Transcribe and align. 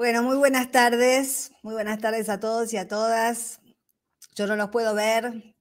Bueno, 0.00 0.22
muy 0.22 0.38
buenas 0.38 0.70
tardes, 0.70 1.52
muy 1.62 1.74
buenas 1.74 1.98
tardes 1.98 2.30
a 2.30 2.40
todos 2.40 2.72
y 2.72 2.78
a 2.78 2.88
todas. 2.88 3.60
Yo 4.34 4.46
no 4.46 4.56
los 4.56 4.70
puedo 4.70 4.94
ver, 4.94 5.54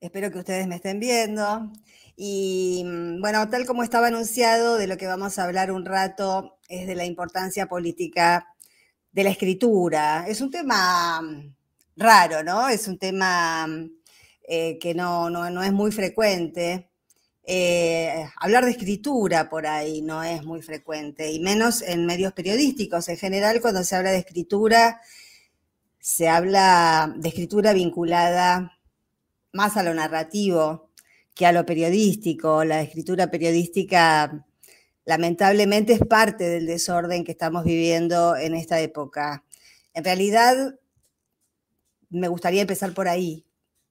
espero 0.00 0.32
que 0.32 0.38
ustedes 0.40 0.66
me 0.66 0.74
estén 0.74 0.98
viendo. 0.98 1.70
Y 2.16 2.82
mm, 2.84 3.20
bueno, 3.20 3.48
tal 3.50 3.66
como 3.66 3.84
estaba 3.84 4.08
anunciado, 4.08 4.78
de 4.78 4.88
lo 4.88 4.96
que 4.96 5.06
vamos 5.06 5.38
a 5.38 5.44
hablar 5.44 5.70
un 5.70 5.84
rato 5.84 6.58
es 6.68 6.88
de 6.88 6.96
la 6.96 7.04
importancia 7.04 7.66
política 7.68 8.48
de 9.12 9.22
la 9.22 9.30
escritura. 9.30 10.24
Es 10.26 10.40
un 10.40 10.50
tema 10.50 11.20
mm, 11.22 11.54
raro, 11.96 12.42
¿no? 12.42 12.68
Es 12.68 12.88
un 12.88 12.98
tema 12.98 13.64
mm, 13.68 13.90
eh, 14.48 14.78
que 14.80 14.92
no, 14.94 15.30
no, 15.30 15.62
es 15.62 15.72
muy 15.72 15.92
frecuente. 15.92 16.90
Eh, 17.46 18.26
hablar 18.40 18.64
de 18.64 18.70
escritura 18.70 19.50
por 19.50 19.66
ahí 19.66 20.00
no 20.00 20.22
es 20.22 20.44
muy 20.44 20.62
frecuente, 20.62 21.30
y 21.30 21.40
menos 21.40 21.82
en 21.82 22.06
medios 22.06 22.32
periodísticos. 22.32 23.08
En 23.08 23.18
general, 23.18 23.60
cuando 23.60 23.84
se 23.84 23.96
habla 23.96 24.10
de 24.12 24.18
escritura, 24.18 25.00
se 26.00 26.28
habla 26.28 27.12
de 27.16 27.28
escritura 27.28 27.72
vinculada 27.74 28.78
más 29.52 29.76
a 29.76 29.82
lo 29.82 29.94
narrativo 29.94 30.90
que 31.34 31.46
a 31.46 31.52
lo 31.52 31.66
periodístico. 31.66 32.64
La 32.64 32.82
escritura 32.82 33.30
periodística 33.30 34.46
lamentablemente 35.04 35.94
es 35.94 36.00
parte 36.00 36.44
del 36.44 36.66
desorden 36.66 37.24
que 37.24 37.32
estamos 37.32 37.64
viviendo 37.64 38.36
en 38.36 38.54
esta 38.54 38.80
época. 38.80 39.44
En 39.94 40.04
realidad, 40.04 40.76
me 42.10 42.28
gustaría 42.28 42.62
empezar 42.62 42.94
por 42.94 43.08
ahí, 43.08 43.46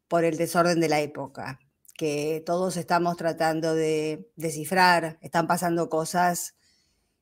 por 0.08 0.24
el 0.26 0.38
desorden 0.38 0.80
de 0.80 0.90
la 0.90 1.02
época 1.02 1.60
que 1.96 2.44
todos 2.46 2.78
estamos 2.78 3.18
tratando 3.18 3.76
de 3.76 4.30
descifrar, 4.36 5.18
están 5.22 5.48
pasando 5.48 5.90
cosas 5.90 6.56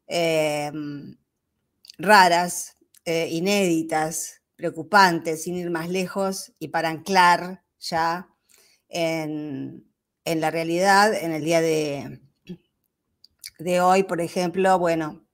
em, 0.08 1.18
raras, 1.98 2.78
eh, 3.06 3.28
inéditas, 3.32 4.42
preocupantes, 4.56 5.44
sin 5.44 5.56
ir 5.56 5.70
más 5.72 5.90
lejos 5.90 6.54
y 6.60 6.70
para 6.70 6.90
anclar 6.90 7.64
ya 7.80 8.30
en, 8.90 9.86
la 10.26 10.52
realidad, 10.52 11.14
en 11.14 11.32
el 11.32 11.44
día 11.44 11.62
de, 11.62 12.22
hoy, 13.82 14.04
por 14.04 14.22
ejemplo, 14.22 14.78
bueno, 14.80 15.26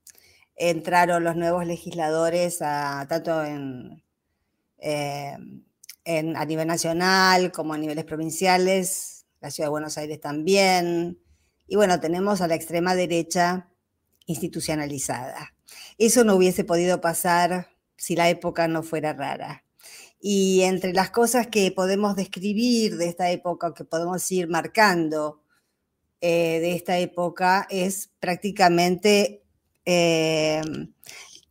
entraron 0.56 1.24
los 1.24 1.36
nuevos 1.36 1.66
legisladores 1.66 2.62
a, 2.62 3.06
tanto 3.08 3.44
en, 3.44 4.02
em, 4.78 5.62
a 6.36 6.44
nivel 6.44 6.66
nacional 6.66 7.52
como 7.52 7.74
a 7.74 7.78
niveles 7.78 8.04
provinciales, 8.04 9.17
la 9.40 9.50
ciudad 9.50 9.66
de 9.66 9.70
Buenos 9.70 9.98
Aires 9.98 10.20
también. 10.20 11.20
Y 11.66 11.76
bueno, 11.76 12.00
tenemos 12.00 12.40
a 12.40 12.48
la 12.48 12.54
extrema 12.54 12.94
derecha 12.94 13.68
institucionalizada. 14.26 15.54
Eso 15.98 16.24
no 16.24 16.36
hubiese 16.36 16.64
podido 16.64 17.00
pasar 17.00 17.68
si 17.96 18.16
la 18.16 18.28
época 18.28 18.68
no 18.68 18.82
fuera 18.82 19.12
rara. 19.12 19.64
Y 20.20 20.62
entre 20.62 20.92
las 20.92 21.10
cosas 21.10 21.46
que 21.46 21.70
podemos 21.70 22.16
describir 22.16 22.96
de 22.96 23.08
esta 23.08 23.30
época, 23.30 23.74
que 23.74 23.84
podemos 23.84 24.30
ir 24.32 24.48
marcando 24.48 25.42
eh, 26.20 26.58
de 26.60 26.72
esta 26.72 26.98
época, 26.98 27.66
es 27.70 28.10
prácticamente, 28.18 29.44
eh, 29.84 30.60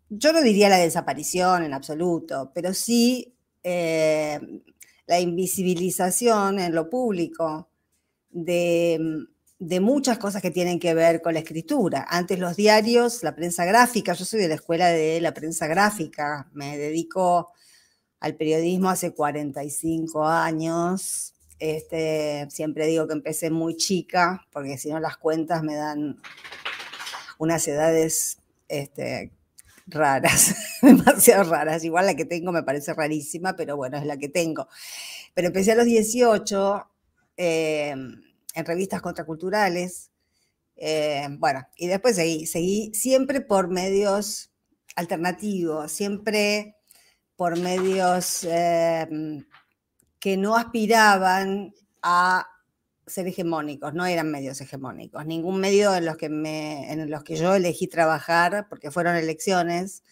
yo 0.09 0.33
no 0.33 0.41
diría 0.41 0.69
la 0.69 0.77
desaparición 0.77 1.63
en 1.63 1.73
absoluto, 1.73 2.51
pero 2.53 2.73
sí 2.73 3.37
eh, 3.63 4.39
la 5.05 5.19
invisibilización 5.19 6.59
en 6.59 6.75
lo 6.75 6.89
público 6.89 7.69
de, 8.37 9.79
muchas 9.81 10.17
cosas 10.17 10.41
que 10.41 10.51
tienen 10.51 10.79
que 10.79 10.93
ver 10.93 11.21
con 11.21 11.33
la 11.33 11.39
escritura. 11.39 12.05
Antes 12.09 12.39
los 12.39 12.55
diarios, 12.55 13.23
la 13.23 13.35
prensa 13.35 13.65
gráfica, 13.65 14.13
yo 14.13 14.25
soy 14.25 14.39
de 14.39 14.47
la 14.47 14.55
escuela 14.55 14.87
de 14.87 15.19
la 15.21 15.33
prensa 15.33 15.67
gráfica, 15.67 16.47
me 16.53 16.77
dedico 16.77 17.51
al 18.19 18.35
periodismo 18.35 18.89
hace 18.89 19.13
45 19.13 20.25
años. 20.27 21.33
Este, 21.59 22.47
siempre 22.51 22.85
digo 22.85 23.07
que 23.07 23.13
empecé 23.13 23.49
muy 23.49 23.75
chica, 23.75 24.45
porque 24.51 24.77
si 24.77 24.89
no 24.89 24.99
las 24.99 25.17
cuentas 25.17 25.63
me 25.63 25.75
dan 25.75 26.21
unas 27.39 27.67
edades 27.67 28.37
este, 28.67 29.31
raras, 29.87 30.55
demasiado 30.83 31.49
raras. 31.49 31.83
Igual 31.83 32.05
la 32.05 32.15
que 32.15 32.25
tengo 32.25 32.51
me 32.51 32.63
parece 32.63 32.93
rarísima, 32.93 33.55
pero 33.55 33.75
bueno, 33.75 33.97
es 33.97 34.05
la 34.05 34.17
que 34.17 34.29
tengo. 34.29 34.67
Pero 35.33 35.47
empecé 35.47 35.71
a 35.71 35.75
los 35.75 35.85
18 35.85 36.87
Em, 37.37 38.19
en 38.57 38.65
revistas 38.65 39.01
contraculturales. 39.01 40.11
Em, 40.75 41.39
bueno, 41.39 41.67
y 41.77 41.87
después 41.87 42.15
seguí, 42.15 42.45
seguí 42.47 42.91
siempre 42.93 43.41
por 43.41 43.69
medios 43.69 44.51
alternativos, 44.95 45.91
siempre 45.91 46.75
por 47.35 47.57
medios 47.59 48.43
em, 48.43 49.45
que 50.19 50.37
no 50.37 50.55
aspiraban 50.55 51.73
a 52.01 52.47
ser 53.05 53.27
hegemónicos, 53.27 53.93
no 53.93 54.05
eran 54.05 54.31
medios 54.31 54.59
hegemónicos. 54.59 55.25
Ningún 55.25 55.59
medio 55.59 55.95
en 55.95 56.05
los 56.05 56.17
que, 56.17 56.29
me, 56.29 56.91
en 56.91 57.09
los 57.09 57.23
que 57.23 57.35
yo 57.35 57.55
elegí 57.55 57.87
trabajar, 57.87 58.67
porque 58.69 58.91
fueron 58.91 59.15
elecciones, 59.15 60.03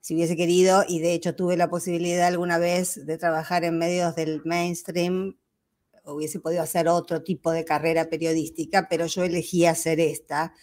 si 0.00 0.14
hubiese 0.14 0.36
querido, 0.36 0.84
y 0.86 1.00
de 1.00 1.14
hecho 1.14 1.34
tuve 1.34 1.56
la 1.56 1.70
posibilidad 1.70 2.26
alguna 2.26 2.58
vez 2.58 3.06
de 3.06 3.18
trabajar 3.18 3.64
en 3.64 3.78
medios 3.78 4.14
del 4.14 4.42
mainstream 4.44 5.36
hubiese 6.04 6.40
podido 6.40 6.62
hacer 6.62 6.88
otro 6.88 7.22
tipo 7.22 7.50
de 7.52 7.64
carrera 7.64 8.08
periodística, 8.08 8.88
pero 8.88 9.06
yo 9.06 9.24
elegí 9.24 9.66
hacer 9.66 10.00
esta, 10.00 10.54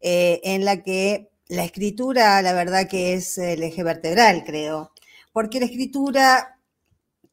eh, 0.00 0.40
en 0.44 0.64
la 0.64 0.82
que 0.82 1.30
la 1.48 1.64
escritura, 1.64 2.42
la 2.42 2.52
verdad 2.52 2.88
que 2.88 3.14
es 3.14 3.38
el 3.38 3.62
eje 3.62 3.82
vertebral, 3.82 4.44
creo, 4.44 4.92
porque 5.32 5.60
la 5.60 5.66
escritura, 5.66 6.60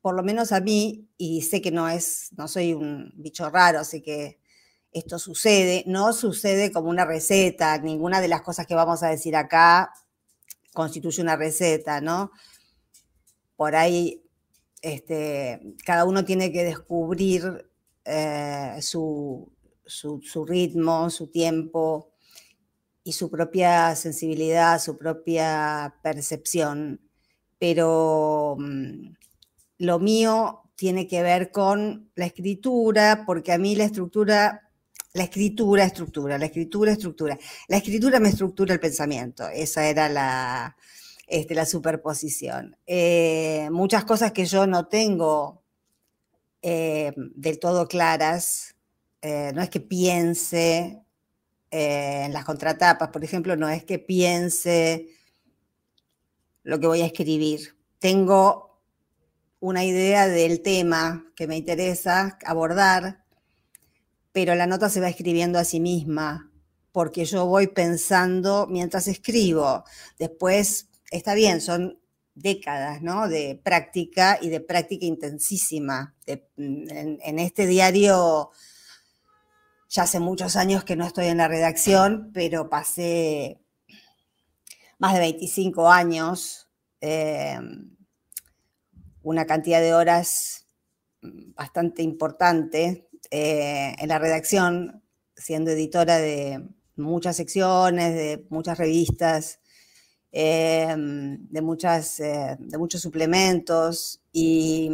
por 0.01 0.15
lo 0.15 0.23
menos 0.23 0.51
a 0.51 0.61
mí, 0.61 1.09
y 1.17 1.41
sé 1.41 1.61
que 1.61 1.71
no 1.71 1.89
es, 1.89 2.29
no 2.37 2.47
soy 2.47 2.73
un 2.73 3.11
bicho 3.15 3.49
raro, 3.49 3.83
sé 3.83 4.01
que 4.01 4.39
esto 4.91 5.17
sucede, 5.17 5.83
no 5.87 6.13
sucede 6.13 6.71
como 6.71 6.89
una 6.89 7.05
receta, 7.05 7.77
ninguna 7.79 8.21
de 8.21 8.27
las 8.27 8.41
cosas 8.41 8.67
que 8.67 8.75
vamos 8.75 9.01
a 9.03 9.09
decir 9.09 9.35
acá 9.35 9.91
constituye 10.73 11.21
una 11.21 11.35
receta, 11.35 12.01
¿no? 12.01 12.31
Por 13.55 13.75
ahí 13.75 14.22
este, 14.83 15.61
cada 15.85 16.03
uno 16.03 16.25
tiene 16.25 16.51
que 16.51 16.65
descubrir 16.65 17.69
eh, 18.03 18.77
su, 18.81 19.49
ritmo, 20.45 21.09
su 21.09 21.27
tiempo 21.27 22.11
y 23.01 23.13
su 23.13 23.31
propia 23.31 23.95
sensibilidad, 23.95 24.81
su 24.81 24.97
propia 24.97 25.95
percepción. 26.03 26.99
Pero 27.57 28.57
mm, 28.59 29.13
lo 29.79 29.99
mío 29.99 30.63
tiene 30.75 31.07
que 31.07 31.23
ver 31.23 31.51
con 31.51 32.11
la 32.15 32.25
escritura, 32.25 33.23
porque 33.25 33.53
a 33.53 33.57
mí 33.57 33.75
la 33.75 33.85
estructura, 33.85 34.69
la 35.13 35.23
escritura, 35.23 35.85
estructura, 35.85 36.37
la 36.37 36.45
escritura, 36.47 36.91
estructura. 36.91 37.39
La 37.69 37.77
escritura 37.77 38.19
me 38.19 38.29
estructura 38.29 38.73
el 38.73 38.81
pensamiento. 38.81 39.47
Esa 39.47 39.87
era 39.87 40.09
la, 40.09 40.75
este, 41.27 41.55
la 41.55 41.65
superposición. 41.65 42.77
Eh, 42.85 43.69
muchas 43.71 44.05
cosas 44.05 44.31
que 44.31 44.45
yo 44.45 44.67
no 44.67 44.87
tengo 44.87 45.63
eh, 46.61 47.13
del 47.15 47.59
todo 47.59 47.87
claras, 47.87 48.75
eh, 49.21 49.51
no 49.53 49.61
es 49.61 49.69
que 49.69 49.79
piense 49.79 50.99
en 51.75 52.31
las 52.33 52.45
contratapas, 52.45 53.09
por 53.09 53.23
ejemplo, 53.23 53.55
no 53.55 53.67
es 53.67 53.83
que 53.83 53.97
piense 53.97 55.07
lo 56.61 56.79
que 56.79 56.85
voy 56.85 57.01
a 57.01 57.07
escribir. 57.07 57.75
Tengo 57.97 58.79
una 59.59 59.83
idea 59.83 60.27
del 60.27 60.61
tema 60.61 61.25
que 61.35 61.47
me 61.47 61.57
interesa 61.57 62.37
abordar, 62.45 63.23
pero 64.31 64.53
la 64.53 64.67
nota 64.67 64.87
se 64.89 64.99
va 64.99 65.09
escribiendo 65.09 65.57
a 65.57 65.63
sí 65.63 65.79
misma, 65.79 66.51
porque 66.91 67.25
yo 67.25 67.47
voy 67.47 67.67
pensando 67.67 68.67
mientras 68.69 69.07
escribo. 69.07 69.83
Después 70.19 70.89
está 71.13 71.35
bien, 71.35 71.61
son 71.61 71.99
décadas 72.35 73.01
¿no? 73.01 73.27
de 73.27 73.59
práctica 73.63 74.39
y 74.41 74.49
de 74.49 74.59
práctica 74.59 75.05
intensísima. 75.05 76.15
en, 76.25 77.39
este 77.39 77.67
diario, 77.67 78.49
ya 79.89 80.03
hace 80.03 80.19
muchos 80.19 80.55
años 80.55 80.83
que 80.83 80.95
no 80.95 81.05
estoy 81.05 81.27
en 81.27 81.37
la 81.37 81.47
redacción, 81.47 82.31
pero 82.33 82.69
pasé 82.69 83.61
más 84.97 85.13
de 85.13 85.19
25 85.19 85.91
años, 85.91 86.67
em, 86.99 87.95
una 89.21 89.45
cantidad 89.45 89.79
de 89.81 89.93
horas 89.93 90.67
bastante 91.21 92.01
importante 92.01 93.07
eh, 93.31 93.95
en 93.97 94.09
la 94.09 94.19
redacción, 94.19 95.03
siendo 95.35 95.71
editora 95.71 96.17
de 96.17 96.67
muchas 96.95 97.37
secciones, 97.37 98.13
de 98.15 98.45
muchas 98.49 98.77
revistas, 98.77 99.59
Em, 100.35 101.47
de, 101.49 101.61
muchas, 101.61 102.19
eh, 102.19 102.57
de 102.59 102.77
muchos 102.77 103.01
suplementos. 103.01 104.21
Y, 104.31 104.89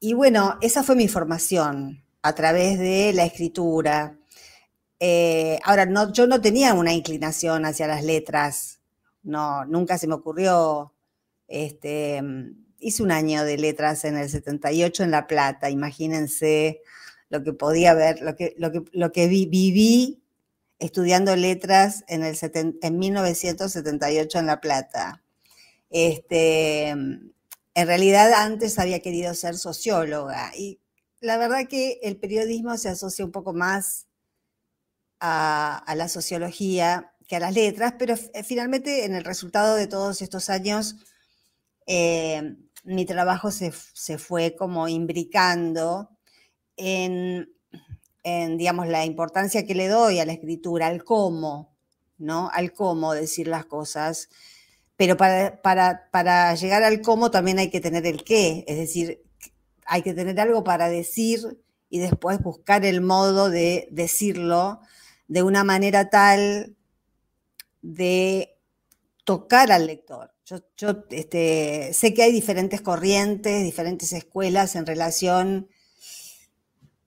y 0.00 0.12
bueno, 0.14 0.58
esa 0.60 0.82
fue 0.82 0.94
mi 0.94 1.08
formación 1.08 2.04
a 2.22 2.34
través 2.34 2.78
de 2.78 3.12
la 3.14 3.24
escritura. 3.24 4.18
Eh, 5.00 5.58
ahora, 5.64 5.86
no, 5.86 6.12
yo 6.12 6.26
no 6.26 6.40
tenía 6.40 6.74
una 6.74 6.92
inclinación 6.92 7.64
hacia 7.64 7.86
las 7.86 8.04
letras 8.04 8.76
no, 9.26 9.64
nunca 9.64 9.98
se 9.98 10.06
me 10.06 10.14
ocurrió, 10.14 10.94
este, 11.48 12.22
hice 12.78 13.02
un 13.02 13.10
año 13.10 13.44
de 13.44 13.58
letras 13.58 14.04
en 14.04 14.16
el 14.16 14.30
78 14.30 15.02
en 15.02 15.10
La 15.10 15.26
Plata, 15.26 15.68
imagínense 15.68 16.80
lo 17.28 17.42
que 17.42 17.52
podía 17.52 17.92
ver, 17.94 18.22
lo 18.22 18.36
que, 18.36 18.54
lo 18.56 18.70
que, 18.70 18.84
lo 18.92 19.10
que 19.10 19.26
viví 19.26 20.22
estudiando 20.78 21.36
letras 21.36 22.04
en, 22.08 22.24
el 22.24 22.36
en 22.82 22.98
1978 22.98 24.38
en 24.38 24.46
La 24.46 24.60
Plata. 24.60 25.22
Este, 25.90 26.88
en 26.88 27.32
realidad 27.74 28.32
antes 28.32 28.78
había 28.78 29.00
querido 29.00 29.34
ser 29.34 29.56
socióloga 29.56 30.52
y 30.56 30.80
la 31.20 31.38
verdad 31.38 31.68
que 31.68 32.00
el 32.02 32.16
periodismo 32.16 32.76
se 32.76 32.88
asocia 32.88 33.24
un 33.24 33.32
poco 33.32 33.52
más 33.52 34.06
a, 35.20 35.94
la 35.96 36.08
sociología 36.08 37.12
que 37.26 37.36
a 37.36 37.40
las 37.40 37.54
letras, 37.54 37.94
pero 37.98 38.14
eh, 38.14 38.42
finalmente 38.44 39.04
en 39.04 39.14
el 39.14 39.24
resultado 39.24 39.74
de 39.76 39.86
todos 39.86 40.22
estos 40.22 40.50
años 40.50 40.96
eh, 41.86 42.56
mi 42.84 43.04
trabajo 43.06 43.50
se, 43.50 43.72
se, 43.94 44.18
fue 44.18 44.54
como 44.54 44.88
imbricando 44.88 46.10
en 46.76 47.55
en, 48.26 48.58
digamos, 48.58 48.88
la 48.88 49.04
importancia 49.04 49.64
que 49.64 49.76
le 49.76 49.86
doy 49.86 50.18
a 50.18 50.26
la 50.26 50.32
escritura, 50.32 50.88
al 50.88 51.04
cómo, 51.04 51.76
¿no? 52.18 52.50
Al 52.52 52.72
cómo 52.72 53.14
decir 53.14 53.46
las 53.46 53.66
cosas. 53.66 54.28
Pero 54.96 55.16
para, 55.16 55.62
para, 55.62 56.54
llegar 56.56 56.82
al 56.82 57.02
cómo 57.02 57.30
también 57.30 57.60
hay 57.60 57.70
que 57.70 57.80
tener 57.80 58.04
el 58.04 58.24
qué, 58.24 58.64
es 58.66 58.78
decir, 58.78 59.22
hay 59.86 60.02
que 60.02 60.12
tener 60.12 60.40
algo 60.40 60.64
para 60.64 60.88
decir 60.88 61.62
y 61.88 62.00
después 62.00 62.40
buscar 62.40 62.84
el 62.84 63.00
modo 63.00 63.48
de 63.48 63.86
decirlo 63.92 64.80
de 65.28 65.44
una 65.44 65.62
manera 65.62 66.10
tal 66.10 66.74
de 67.80 68.58
tocar 69.22 69.70
al 69.70 69.86
lector. 69.86 70.32
Yo, 70.44 70.58
yo 70.76 71.04
este, 71.10 71.92
sé 71.92 72.12
que 72.12 72.24
hay 72.24 72.32
diferentes 72.32 72.80
corrientes, 72.80 73.62
diferentes 73.62 74.12
escuelas 74.12 74.74
en 74.74 74.84
relación 74.84 75.68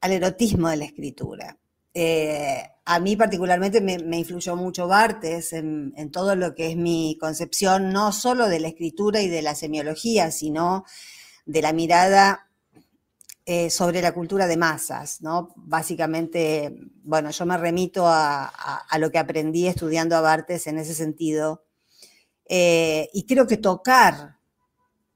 al 0.01 0.11
erotismo 0.11 0.69
de 0.69 0.77
la 0.77 0.85
escritura. 0.85 1.57
Eh, 1.93 2.63
a 2.85 2.99
mí 2.99 3.15
particularmente 3.15 3.81
me, 3.81 4.17
influyó 4.17 4.55
mucho 4.55 4.87
Bartes 4.87 5.53
en, 5.53 6.11
todo 6.11 6.35
lo 6.35 6.55
que 6.55 6.71
es 6.71 6.77
mi 6.77 7.17
concepción, 7.19 7.91
no 7.91 8.11
solo 8.11 8.47
de 8.47 8.59
la 8.59 8.67
escritura 8.67 9.21
y 9.21 9.27
de 9.27 9.41
la 9.41 9.55
semiología, 9.55 10.31
sino 10.31 10.85
de 11.45 11.61
la 11.61 11.73
mirada 11.73 12.47
eh, 13.45 13.69
sobre 13.69 14.01
la 14.01 14.13
cultura 14.13 14.47
de 14.47 14.57
masas, 14.57 15.21
¿no? 15.21 15.51
Básicamente, 15.55 16.75
bueno, 17.03 17.31
yo 17.31 17.45
me 17.45 17.57
remito 17.57 18.05
a, 18.07 18.51
lo 18.99 19.11
que 19.11 19.17
aprendí 19.17 19.67
estudiando 19.67 20.15
a 20.15 20.21
Bartes 20.21 20.67
en 20.67 20.77
ese 20.77 20.93
sentido. 20.93 21.65
Eh, 22.45 23.09
y 23.13 23.25
creo 23.25 23.45
que 23.47 23.57
tocar 23.57 24.37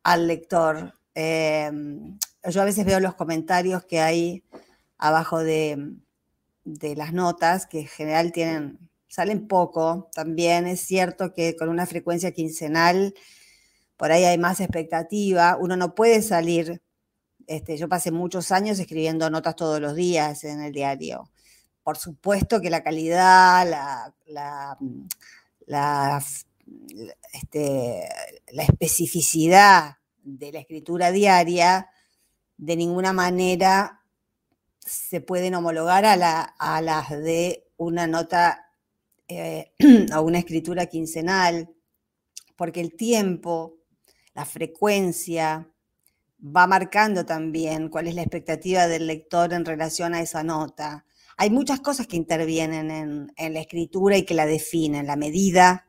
al 0.03 0.27
lector, 0.27 0.99
yo 1.15 2.61
a 2.61 2.65
veces 2.65 2.85
veo 2.85 2.99
los 2.99 3.15
comentarios 3.15 3.85
que 3.85 4.01
hay 4.01 4.43
abajo 5.03 5.43
de, 5.43 5.97
las 6.63 7.11
notas, 7.11 7.67
que 7.67 7.81
en 7.81 7.87
general 7.87 8.31
tienen, 8.31 8.79
salen 9.09 9.49
poco. 9.49 10.09
También 10.15 10.65
es 10.65 10.79
cierto 10.79 11.33
que 11.33 11.57
con 11.57 11.67
una 11.67 11.85
frecuencia 11.85 12.31
quincenal, 12.31 13.13
por 13.97 14.13
ahí 14.13 14.23
hay 14.23 14.37
más 14.37 14.61
expectativa. 14.61 15.57
Uno 15.59 15.75
no 15.75 15.93
puede 15.93 16.21
salir, 16.21 16.81
este, 17.47 17.75
yo 17.75 17.89
pasé 17.89 18.11
muchos 18.11 18.53
años 18.53 18.79
escribiendo 18.79 19.29
notas 19.29 19.57
todos 19.57 19.81
los 19.81 19.93
días 19.93 20.45
en 20.45 20.61
el 20.61 20.71
diario. 20.71 21.29
Por 21.83 21.97
supuesto 21.97 22.61
que 22.61 22.69
la 22.69 22.81
calidad, 22.81 23.69
la, 23.69 24.15
la, 25.67 26.23
este, 27.33 28.07
la 28.53 28.63
especificidad 28.63 29.97
de 30.23 30.53
la 30.53 30.59
escritura 30.59 31.11
diaria 31.11 31.89
de 32.55 32.77
ninguna 32.77 33.11
manera 33.11 34.02
se 34.85 35.21
pueden 35.21 35.55
homologar 35.55 36.05
a, 36.05 36.81
las 36.81 37.09
de 37.09 37.67
una 37.77 38.07
nota 38.07 38.69
eh, 39.27 39.71
o 40.15 40.21
una 40.21 40.39
escritura 40.39 40.87
quincenal, 40.87 41.69
porque 42.55 42.81
el 42.81 42.95
tiempo, 42.95 43.77
la 44.33 44.45
frecuencia, 44.45 45.69
va 46.43 46.67
marcando 46.67 47.25
también 47.25 47.89
cuál 47.89 48.07
es 48.07 48.15
la 48.15 48.21
expectativa 48.21 48.87
del 48.87 49.07
lector 49.07 49.53
en 49.53 49.65
relación 49.65 50.13
a 50.13 50.21
esa 50.21 50.43
nota. 50.43 51.05
Hay 51.37 51.49
muchas 51.49 51.79
cosas 51.79 52.05
que 52.05 52.17
intervienen 52.17 53.31
en, 53.35 53.53
la 53.53 53.59
escritura 53.59 54.17
y 54.17 54.25
que 54.25 54.33
la 54.33 54.45
definen. 54.45 55.07
La 55.07 55.15
medida, 55.15 55.87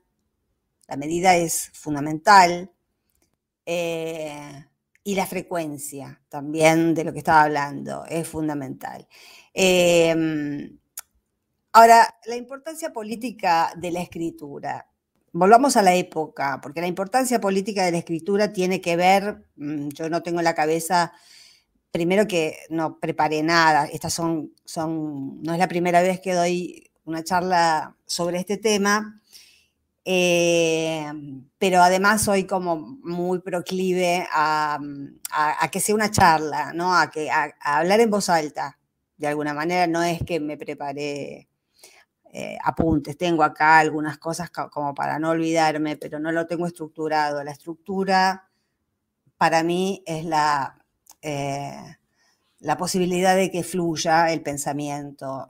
la 0.89 0.97
medida 0.97 1.37
es 1.37 1.71
fundamental. 1.75 2.71
Eh, 3.67 4.65
y 5.05 5.15
la 5.15 5.27
frecuencia 5.27 6.23
también 6.31 6.95
de 6.95 7.05
lo 7.05 7.13
que 7.13 7.19
estaba 7.19 7.43
hablando 7.43 8.07
es 8.09 8.27
fundamental. 8.27 9.07
Em, 9.53 10.79
ahora, 11.73 12.09
la 12.27 12.37
importancia 12.37 12.93
política 12.93 13.73
de 13.77 13.93
la 13.93 14.01
escritura. 14.01 14.89
Volvamos 15.33 15.77
a 15.77 15.83
la 15.83 15.95
época, 15.95 16.61
porque 16.63 16.81
la 16.81 16.87
importancia 16.87 17.41
política 17.41 17.85
de 17.85 17.93
la 17.93 17.99
escritura 17.99 18.53
tiene 18.53 18.81
que 18.81 18.97
ver, 18.97 19.45
mm, 19.57 19.89
yo 19.91 20.09
no 20.09 20.23
tengo 20.23 20.41
en 20.41 20.45
la 20.45 20.55
cabeza, 20.55 21.13
primero 21.91 22.27
que 22.27 22.59
no 22.71 22.99
preparé 22.99 23.43
nada, 23.43 23.87
estas 23.87 24.15
son, 24.15 24.53
son, 24.65 25.43
no 25.43 25.53
es 25.53 25.59
la 25.59 25.69
primera 25.69 26.03
vez 26.03 26.21
que 26.21 26.35
doy 26.35 26.91
una 27.05 27.23
charla 27.25 27.97
sobre 28.07 28.39
este 28.39 28.57
tema, 28.57 29.21
eh, 30.05 31.11
pero 31.59 31.83
además 31.83 32.23
soy 32.23 32.45
como 32.45 32.77
muy 32.77 33.39
proclive 33.41 34.27
a, 34.31 34.79
que 35.73 35.81
sea 35.81 35.95
una 35.95 36.11
charla, 36.11 36.73
¿no? 36.75 36.97
A, 36.97 37.11
que, 37.11 37.31
hablar 37.61 38.01
en 38.01 38.11
voz 38.11 38.29
alta, 38.29 38.79
de 39.17 39.27
alguna 39.29 39.55
manera. 39.55 39.87
No 39.87 40.03
es 40.03 40.23
que 40.25 40.41
me 40.41 40.59
prepare 40.59 41.49
eh, 42.33 42.59
apuntes, 42.65 43.17
tengo 43.17 43.43
acá 43.43 43.79
algunas 43.79 44.19
cosas 44.19 44.51
como 44.51 44.95
para 44.95 45.19
no 45.19 45.31
olvidarme, 45.31 45.97
pero 45.97 46.19
no 46.19 46.33
lo 46.33 46.47
tengo 46.47 46.67
estructurado. 46.67 47.43
La 47.43 47.53
estructura 47.53 48.51
para 49.39 49.63
mí 49.63 50.03
es 50.07 50.25
la, 50.27 50.79
eh, 51.23 51.97
la 52.61 52.77
posibilidad 52.77 53.37
de 53.37 53.51
que 53.51 53.63
fluya 53.63 54.33
el 54.33 54.43
pensamiento. 54.43 55.49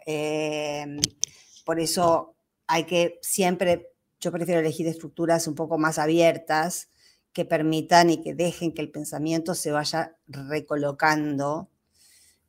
por 1.65 1.81
eso 1.81 2.37
hay 2.67 2.85
que 2.85 3.19
siempre 3.23 3.94
yo 4.25 4.33
prefiero 4.33 4.61
elegir 4.61 4.89
estructuras 4.89 5.47
un 5.47 5.55
poco 5.55 5.79
más 5.79 5.99
abiertas 5.99 6.89
que 7.35 7.45
permitan 7.45 8.09
y 8.09 8.23
que 8.23 8.35
dejen 8.35 8.73
que 8.73 8.81
el 8.81 8.91
pensamiento 8.91 9.55
se 9.55 9.71
vaya 9.71 10.17
recolocando. 10.27 11.69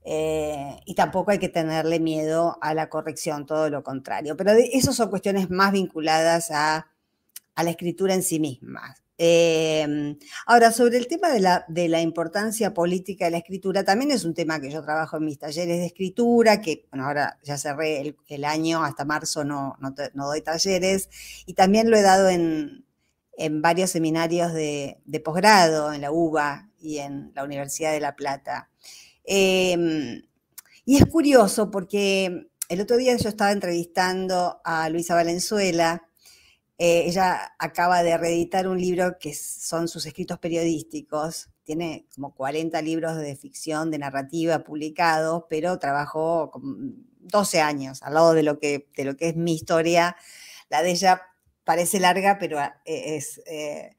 Eh, 0.05 0.79
y 0.85 0.95
tampoco 0.95 1.31
hay 1.31 1.39
que 1.39 1.50
tenerle 1.50 2.00
miedo 2.00 2.57
a 2.61 2.73
la 2.73 2.89
corrección, 2.89 3.45
todo 3.45 3.69
lo 3.69 3.83
contrario. 3.83 4.38
Pero 4.38 4.51
eso 4.51 4.93
son 4.93 5.09
cuestiones 5.09 5.50
más 5.50 5.73
vinculadas 5.73 6.50
a, 6.51 6.88
a 7.55 7.63
la 7.63 7.71
escritura 7.71 8.13
en 8.13 8.23
sí 8.23 8.39
misma. 8.39 8.95
Em, 9.17 10.17
ahora, 10.45 10.72
sobre 10.72 10.98
el 10.98 11.07
tema 11.07 11.29
de 11.29 11.88
la, 11.89 12.01
importancia 12.01 12.74
política 12.74 13.25
de 13.25 13.31
la 13.31 13.38
escritura, 13.38 13.84
también 13.86 14.12
es 14.12 14.25
un 14.25 14.34
tema 14.34 14.60
que 14.60 14.69
yo 14.69 14.81
trabajo 14.84 15.17
en 15.17 15.25
mis 15.25 15.39
talleres 15.39 15.79
de 15.79 15.86
escritura, 15.86 16.62
que 16.62 16.86
bueno, 16.91 17.05
ahora 17.05 17.39
ya 17.43 17.57
cerré 17.57 18.15
el, 18.27 18.43
año, 18.43 18.84
hasta 18.84 19.05
marzo 19.05 19.45
no, 19.45 19.77
no, 19.79 20.27
doy 20.27 20.41
talleres, 20.41 21.10
y 21.45 21.53
también 21.53 21.89
lo 21.89 21.98
he 21.98 22.01
dado 22.01 22.29
en, 22.29 22.84
varios 23.62 23.91
seminarios 23.91 24.53
de, 24.53 25.22
posgrado, 25.24 25.93
en 25.93 26.01
la 26.01 26.12
UBA 26.12 26.69
y 26.79 27.00
en 27.00 27.31
la 27.36 27.43
Universidad 27.43 27.91
de 27.93 28.00
La 28.01 28.15
Plata. 28.15 28.69
Em, 29.24 30.24
y 30.86 30.98
es 30.98 31.05
curioso 31.05 31.72
porque 31.72 32.48
el 32.69 32.81
otro 32.81 32.98
día 32.98 33.15
yo 33.15 33.29
estaba 33.29 33.51
entrevistando 33.51 34.62
a 34.63 34.89
Luisa 34.89 35.15
Valenzuela, 35.15 36.04
eh, 36.77 37.05
ella 37.08 37.55
acaba 37.58 38.03
de 38.03 38.17
reeditar 38.17 38.67
un 38.67 38.79
libro 38.79 39.17
que 39.17 39.34
son 39.34 39.88
sus 39.88 40.05
escritos 40.05 40.39
periodísticos. 40.39 41.50
Tiene 41.63 42.05
como 42.13 42.36
40 42.36 42.82
libros 42.82 43.17
de 43.17 43.36
ficción, 43.38 43.91
de 43.91 43.98
narrativa 44.00 44.60
publicados, 44.60 45.46
pero 45.50 45.79
trabajó 45.79 46.51
12 47.20 47.62
años 47.62 48.03
al 48.03 48.13
lado 48.15 48.34
de 48.34 48.44
lo, 48.44 48.60
que, 48.60 48.89
de 48.96 49.05
lo 49.05 49.15
que 49.15 49.29
es 49.29 49.36
mi 49.38 49.53
historia. 49.53 50.17
La 50.70 50.84
de 50.84 50.91
ella 50.91 51.22
parece 51.63 52.00
larga, 52.00 52.38
pero 52.39 52.60
eh, 52.60 52.74
es, 52.86 53.41
eh, 53.48 53.96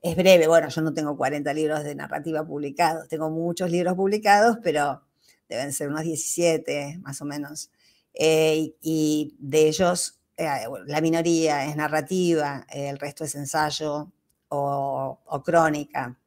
es 0.00 0.16
breve. 0.16 0.46
Bueno, 0.46 0.68
yo 0.68 0.82
no 0.82 0.94
tengo 0.94 1.16
40 1.16 1.52
libros 1.52 1.82
de 1.82 1.96
narrativa 1.96 2.46
publicados, 2.46 3.08
tengo 3.08 3.28
muchos 3.30 3.70
libros 3.72 3.94
publicados, 3.94 4.58
pero 4.62 5.02
deben 5.48 5.72
ser 5.72 5.88
unos 5.88 6.02
17 6.04 6.98
más 7.02 7.20
o 7.22 7.24
menos. 7.24 7.70
y 8.14 9.36
de 9.38 9.68
ellos 9.68 10.19
eh, 10.40 10.66
la 10.86 11.02
minoría 11.02 11.66
es 11.66 11.76
narrativa, 11.76 12.66
el 12.70 12.98
resto 12.98 13.24
es 13.24 13.34
ensayo 13.34 14.10
o, 14.48 15.42
crónica 15.44 16.18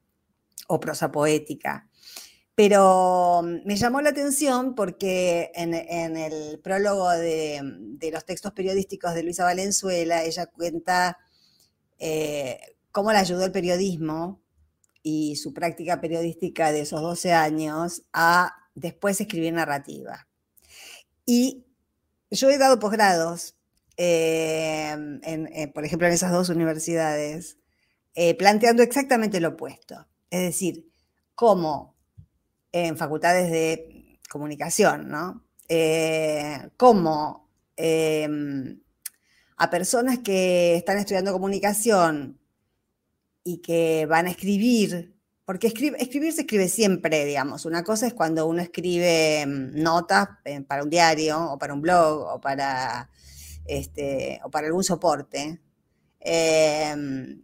o 0.68 0.80
prosa 0.80 1.12
poética. 1.12 1.90
Pero 2.54 3.42
mm, 3.44 3.66
me 3.66 3.76
llamó 3.76 4.02
la 4.02 4.12
atención 4.12 4.76
porque 4.76 5.52
en, 5.56 5.74
el 5.74 6.60
prólogo 6.60 7.10
de, 7.10 7.60
los 8.12 8.26
textos 8.26 8.52
periodísticos 8.54 9.16
de 9.16 9.24
Luisa 9.24 9.46
Valenzuela, 9.46 10.24
ella 10.24 10.46
cuenta 10.46 11.18
eh, 11.98 12.60
cómo 12.92 13.12
le 13.12 13.18
ayudó 13.18 13.46
el 13.46 13.52
periodismo 13.52 14.44
y 15.02 15.38
su 15.38 15.56
práctica 15.56 16.00
periodística 16.00 16.72
de 16.72 16.82
esos 16.82 17.02
12 17.02 17.34
años 17.34 18.04
a 18.14 18.54
después 18.76 19.20
escribir 19.20 19.54
narrativa. 19.54 20.28
Y 21.26 21.66
yo 22.30 22.52
he 22.52 22.60
dado 22.60 22.80
posgrados, 22.80 23.56
eh, 23.98 24.96
eh, 25.24 25.68
por 25.74 25.86
ejemplo, 25.86 26.08
en 26.08 26.14
esas 26.14 26.32
dos 26.32 26.50
universidades, 26.50 27.58
planteando 28.38 28.84
exactamente 28.84 29.40
lo 29.40 29.50
opuesto. 29.50 30.08
Es 30.30 30.42
decir, 30.42 30.88
cómo 31.36 31.96
en 32.72 32.98
facultades 32.98 33.52
de 33.52 34.20
comunicación, 34.30 35.10
¿no? 35.10 35.44
cómo 36.78 37.50
em, 37.76 38.80
a 39.58 39.70
personas 39.70 40.20
que 40.20 40.76
están 40.76 40.98
estudiando 40.98 41.32
comunicación 41.32 42.40
y 43.44 43.58
que 43.58 44.06
van 44.06 44.28
a 44.28 44.32
escribir, 44.32 45.16
porque 45.46 45.68
escribir 45.68 46.34
se 46.34 46.42
escribe 46.42 46.70
siempre, 46.70 47.26
digamos. 47.26 47.66
Una 47.66 47.84
cosa 47.84 48.08
es 48.08 48.14
cuando 48.14 48.48
uno 48.48 48.62
escribe 48.62 49.46
mm, 49.46 49.82
notas 49.82 50.30
eh, 50.46 50.62
para 50.62 50.84
un 50.84 50.90
diario 50.90 51.52
o 51.52 51.58
para 51.58 51.74
un 51.74 51.82
blog 51.82 52.36
o 52.36 52.42
para, 52.42 53.10
este, 53.66 54.40
o 54.44 54.50
para 54.50 54.68
algún 54.68 54.84
soporte. 54.84 55.62
Em, 56.20 57.44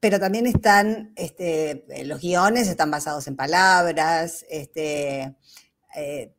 pero 0.00 0.20
también 0.20 0.46
están, 0.46 1.12
este, 1.16 1.84
los 2.04 2.20
guiones 2.20 2.68
están 2.68 2.90
basados 2.90 3.26
en 3.26 3.36
palabras, 3.36 4.44
este, 4.48 5.36
eh, 5.96 6.34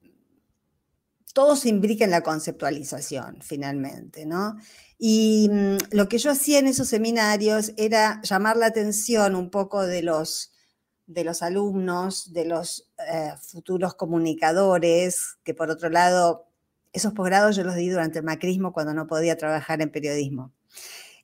todo 1.34 1.56
se 1.56 1.70
imbrica 1.70 2.06
en 2.06 2.12
la 2.12 2.22
conceptualización, 2.22 3.40
finalmente, 3.42 4.26
¿no? 4.26 4.58
Y 4.98 5.50
mm, 5.50 5.78
lo 5.92 6.10
que 6.10 6.18
yo 6.18 6.32
hacía 6.32 6.60
en 6.60 6.68
esos 6.68 6.88
seminarios 6.90 7.72
era 7.78 8.22
llamar 8.24 8.58
la 8.58 8.66
atención 8.68 9.36
un 9.36 9.50
poco 9.50 9.86
de 9.86 10.02
los, 10.02 10.52
de 11.06 11.24
los 11.24 11.42
alumnos, 11.42 12.34
de 12.34 12.46
los 12.46 12.92
eh, 13.10 13.34
futuros 13.42 13.96
comunicadores, 13.96 15.38
que 15.44 15.54
por 15.54 15.70
otro 15.70 15.90
lado, 15.90 16.49
esos 16.94 17.14
posgrados 17.14 17.56
yo 17.56 17.64
los 17.64 17.76
di 17.76 17.90
durante 17.90 18.20
el 18.20 18.26
macrismo 18.26 18.74
cuando 18.74 18.94
no 18.94 19.08
podía 19.08 19.38
trabajar 19.38 19.82
en 19.82 19.92
periodismo. 19.92 20.54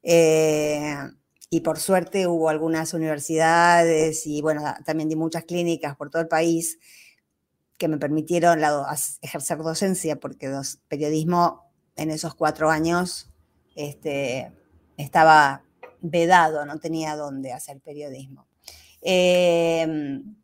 Eh, 0.04 0.96
y 1.50 1.62
por 1.62 1.80
suerte 1.80 2.28
hubo 2.28 2.50
algunas 2.50 2.94
universidades 2.94 4.28
y 4.28 4.42
bueno, 4.42 4.64
también 4.86 5.10
di 5.10 5.16
muchas 5.16 5.46
clínicas 5.46 5.96
por 5.96 6.10
todo 6.10 6.22
el 6.22 6.28
país 6.28 6.80
que 7.78 7.88
me 7.88 7.98
permitieron 7.98 8.62
ejercer 9.22 9.58
docencia, 9.58 10.18
porque 10.18 10.48
dos, 10.48 10.80
periodismo 10.88 11.72
en 11.96 12.10
esos 12.10 12.36
cuatro 12.36 12.70
años 12.70 13.30
este, 13.76 14.52
estaba 14.98 15.64
vedado, 16.02 16.66
no 16.66 16.80
tenía 16.80 17.16
dónde 17.16 17.52
hacer 17.52 17.82
periodismo. 17.82 18.48
Em, 19.02 20.36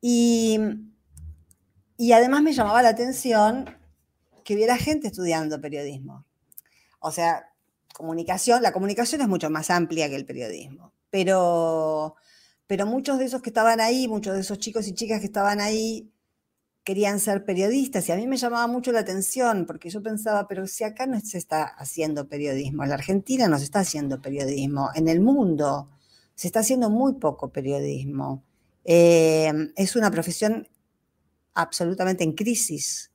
y, 0.00 0.58
y 1.96 2.12
además 2.12 2.42
me 2.42 2.52
llamaba 2.52 2.82
la 2.82 2.90
atención 2.90 3.81
que 4.44 4.54
hubiera 4.54 4.76
gente 4.76 5.08
estudiando 5.08 5.60
periodismo. 5.60 6.24
O 7.00 7.10
sea, 7.10 7.48
comunicación, 7.94 8.62
la 8.62 8.72
comunicación 8.72 9.20
es 9.20 9.28
mucho 9.28 9.50
más 9.50 9.70
amplia 9.70 10.08
que 10.08 10.16
el 10.16 10.26
periodismo, 10.26 10.92
pero 11.10 12.16
pero 12.66 12.86
muchos 12.86 13.18
de 13.18 13.26
esos 13.26 13.42
que 13.42 13.50
estaban 13.50 13.80
ahí, 13.80 14.08
muchos 14.08 14.34
de 14.34 14.40
esos 14.40 14.58
chicos 14.58 14.88
y 14.88 14.94
chicas 14.94 15.20
que 15.20 15.26
estaban 15.26 15.60
ahí, 15.60 16.10
querían 16.84 17.20
ser 17.20 17.44
periodistas 17.44 18.08
y 18.08 18.12
a 18.12 18.16
mí 18.16 18.26
me 18.26 18.38
llamaba 18.38 18.66
mucho 18.66 18.92
la 18.92 19.00
atención 19.00 19.66
porque 19.66 19.90
yo 19.90 20.02
pensaba, 20.02 20.48
pero 20.48 20.66
si 20.66 20.82
acá 20.82 21.06
no 21.06 21.20
se 21.20 21.36
está 21.38 21.64
haciendo 21.64 22.28
periodismo, 22.28 22.82
en 22.82 22.88
la 22.88 22.94
Argentina 22.94 23.46
no 23.46 23.58
se 23.58 23.64
está 23.64 23.80
haciendo 23.80 24.22
periodismo, 24.22 24.88
en 24.94 25.08
el 25.08 25.20
mundo 25.20 25.90
se 26.34 26.46
está 26.48 26.60
haciendo 26.60 26.90
muy 26.90 27.14
poco 27.16 27.52
periodismo. 27.52 28.42
Eh, 28.84 29.52
es 29.76 29.94
una 29.94 30.10
profesión 30.10 30.66
absolutamente 31.54 32.24
en 32.24 32.32
crisis, 32.32 33.11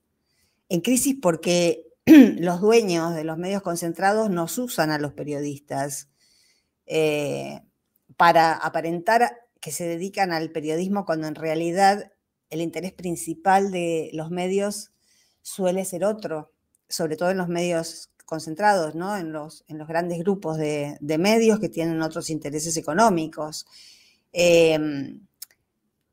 en 0.70 0.82
crisis 0.82 1.16
porque 1.22 1.88
los 2.06 2.62
dueños 2.62 3.16
de 3.16 3.24
los 3.24 3.38
medios 3.38 3.62
concentrados 3.62 4.30
nos 4.30 4.58
usan 4.58 4.92
a 4.92 5.00
los 5.00 5.14
periodistas 5.14 6.10
eh, 6.86 7.62
para 8.16 8.54
aparentar 8.54 9.38
que 9.60 9.72
se 9.72 9.86
dedican 9.86 10.32
al 10.32 10.52
periodismo 10.52 11.06
cuando 11.06 11.28
en 11.28 11.36
realidad 11.36 12.12
el 12.50 12.62
interés 12.62 12.94
principal 12.94 13.72
de 13.72 14.10
los 14.14 14.32
medios 14.32 14.92
suele 15.42 15.86
ser 15.86 16.06
otro, 16.06 16.54
sobre 16.88 17.18
todo 17.18 17.32
en 17.32 17.38
los 17.38 17.50
medios 17.50 18.12
concentrados, 18.26 18.96
¿no? 18.96 19.18
en, 19.18 19.32
los, 19.32 19.64
en 19.68 19.78
los 19.78 19.88
grandes 19.88 20.20
grupos 20.20 20.58
de, 20.58 20.98
medios 21.02 21.60
que 21.60 21.70
tienen 21.70 22.02
otros 22.02 22.30
intereses 22.30 22.76
económicos. 22.78 23.66
Em, 24.34 25.26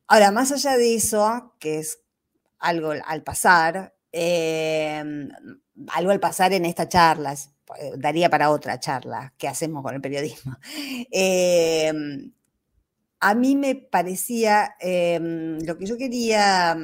ahora, 0.07 0.31
más 0.31 0.53
allá 0.53 0.77
de 0.77 0.95
eso, 0.95 1.55
que 1.59 1.81
es 1.81 2.01
algo 2.59 2.93
al 3.05 3.23
pasar, 3.23 3.94
em, 4.17 5.29
algo 5.89 6.13
al 6.13 6.21
pasar 6.21 6.53
en 6.53 6.65
esta 6.65 6.89
charla, 6.89 7.35
daría 7.97 8.31
para 8.31 8.51
otra 8.51 8.79
charla 8.79 9.35
que 9.37 9.49
hacemos 9.49 9.83
con 9.83 9.95
el 9.95 10.01
periodismo. 10.01 10.57
Em, 11.11 12.33
a 13.21 13.35
mí 13.35 13.57
me 13.57 13.75
parecía 13.75 14.77
lo 14.81 15.79
que 15.79 15.87
yo 15.87 15.97
quería 15.97 16.77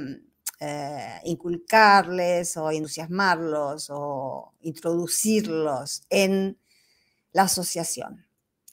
eh, 0.62 1.20
inculcarles 1.24 2.54
o 2.58 2.70
entusiasmarlos 2.70 3.88
o 3.90 4.52
introducirlos 4.60 6.02
en 6.10 6.58
la 7.32 7.44
asociación. 7.44 8.26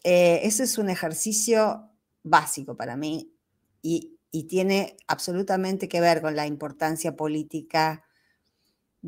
Eh, 0.03 0.41
ese 0.43 0.63
es 0.63 0.77
un 0.77 0.89
ejercicio 0.89 1.89
básico 2.23 2.75
para 2.75 2.97
mí 2.97 3.31
y, 3.81 4.13
tiene 4.49 4.97
absolutamente 5.07 5.87
que 5.87 5.99
ver 5.99 6.21
con 6.21 6.35
la 6.35 6.45
importancia 6.45 7.15
política 7.15 8.03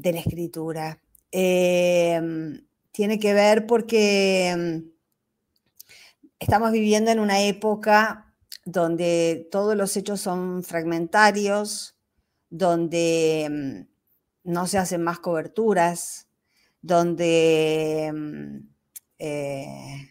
de 0.01 0.13
la 0.13 0.19
escritura. 0.19 1.01
Em, 1.31 2.65
tiene 2.91 3.19
que 3.19 3.33
ver 3.33 3.67
porque 3.67 4.55
mm, 4.57 4.89
estamos 6.39 6.71
viviendo 6.71 7.11
en 7.11 7.19
una 7.19 7.41
época 7.41 8.33
donde 8.65 9.47
todos 9.51 9.75
los 9.75 9.95
hechos 9.97 10.21
son 10.21 10.63
fragmentarios, 10.63 11.97
donde 12.49 13.47
mm, 14.45 14.51
no 14.51 14.67
se 14.67 14.77
hacen 14.77 15.03
más 15.03 15.19
coberturas, 15.19 16.27
donde, 16.81 18.11
eh, 19.19 20.09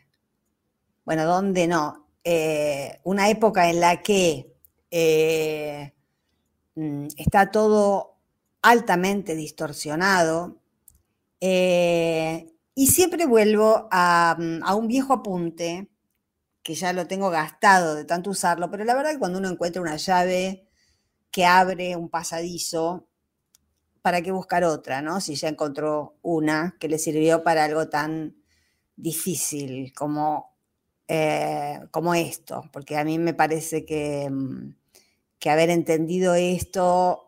bueno, 1.04 1.24
donde 1.24 1.66
no, 1.66 2.08
eh, 2.24 3.00
una 3.04 3.30
época 3.30 3.70
en 3.70 3.80
la 3.80 4.02
que 4.02 4.54
eh, 4.90 5.94
mm, 6.74 7.06
está 7.16 7.50
todo 7.50 8.17
altamente 8.62 9.34
distorsionado, 9.34 10.60
y 11.40 12.86
siempre 12.86 13.26
vuelvo 13.26 13.88
a 13.90 14.36
un 14.76 14.88
viejo 14.88 15.12
apunte 15.14 15.88
que 16.62 16.74
ya 16.74 16.92
lo 16.92 17.06
tengo 17.06 17.30
gastado 17.30 17.94
de 17.94 18.04
tanto 18.04 18.30
usarlo, 18.30 18.70
pero 18.70 18.84
la 18.84 18.94
verdad 18.94 19.12
que 19.12 19.18
cuando 19.18 19.38
uno 19.38 19.48
encuentra 19.48 19.80
una 19.82 19.96
llave 19.96 20.68
que 21.30 21.46
abre 21.46 21.96
un 21.96 22.10
pasadizo, 22.10 23.08
¿para 24.02 24.22
qué 24.22 24.32
buscar 24.32 24.64
otra, 24.64 25.02
no? 25.02 25.20
Si 25.20 25.34
ya 25.34 25.48
encontró 25.48 26.18
una 26.22 26.76
que 26.80 26.88
le 26.88 26.98
sirvió 26.98 27.42
para 27.42 27.64
algo 27.64 27.88
tan 27.88 28.36
difícil 28.96 29.92
como, 29.94 30.56
eh, 31.08 31.80
como 31.90 32.14
esto, 32.14 32.64
porque 32.72 32.96
a 32.98 33.04
mí 33.04 33.18
me 33.18 33.34
parece 33.34 33.84
que, 33.86 34.28
mm, 34.30 34.74
que 35.38 35.50
haber 35.50 35.70
entendido 35.70 36.34
esto 36.34 37.27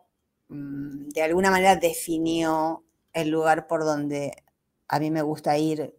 de 0.51 1.21
alguna 1.21 1.49
manera 1.49 1.77
definió 1.77 2.83
el 3.13 3.29
lugar 3.29 3.67
por 3.67 3.85
donde 3.85 4.43
a 4.87 4.99
mí 4.99 5.09
me 5.09 5.21
gusta 5.21 5.57
ir 5.57 5.95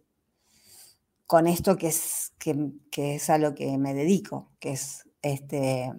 con 1.25 1.47
esto 1.47 1.77
que 1.77 1.87
es, 1.87 2.33
que, 2.37 3.15
es 3.15 3.29
a 3.29 3.39
lo 3.39 3.55
que 3.55 3.77
me 3.79 3.95
dedico, 3.95 4.51
que 4.59 4.73
es, 4.73 5.09
este, 5.23 5.91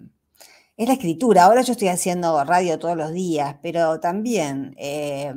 es 0.77 0.87
la 0.87 0.93
escritura. 0.93 1.43
Ahora 1.43 1.61
yo 1.61 1.73
estoy 1.73 1.89
haciendo 1.89 2.41
radio 2.45 2.79
todos 2.79 2.95
los 2.95 3.11
días, 3.11 3.57
pero 3.61 3.99
también 3.99 4.73
eh, 4.77 5.33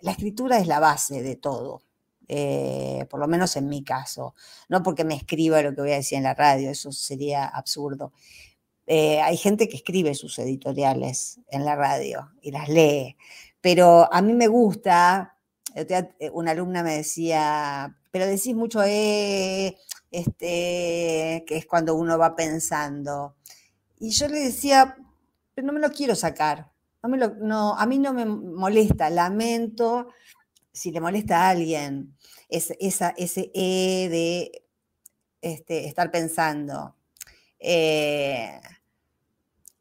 la 0.00 0.12
escritura 0.12 0.58
es 0.58 0.68
la 0.68 0.78
base 0.78 1.22
de 1.22 1.34
todo. 1.34 1.82
Eh, 2.28 3.06
por 3.10 3.20
lo 3.20 3.26
menos 3.26 3.56
en 3.56 3.68
mi 3.68 3.84
caso, 3.84 4.34
no 4.68 4.82
porque 4.82 5.04
me 5.04 5.14
escriba 5.14 5.60
lo 5.60 5.74
que 5.74 5.82
voy 5.82 5.92
a 5.92 5.96
decir 5.96 6.16
en 6.16 6.24
la 6.24 6.34
radio, 6.34 6.70
eso 6.70 6.90
sería 6.92 7.46
absurdo. 7.46 8.12
Eh, 8.86 9.20
hay 9.20 9.36
gente 9.36 9.68
que 9.68 9.76
escribe 9.76 10.14
sus 10.14 10.38
editoriales 10.38 11.40
en 11.48 11.64
la 11.64 11.74
radio 11.74 12.32
y 12.42 12.50
las 12.50 12.68
lee, 12.68 13.16
pero 13.60 14.12
a 14.12 14.20
mí 14.20 14.34
me 14.34 14.46
gusta, 14.46 15.38
una 16.32 16.50
alumna 16.50 16.82
me 16.82 16.96
decía, 16.96 17.96
pero 18.10 18.26
decís 18.26 18.54
mucho 18.54 18.82
eh, 18.84 19.76
este, 20.10 21.44
que 21.46 21.56
es 21.56 21.66
cuando 21.66 21.94
uno 21.94 22.18
va 22.18 22.36
pensando. 22.36 23.36
Y 23.98 24.10
yo 24.10 24.28
le 24.28 24.38
decía, 24.40 24.96
pero 25.54 25.66
no 25.66 25.72
me 25.72 25.80
lo 25.80 25.90
quiero 25.90 26.14
sacar. 26.14 26.70
A 27.02 27.08
mí 27.08 27.98
no 27.98 28.12
me 28.12 28.24
molesta, 28.24 29.10
lamento 29.10 30.08
si 30.74 30.90
le 30.90 31.00
molesta 31.00 31.42
a 31.42 31.50
alguien. 31.50 32.16
esa, 32.48 33.14
ese 33.16 33.50
E 33.54 34.08
de 34.08 34.64
este, 35.40 35.86
estar 35.86 36.10
pensando. 36.10 36.96
Eh, 37.58 38.60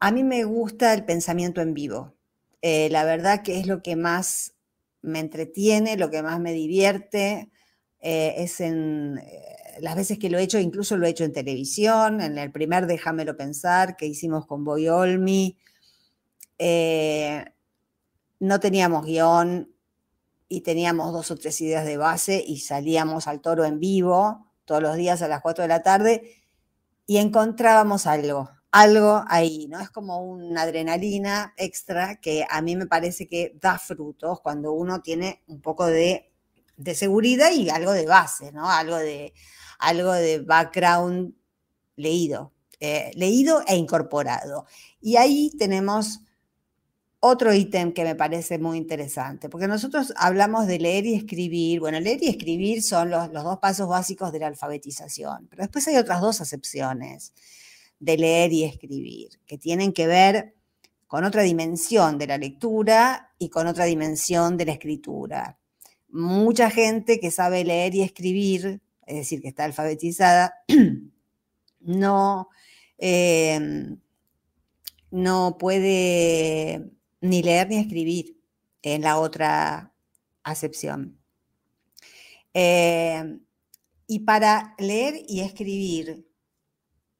a 0.04 0.12
mí 0.12 0.26
me 0.26 0.44
gusta 0.44 0.94
el 0.94 1.06
pensamiento 1.06 1.62
en 1.62 1.74
vivo. 1.74 2.14
Eh, 2.62 2.90
la 2.90 3.06
verdad 3.06 3.42
que 3.42 3.58
es 3.62 3.68
lo 3.68 3.82
que 3.82 3.96
más 3.96 4.54
me 5.02 5.22
entretiene, 5.22 5.96
lo 5.96 6.10
que 6.10 6.22
más 6.22 6.42
me 6.42 6.52
divierte. 6.52 7.50
Eh, 8.02 8.34
es 8.40 8.60
en 8.60 9.22
las 9.80 9.96
veces 9.96 10.20
que 10.20 10.30
lo 10.30 10.38
he 10.40 10.44
hecho, 10.44 10.60
incluso 10.60 10.98
lo 10.98 11.08
he 11.08 11.12
hecho 11.12 11.24
en 11.24 11.32
televisión, 11.32 12.20
en 12.20 12.38
el 12.38 12.52
primer 12.52 12.86
Déjamelo 12.86 13.38
pensar 13.38 13.96
que 13.96 14.06
hicimos 14.06 14.46
con 14.46 14.66
Boy 14.66 14.90
Olmi. 14.90 15.58
no 18.42 18.60
teníamos 18.60 19.06
guion 19.06 19.74
y 20.50 20.62
teníamos 20.62 21.14
dos 21.14 21.32
o 21.32 21.38
tres 21.38 21.62
ideas 21.62 21.86
de 21.86 21.96
base 21.96 22.44
y 22.46 22.60
salíamos 22.60 23.26
al 23.28 23.40
toro 23.40 23.64
en 23.64 23.80
vivo 23.80 24.52
todos 24.66 24.82
los 24.82 24.98
días 24.98 25.22
a 25.22 25.30
las 25.30 25.42
4 25.42 25.62
de 25.62 25.70
la 25.70 25.82
tarde 25.82 26.44
y 27.08 27.18
encontrábamos 27.20 28.06
algo, 28.06 28.50
algo 28.74 29.24
ahí, 29.28 29.68
¿no? 29.68 29.80
Es 29.80 29.92
como 29.92 30.24
una 30.24 30.64
adrenalina 30.64 31.54
extra 31.58 32.20
que 32.20 32.44
a 32.50 32.60
mí 32.64 32.76
me 32.76 32.88
parece 32.88 33.28
que 33.28 33.56
da 33.62 33.78
frutos 33.78 34.42
cuando 34.42 34.74
uno 34.74 35.00
tiene 35.04 35.44
un 35.46 35.62
poco 35.62 35.86
de, 35.86 36.32
seguridad 36.96 37.52
y 37.52 37.70
algo 37.70 37.92
de 37.92 38.08
base, 38.08 38.52
¿no? 38.52 38.68
Algo 38.68 38.98
de, 38.98 39.34
algo 39.78 40.12
de 40.14 40.40
background 40.40 41.36
leído, 41.98 42.52
eh, 42.80 43.12
leído 43.14 43.62
e 43.68 43.76
incorporado. 43.76 44.66
Y 45.00 45.18
ahí 45.18 45.52
tenemos 45.60 46.22
otro 47.20 47.54
ítem 47.54 47.94
que 47.94 48.04
me 48.04 48.16
parece 48.16 48.58
muy 48.58 48.80
interesante, 48.80 49.50
porque 49.50 49.68
nosotros 49.68 50.14
hablamos 50.18 50.66
de 50.66 50.80
leer 50.80 51.06
y 51.06 51.14
escribir. 51.14 51.80
Bueno, 51.80 52.00
leer 52.00 52.24
y 52.24 52.28
escribir 52.28 52.82
son 52.82 53.12
los, 53.12 53.32
dos 53.32 53.60
pasos 53.60 53.88
básicos 53.88 54.32
de 54.32 54.40
la 54.40 54.48
alfabetización, 54.48 55.46
pero 55.48 55.62
después 55.62 55.88
hay 55.88 55.98
otras 55.98 56.22
dos 56.22 56.42
acepciones 56.42 57.34
de 58.04 58.18
leer 58.18 58.52
y 58.52 58.66
escribir, 58.66 59.30
que 59.46 59.58
tienen 59.58 59.94
que 59.94 60.08
ver 60.08 60.56
con 61.08 61.24
otra 61.24 61.44
dimensión 61.44 62.18
de 62.18 62.28
la 62.28 62.38
lectura 62.38 63.34
y 63.40 63.48
con 63.50 63.66
otra 63.68 63.86
dimensión 63.86 64.58
de 64.58 64.66
la 64.66 64.74
escritura. 64.74 65.58
Mucha 66.10 66.70
gente 66.70 67.22
que 67.22 67.32
sabe 67.32 67.64
leer 67.64 67.96
y 67.96 68.02
escribir, 68.02 68.82
es 69.06 69.16
decir, 69.16 69.42
que 69.42 69.48
está 69.48 69.64
alfabetizada, 69.64 70.54
no, 71.80 72.50
eh, 72.98 73.96
no 75.12 75.58
puede 75.58 76.92
ni 77.22 77.42
leer 77.42 77.70
ni 77.70 77.78
escribir 77.78 78.38
en 78.82 79.02
la 79.02 79.18
otra 79.18 79.94
acepción. 80.44 81.18
Eh, 82.54 83.40
y 84.08 84.20
para 84.20 84.76
leer 84.78 85.16
y 85.26 85.40
escribir 85.40 86.28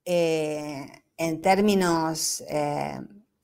eh, 0.06 1.04
en 1.18 1.42
términos 1.42 2.44
eh, 2.50 3.00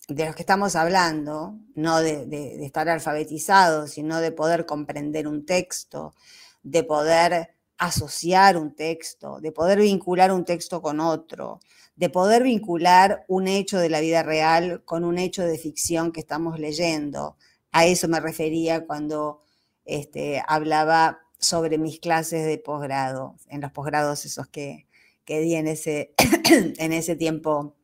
de 0.07 0.25
los 0.25 0.35
que 0.35 0.41
estamos 0.41 0.75
hablando, 0.75 1.55
no 1.75 1.99
de, 2.01 2.65
estar 2.65 2.89
alfabetizados, 2.89 3.91
sino 3.91 4.19
de 4.19 4.31
poder 4.31 4.65
comprender 4.65 5.27
un 5.27 5.45
texto, 5.45 6.15
de 6.63 6.83
poder 6.83 7.55
asociar 7.77 8.57
un 8.57 8.75
texto, 8.75 9.39
de 9.39 9.51
poder 9.51 9.79
vincular 9.79 10.31
un 10.31 10.45
texto 10.45 10.81
con 10.81 10.99
otro, 10.99 11.59
de 11.95 12.09
poder 12.09 12.43
vincular 12.43 13.23
un 13.27 13.47
hecho 13.47 13.77
de 13.77 13.89
la 13.89 14.01
vida 14.01 14.23
real 14.23 14.83
con 14.83 15.05
un 15.05 15.17
hecho 15.17 15.43
de 15.43 15.57
ficción 15.57 16.11
que 16.11 16.21
estamos 16.21 16.59
leyendo. 16.59 17.37
A 17.71 17.85
eso 17.85 18.07
me 18.07 18.19
refería 18.19 18.85
cuando 18.85 19.41
este, 19.85 20.43
hablaba 20.47 21.19
sobre 21.39 21.77
mis 21.77 21.99
clases 21.99 22.45
de 22.45 22.57
posgrado, 22.57 23.35
en 23.47 23.61
los 23.61 23.71
posgrados 23.71 24.25
esos 24.25 24.47
que, 24.47 24.88
di 25.37 25.55
en 25.55 25.67
ese, 25.67 26.13
en 26.49 26.93
ese 26.93 27.15
tiempo 27.15 27.75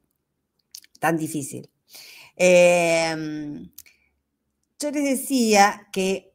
tan 1.00 1.18
difícil. 1.18 1.70
Em, 2.36 3.72
yo 4.80 4.92
les 4.92 5.04
decía 5.04 5.88
que 5.92 6.34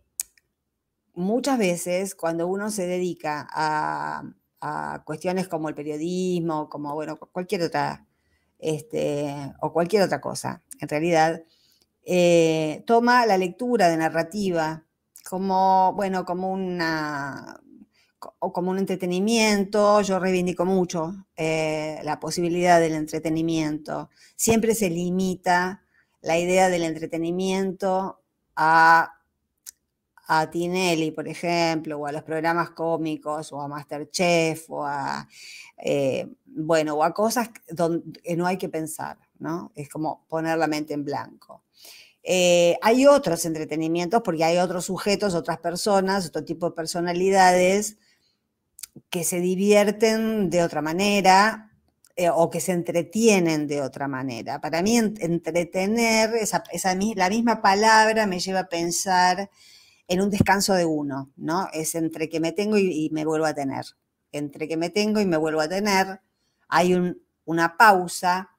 muchas 1.15 1.59
veces 1.59 2.15
cuando 2.15 2.47
uno 2.47 2.71
se 2.71 2.87
dedica 2.87 3.49
a, 3.51 4.23
a 4.61 5.03
cuestiones 5.05 5.49
como 5.49 5.69
el 5.69 5.75
periodismo, 5.75 6.69
como, 6.69 6.95
bueno, 6.95 7.19
cualquier 7.19 7.63
otra, 7.63 8.07
este, 8.59 9.53
o 9.61 9.73
cualquier 9.73 10.03
otra 10.03 10.21
cosa, 10.21 10.63
en 10.81 10.89
realidad, 10.89 11.43
eh, 12.05 12.83
toma 12.87 13.27
la 13.27 13.39
lectura 13.39 13.89
de 13.89 13.97
narrativa 13.97 14.85
como, 15.29 15.93
bueno, 15.95 16.25
como 16.25 16.51
una 16.51 17.61
o 18.39 18.53
como 18.53 18.71
un 18.71 18.79
entretenimiento, 18.79 20.01
yo 20.03 20.19
reivindico 20.19 20.65
mucho 20.65 21.27
eh, 21.37 22.01
la 22.03 22.21
posibilidad 22.21 22.81
del 22.81 22.95
entretenimiento. 22.95 24.11
Siempre 24.37 24.75
se 24.75 24.91
limita 24.91 25.83
la 26.21 26.39
idea 26.39 26.69
del 26.69 26.85
entretenimiento 26.85 28.21
a 28.57 29.21
a 30.33 30.49
Tinelli, 30.49 31.11
por 31.11 31.27
ejemplo, 31.27 31.99
o 31.99 32.07
a 32.07 32.13
los 32.13 32.23
programas 32.23 32.71
cómicos, 32.71 33.53
o 33.53 33.61
a 33.61 33.67
Masterchef, 33.67 34.71
o 34.71 34.87
a, 34.87 35.27
eh, 35.77 36.29
bueno, 36.47 36.95
o 36.95 37.03
a 37.03 37.13
cosas 37.13 37.51
donde 37.69 38.21
no 38.37 38.47
hay 38.47 38.57
que 38.57 38.69
pensar, 38.69 39.19
¿no? 39.41 39.73
Es 39.75 39.89
como 39.89 40.25
poner 40.29 40.57
la 40.57 40.69
mente 40.69 40.95
en 40.95 41.05
blanco. 41.05 41.65
Eh, 42.23 42.79
hay 42.81 43.09
otros 43.09 43.45
entretenimientos 43.45 44.23
porque 44.23 44.45
hay 44.45 44.59
otros 44.59 44.85
sujetos, 44.85 45.35
otras 45.35 45.59
personas, 45.59 46.29
otro 46.29 46.45
tipo 46.45 46.71
de 46.71 46.77
personalidades 46.77 47.99
que 49.11 49.25
se 49.25 49.41
divierten 49.41 50.51
de 50.51 50.63
otra 50.63 50.83
manera 50.83 51.71
eh, 52.17 52.29
o 52.29 52.51
que 52.51 52.61
se 52.61 52.73
entretienen 52.73 53.67
de 53.67 53.81
otra 53.81 54.09
manera. 54.09 54.61
Para 54.61 54.83
mí, 54.83 54.99
entretener, 54.99 56.35
esa, 56.35 56.63
la 57.15 57.31
misma 57.31 57.63
palabra 57.63 58.27
me 58.27 58.41
lleva 58.41 58.61
a 58.61 58.69
pensar 58.69 59.51
en 60.07 60.21
un 60.21 60.29
descanso 60.29 60.75
de 60.75 60.85
uno, 60.85 61.31
¿no? 61.37 61.69
Es 61.73 61.95
entre 61.95 62.29
que 62.29 62.41
me 62.41 62.53
tengo 62.53 62.77
y, 62.77 63.09
me 63.13 63.25
vuelvo 63.25 63.47
a 63.47 63.55
tener. 63.55 63.87
Entre 64.33 64.69
que 64.69 64.77
me 64.77 64.91
tengo 64.91 65.21
y 65.21 65.27
me 65.27 65.37
vuelvo 65.37 65.61
a 65.61 65.69
tener, 65.69 66.21
hay 66.69 67.17
una 67.45 67.77
pausa 67.77 68.51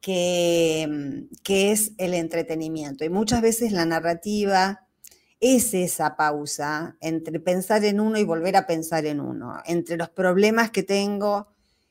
que, 0.00 1.26
que 1.42 1.72
es 1.72 1.92
el 1.98 2.14
entretenimiento. 2.14 3.04
Y 3.04 3.10
muchas 3.10 3.42
veces 3.42 3.72
la 3.72 3.84
narrativa 3.84 4.86
es 5.42 5.74
esa 5.74 6.14
pausa 6.14 6.96
entre 7.00 7.40
pensar 7.40 7.84
en 7.84 7.98
uno 7.98 8.16
y 8.16 8.22
volver 8.22 8.56
a 8.56 8.64
pensar 8.64 9.06
en 9.06 9.20
uno, 9.20 9.60
entre 9.66 9.96
los 9.96 10.08
problemas 10.08 10.70
que 10.70 10.84
tengo 10.84 11.48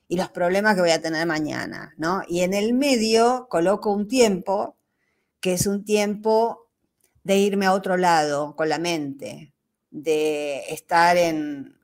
y 0.08 0.16
los 0.16 0.30
problemas 0.30 0.76
que 0.76 0.82
voy 0.82 0.92
a 0.92 1.02
tener 1.02 1.28
mañana, 1.28 1.94
¿no? 1.98 2.22
Y 2.30 2.42
en 2.42 2.54
el 2.54 2.74
medio 2.74 3.48
coloco 3.50 3.92
un 3.92 4.08
tiempo 4.08 4.78
que 5.42 5.54
es 5.54 5.68
un 5.68 5.84
tiempo 5.84 6.70
de 7.24 7.40
irme 7.40 7.66
a 7.66 7.74
otro 7.74 7.98
lado 7.98 8.56
con 8.56 8.70
la 8.70 8.80
mente, 8.80 9.54
de 9.90 10.64
estar 10.70 11.18
en, 11.18 11.78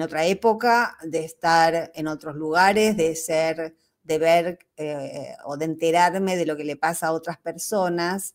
otra 0.00 0.26
época, 0.26 0.98
de 1.04 1.24
estar 1.24 1.92
en 1.94 2.08
otros 2.08 2.34
lugares, 2.34 2.96
de 2.96 3.14
ser, 3.14 3.76
de 4.02 4.18
ver 4.18 4.58
eh, 4.76 5.36
o 5.44 5.56
de 5.56 5.66
enterarme 5.66 6.36
de 6.36 6.46
lo 6.46 6.56
que 6.56 6.64
le 6.64 6.74
pasa 6.74 7.08
a 7.08 7.12
otras 7.12 7.38
personas 7.38 8.34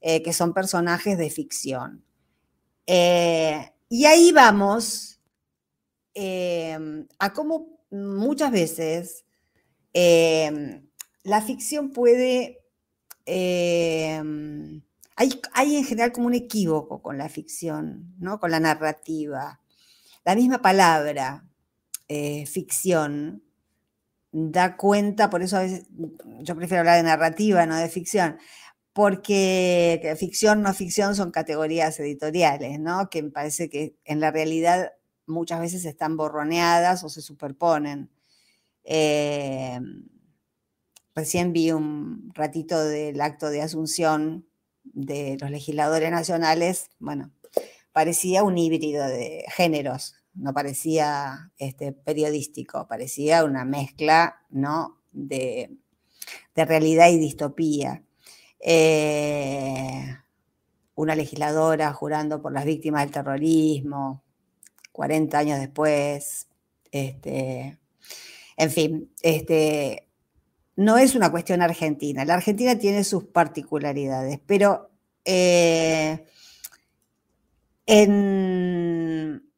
eh, 0.00 0.22
que 0.22 0.32
son 0.32 0.54
personajes 0.54 1.18
de 1.18 1.28
ficción. 1.28 2.04
Eh, 2.92 3.72
y 3.88 4.04
ahí 4.04 4.32
vamos 4.32 5.20
a 7.18 7.32
cómo 7.32 7.84
muchas 7.90 8.50
veces 8.50 9.24
la 11.22 11.40
ficción 11.40 11.92
puede 11.92 12.64
hay, 15.52 15.76
en 15.76 15.84
general 15.84 16.12
como 16.12 16.28
un 16.28 16.34
equívoco 16.34 17.02
con 17.02 17.18
la 17.18 17.28
ficción, 17.28 18.14
¿no? 18.18 18.40
con 18.40 18.50
la 18.50 18.58
narrativa. 18.58 19.60
La 20.24 20.34
misma 20.34 20.62
palabra, 20.62 21.46
eh, 22.08 22.46
ficción, 22.46 23.42
da 24.32 24.78
cuenta, 24.78 25.28
por 25.28 25.42
eso 25.42 25.58
a 25.58 25.60
veces 25.60 25.86
yo 26.40 26.56
prefiero 26.56 26.80
hablar 26.80 26.96
de 26.96 27.02
narrativa, 27.02 27.66
no 27.66 27.76
de 27.76 27.88
ficción, 27.90 28.38
porque 28.92 30.14
ficción, 30.18 30.62
no 30.62 30.74
ficción 30.74 31.14
son 31.14 31.30
categorías 31.30 31.98
editoriales, 32.00 32.80
¿no? 32.80 33.08
que 33.10 33.22
me 33.22 33.30
parece 33.30 33.68
que 33.68 33.96
en 34.04 34.20
la 34.20 34.30
realidad 34.30 34.92
muchas 35.26 35.60
veces 35.60 35.84
están 35.84 36.16
borroneadas 36.16 37.04
o 37.04 37.08
se 37.08 37.22
superponen. 37.22 38.10
Eh, 38.84 39.78
recién 41.14 41.52
vi 41.52 41.72
un 41.72 42.32
ratito 42.34 42.82
del 42.84 43.20
acto 43.20 43.50
de 43.50 43.62
Asunción 43.62 44.46
de 44.82 45.36
los 45.40 45.50
legisladores 45.50 46.10
nacionales, 46.10 46.88
bueno, 46.98 47.30
parecía 47.92 48.42
un 48.42 48.58
híbrido 48.58 49.06
de 49.06 49.44
géneros, 49.54 50.14
no 50.34 50.52
parecía 50.52 51.52
este, 51.58 51.92
periodístico, 51.92 52.86
parecía 52.88 53.44
una 53.44 53.64
mezcla 53.64 54.42
¿no? 54.50 55.00
de, 55.12 55.76
realidad 56.54 57.08
y 57.08 57.18
distopía. 57.18 58.04
Eh, 58.60 60.16
una 60.94 61.14
legisladora 61.14 61.92
jurando 61.92 62.42
por 62.42 62.52
las 62.52 62.64
víctimas 62.64 63.02
del 63.02 63.12
terrorismo, 63.12 64.22
40 64.92 65.38
años 65.38 65.58
después. 65.58 66.48
Este, 66.92 67.78
en 68.56 68.70
fin, 68.70 69.10
este, 69.22 70.08
no 70.76 70.98
es 70.98 71.14
una 71.14 71.30
cuestión 71.30 71.62
argentina. 71.62 72.24
La 72.24 72.34
Argentina 72.34 72.78
tiene 72.78 73.04
sus 73.04 73.24
particularidades, 73.24 74.40
pero 74.46 74.90
eh, 75.24 76.26
en 77.86 79.49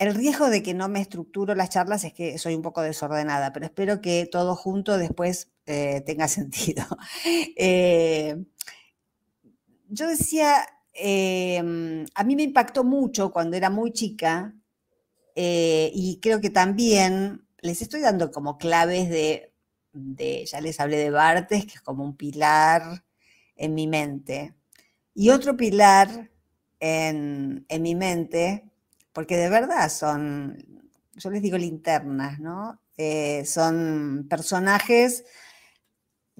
el 0.00 0.14
riesgo 0.14 0.48
de 0.48 0.62
que 0.62 0.72
no 0.72 0.88
me 0.88 1.02
estructuro 1.02 1.54
las 1.54 1.68
charlas 1.68 2.04
es 2.04 2.14
que 2.14 2.38
soy 2.38 2.54
un 2.54 2.62
poco 2.62 2.80
desordenada, 2.80 3.52
pero 3.52 3.66
espero 3.66 4.00
que 4.00 4.24
todo 4.24 4.56
junto 4.56 4.96
después 4.96 5.50
eh, 5.66 6.00
tenga 6.06 6.26
sentido. 6.28 6.84
Eh, 7.54 8.34
yo 9.88 10.08
decía, 10.08 10.64
em, 10.94 12.06
a 12.14 12.24
mí 12.24 12.34
me 12.34 12.44
impactó 12.44 12.82
mucho 12.82 13.30
cuando 13.30 13.58
era 13.58 13.68
muy 13.68 13.92
chica 13.92 14.54
eh, 15.34 15.90
y 15.94 16.18
creo 16.20 16.40
que 16.40 16.50
también 16.50 17.46
les 17.60 17.82
estoy 17.82 18.00
dando 18.00 18.30
como 18.30 18.56
claves 18.56 19.10
de, 19.10 19.52
ya 20.46 20.62
les 20.62 20.80
hablé 20.80 20.96
de 20.96 21.10
Bartes, 21.10 21.66
que 21.66 21.74
es 21.74 21.82
como 21.82 22.04
un 22.04 22.16
pilar 22.16 23.04
en 23.54 23.74
mi 23.74 23.86
mente. 23.86 24.54
Y 25.14 25.28
otro 25.28 25.58
pilar 25.58 26.30
en, 26.80 27.66
en 27.68 27.82
mi 27.82 27.94
mente 27.94 28.69
porque 29.12 29.36
de 29.36 29.48
verdad 29.48 29.88
son, 29.90 30.58
yo 31.14 31.30
les 31.30 31.42
digo 31.42 31.58
linternas, 31.58 32.38
¿no? 32.40 32.80
Eh, 32.96 33.44
son 33.46 34.26
personajes 34.28 35.24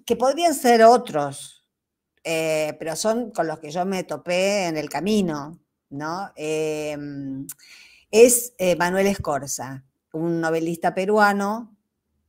que 0.05 0.17
podrían 0.17 0.55
ser 0.55 0.83
otros, 0.83 1.67
eh, 2.25 2.77
pero 2.79 2.97
son 2.97 3.31
con 3.31 3.47
los 3.47 3.59
que 3.59 3.71
yo 3.71 3.85
me 3.87 4.05
topé 4.05 4.67
en 4.67 4.77
el 4.77 4.89
camino, 4.89 5.59
¿no? 5.89 6.33
Em, 6.37 7.47
es 8.11 8.55
eh, 8.59 8.77
Manuel 8.77 9.07
Escorza, 9.07 9.85
un 10.13 10.41
novelista 10.41 10.95
peruano 10.95 11.77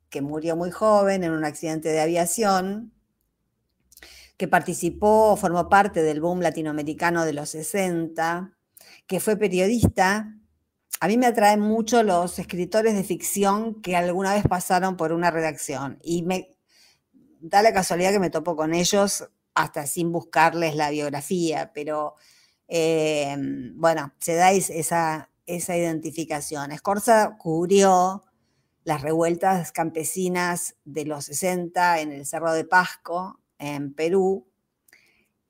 que 0.10 0.22
murió 0.22 0.56
muy 0.56 0.72
joven 0.72 1.24
en 1.24 1.32
un 1.32 1.46
accidente 1.46 1.90
de 1.90 2.02
aviación, 2.02 2.94
que 4.38 4.48
participó, 4.48 5.36
formó 5.38 5.70
parte 5.70 6.04
del 6.04 6.20
boom 6.22 6.42
latinoamericano 6.42 7.26
de 7.26 7.34
los 7.34 7.50
60, 7.50 8.58
que 9.12 9.20
fue 9.20 9.36
periodista. 9.36 10.34
A 11.02 11.08
mí 11.10 11.18
me 11.18 11.26
atraen 11.26 11.60
mucho 11.60 12.02
los 12.02 12.40
escritores 12.40 12.96
de 12.96 13.04
ficción 13.04 13.82
que 13.82 13.98
alguna 13.98 14.34
vez 14.34 14.46
pasaron 14.48 14.96
por 14.96 15.12
una 15.12 15.30
redacción 15.30 16.00
y 16.02 16.24
me 16.24 16.56
da 17.42 17.62
la 17.62 17.74
casualidad 17.74 18.14
que 18.14 18.20
me 18.20 18.30
topo 18.30 18.56
con 18.56 18.74
ellos 18.74 19.28
hasta 19.54 19.86
sin 19.86 20.14
buscarles 20.14 20.78
la 20.78 20.92
biografía, 20.92 21.74
pero 21.74 22.16
eh, 22.70 23.36
bueno, 23.74 24.14
se 24.20 24.36
da 24.36 24.54
esa, 24.54 25.30
esa 25.46 25.76
identificación. 25.76 26.72
Escorza 26.72 27.36
cubrió 27.38 28.24
las 28.86 29.02
revueltas 29.02 29.74
campesinas 29.74 30.78
de 30.86 31.04
los 31.04 31.26
60 31.26 32.00
en 32.00 32.14
el 32.14 32.26
Cerro 32.26 32.54
de 32.54 32.64
Pasco, 32.64 33.42
en 33.60 33.94
Perú, 33.94 34.48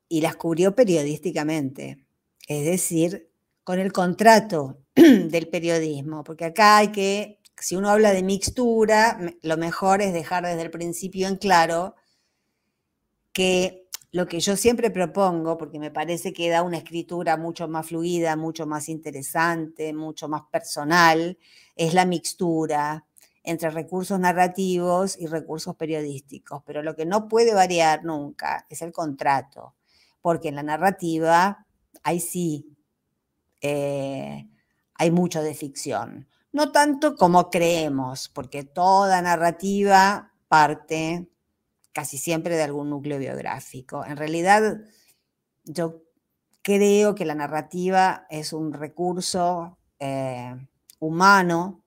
y 0.09 0.21
las 0.21 0.35
cubrió 0.35 0.73
periodísticamente. 0.73 2.07
Es 2.47 2.65
decir, 2.65 3.30
con 3.71 3.79
el 3.79 3.93
contrato 3.93 4.79
del 4.95 5.47
periodismo, 5.47 6.25
porque 6.25 6.43
acá 6.43 6.75
hay 6.75 6.89
que, 6.89 7.39
si 7.55 7.77
uno 7.77 7.89
habla 7.89 8.11
de 8.11 8.21
mixtura, 8.21 9.17
lo 9.43 9.55
mejor 9.55 10.01
es 10.01 10.11
dejar 10.11 10.45
desde 10.45 10.63
el 10.63 10.71
principio 10.71 11.29
en 11.29 11.37
claro 11.37 11.95
que 13.31 13.87
lo 14.11 14.27
que 14.27 14.41
yo 14.41 14.57
siempre 14.57 14.91
propongo, 14.91 15.57
porque 15.57 15.79
me 15.79 15.89
parece 15.89 16.33
que 16.33 16.49
da 16.49 16.63
una 16.63 16.79
escritura 16.79 17.37
mucho 17.37 17.69
más 17.69 17.87
fluida, 17.87 18.35
mucho 18.35 18.67
más 18.67 18.89
interesante, 18.89 19.93
mucho 19.93 20.27
más 20.27 20.41
personal, 20.51 21.37
es 21.77 21.93
la 21.93 22.03
mixtura 22.03 23.05
entre 23.41 23.69
recursos 23.69 24.19
narrativos 24.19 25.17
y 25.17 25.27
recursos 25.27 25.77
periodísticos. 25.77 26.61
Pero 26.65 26.83
lo 26.83 26.93
que 26.93 27.05
no 27.05 27.29
puede 27.29 27.53
variar 27.53 28.03
nunca 28.03 28.67
es 28.69 28.81
el 28.81 28.91
contrato, 28.91 29.75
porque 30.19 30.49
en 30.49 30.55
la 30.55 30.63
narrativa, 30.63 31.65
ahí 32.03 32.19
sí, 32.19 32.70
eh, 33.61 34.49
hay 34.95 35.11
mucho 35.11 35.41
de 35.41 35.53
ficción. 35.53 36.27
No 36.51 36.71
tanto 36.71 37.15
como 37.15 37.49
creemos, 37.49 38.27
porque 38.29 38.63
toda 38.63 39.21
narrativa 39.21 40.33
parte 40.47 41.29
casi 41.93 42.17
siempre 42.17 42.55
de 42.55 42.63
algún 42.63 42.89
núcleo 42.89 43.17
biográfico. 43.19 44.05
En 44.05 44.17
realidad, 44.17 44.81
yo 45.63 46.03
creo 46.61 47.15
que 47.15 47.25
la 47.25 47.35
narrativa 47.35 48.25
es 48.29 48.53
un 48.53 48.73
recurso 48.73 49.77
eh, 49.99 50.55
humano 50.99 51.83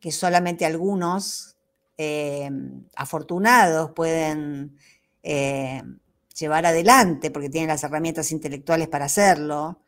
que 0.00 0.12
solamente 0.12 0.64
algunos 0.64 1.56
eh, 1.98 2.50
afortunados 2.96 3.90
pueden 3.92 4.76
llevar 5.22 6.64
adelante 6.64 7.30
porque 7.30 7.50
tienen 7.50 7.68
las 7.68 7.84
herramientas 7.84 8.32
intelectuales 8.32 8.88
para 8.88 9.04
hacerlo 9.04 9.82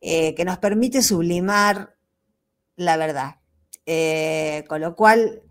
eh, 0.00 0.34
que 0.34 0.44
nos 0.44 0.58
permite 0.58 1.02
sublimar 1.02 1.96
la 2.76 2.96
verdad. 2.96 3.36
Eh, 3.86 4.64
con 4.68 4.80
lo 4.80 4.96
cual, 4.96 5.42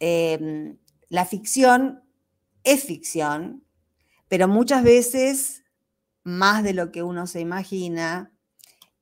em, 0.00 0.76
la 1.08 1.24
ficción 1.24 2.02
es 2.64 2.84
ficción, 2.84 3.64
pero 4.28 4.48
muchas 4.48 4.82
veces, 4.82 5.64
más 6.24 6.62
de 6.64 6.74
lo 6.74 6.90
que 6.90 7.02
uno 7.02 7.26
se 7.26 7.40
imagina, 7.40 8.32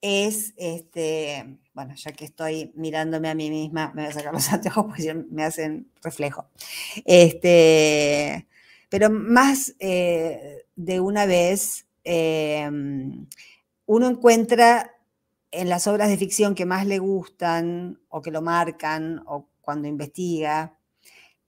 es, 0.02 0.52
este, 0.58 1.58
bueno, 1.72 1.94
ya 1.96 2.12
que 2.12 2.26
estoy 2.26 2.72
mirándome 2.76 3.30
a 3.30 3.34
mí 3.34 3.48
misma, 3.50 3.90
me 3.94 4.02
voy 4.02 4.10
a 4.10 4.14
sacar 4.14 4.34
los 4.34 4.48
anteojos 4.52 4.86
porque 4.86 5.14
me 5.14 5.44
hacen 5.44 5.90
reflejo. 6.02 6.50
Este, 7.06 8.46
pero 8.90 9.10
más 9.10 9.74
eh, 9.80 10.66
de 10.76 11.00
una 11.00 11.24
vez, 11.26 11.86
em, 12.04 13.26
uno 13.86 14.08
encuentra 14.08 14.90
en 15.50 15.68
las 15.68 15.86
obras 15.86 16.08
de 16.08 16.16
ficción 16.16 16.54
que 16.54 16.66
más 16.66 16.86
le 16.86 16.98
gustan 16.98 18.00
o 18.08 18.22
que 18.22 18.30
lo 18.30 18.42
marcan 18.42 19.22
o 19.26 19.48
cuando 19.60 19.88
investiga, 19.88 20.78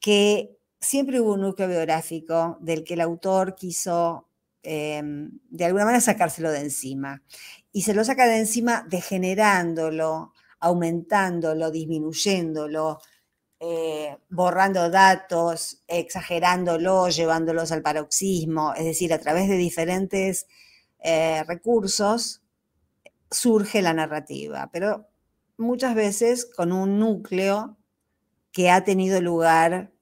que 0.01 0.57
siempre 0.81 1.21
hubo 1.21 1.35
un 1.35 1.43
núcleo 1.43 1.69
biográfico 1.69 2.59
del 2.61 2.85
que 2.85 2.95
el 2.95 3.01
autor 3.01 3.55
quiso 3.55 4.29
em, 4.63 5.31
de 5.51 5.65
alguna 5.65 5.85
manera 5.85 6.01
sacárselo 6.01 6.51
de 6.51 6.61
encima. 6.61 7.23
Y 7.73 7.83
se 7.83 7.95
lo 7.95 8.05
saca 8.05 8.27
de 8.27 8.39
encima 8.39 8.87
degenerándolo, 8.89 10.33
aumentándolo, 10.61 11.71
disminuyéndolo, 11.71 12.99
eh, 13.61 14.17
borrando 14.29 14.91
datos, 14.91 15.83
exagerándolo, 15.89 17.09
llevándolos 17.09 17.73
al 17.73 17.83
paroxismo, 17.83 18.75
es 18.75 18.85
decir, 18.85 19.13
a 19.13 19.19
través 19.19 19.49
de 19.49 19.57
diferentes 19.57 20.47
eh, 21.01 21.45
recursos 21.45 22.43
surge 23.31 23.83
la 23.83 23.93
narrativa, 23.93 24.71
pero 24.73 25.09
muchas 25.57 25.95
veces 25.95 26.47
con 26.47 26.73
un 26.73 26.99
núcleo 26.99 27.77
que 28.53 28.71
ha 28.71 28.85
tenido 28.85 29.21
lugar 29.21 29.93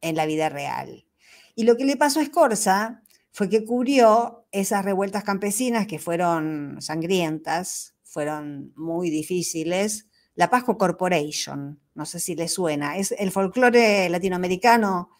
en 0.00 0.16
la 0.16 0.26
vida 0.26 0.48
real. 0.48 1.06
Y 1.54 1.64
lo 1.64 1.76
que 1.76 1.84
le 1.84 1.96
pasó 1.96 2.20
a 2.20 2.22
Escorza 2.24 3.02
fue 3.32 3.48
que 3.48 3.64
cubrió 3.64 4.46
esas 4.52 4.84
revueltas 4.84 5.24
campesinas 5.24 5.86
que 5.86 5.98
fueron 5.98 6.76
sangrientas, 6.80 7.94
fueron 8.02 8.72
muy 8.76 9.10
difíciles, 9.10 10.06
la 10.34 10.50
Pasco 10.50 10.76
Corporation, 10.76 11.80
no 11.94 12.06
sé 12.06 12.20
si 12.20 12.34
le 12.34 12.48
suena, 12.48 12.96
es 12.96 13.12
el 13.12 13.30
folclore 13.30 14.08
latinoamericano 14.08 15.10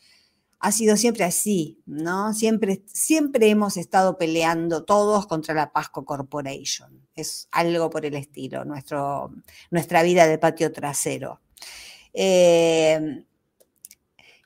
ha 0.61 0.73
sido 0.73 0.97
siempre 0.97 1.25
así, 1.25 1.83
¿no? 1.87 2.33
Siempre, 2.35 2.83
siempre 2.87 3.51
hemos 3.51 3.77
estado 3.77 4.17
peleando 4.19 4.85
todos 4.85 5.27
contra 5.27 5.55
la 5.55 5.73
Pasco 5.73 6.05
Corporation. 6.05 7.07
Es 7.15 7.49
algo 7.53 7.91
por 7.91 8.07
el 8.07 8.15
estilo, 8.15 8.65
nuestro, 8.65 9.33
nuestra 9.71 10.03
vida 10.03 10.27
de 10.27 10.39
patio 10.39 10.73
trasero. 10.73 11.41
Eh, 12.13 13.25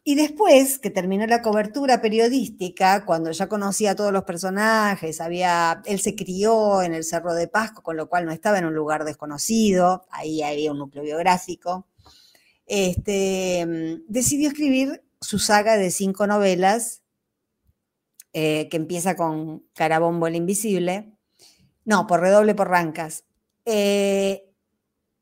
y 0.08 0.14
después 0.14 0.78
que 0.78 0.88
terminó 0.88 1.26
la 1.26 1.42
cobertura 1.42 2.00
periodística, 2.00 3.04
cuando 3.04 3.30
ya 3.30 3.46
conocía 3.46 3.90
a 3.90 3.94
todos 3.94 4.10
los 4.10 4.24
personajes, 4.24 5.20
había, 5.20 5.82
él 5.84 6.00
se 6.00 6.16
crió 6.16 6.80
en 6.80 6.94
el 6.94 7.04
Cerro 7.04 7.34
de 7.34 7.46
Pasco, 7.46 7.82
con 7.82 7.98
lo 7.98 8.08
cual 8.08 8.24
no 8.24 8.32
estaba 8.32 8.58
en 8.58 8.64
un 8.64 8.74
lugar 8.74 9.04
desconocido, 9.04 10.06
ahí 10.10 10.42
había 10.42 10.72
un 10.72 10.78
núcleo 10.78 11.04
biográfico, 11.04 11.88
este, 12.64 14.00
decidió 14.08 14.48
escribir 14.48 15.02
su 15.20 15.38
saga 15.38 15.76
de 15.76 15.90
cinco 15.90 16.26
novelas, 16.26 17.02
eh, 18.32 18.68
que 18.70 18.76
empieza 18.76 19.16
con 19.16 19.66
Carabombo 19.74 20.26
el 20.26 20.36
Invisible, 20.36 21.12
no, 21.84 22.06
por 22.06 22.20
redoble 22.20 22.54
por 22.54 22.68
rancas. 22.68 23.24
Eh, 23.64 24.44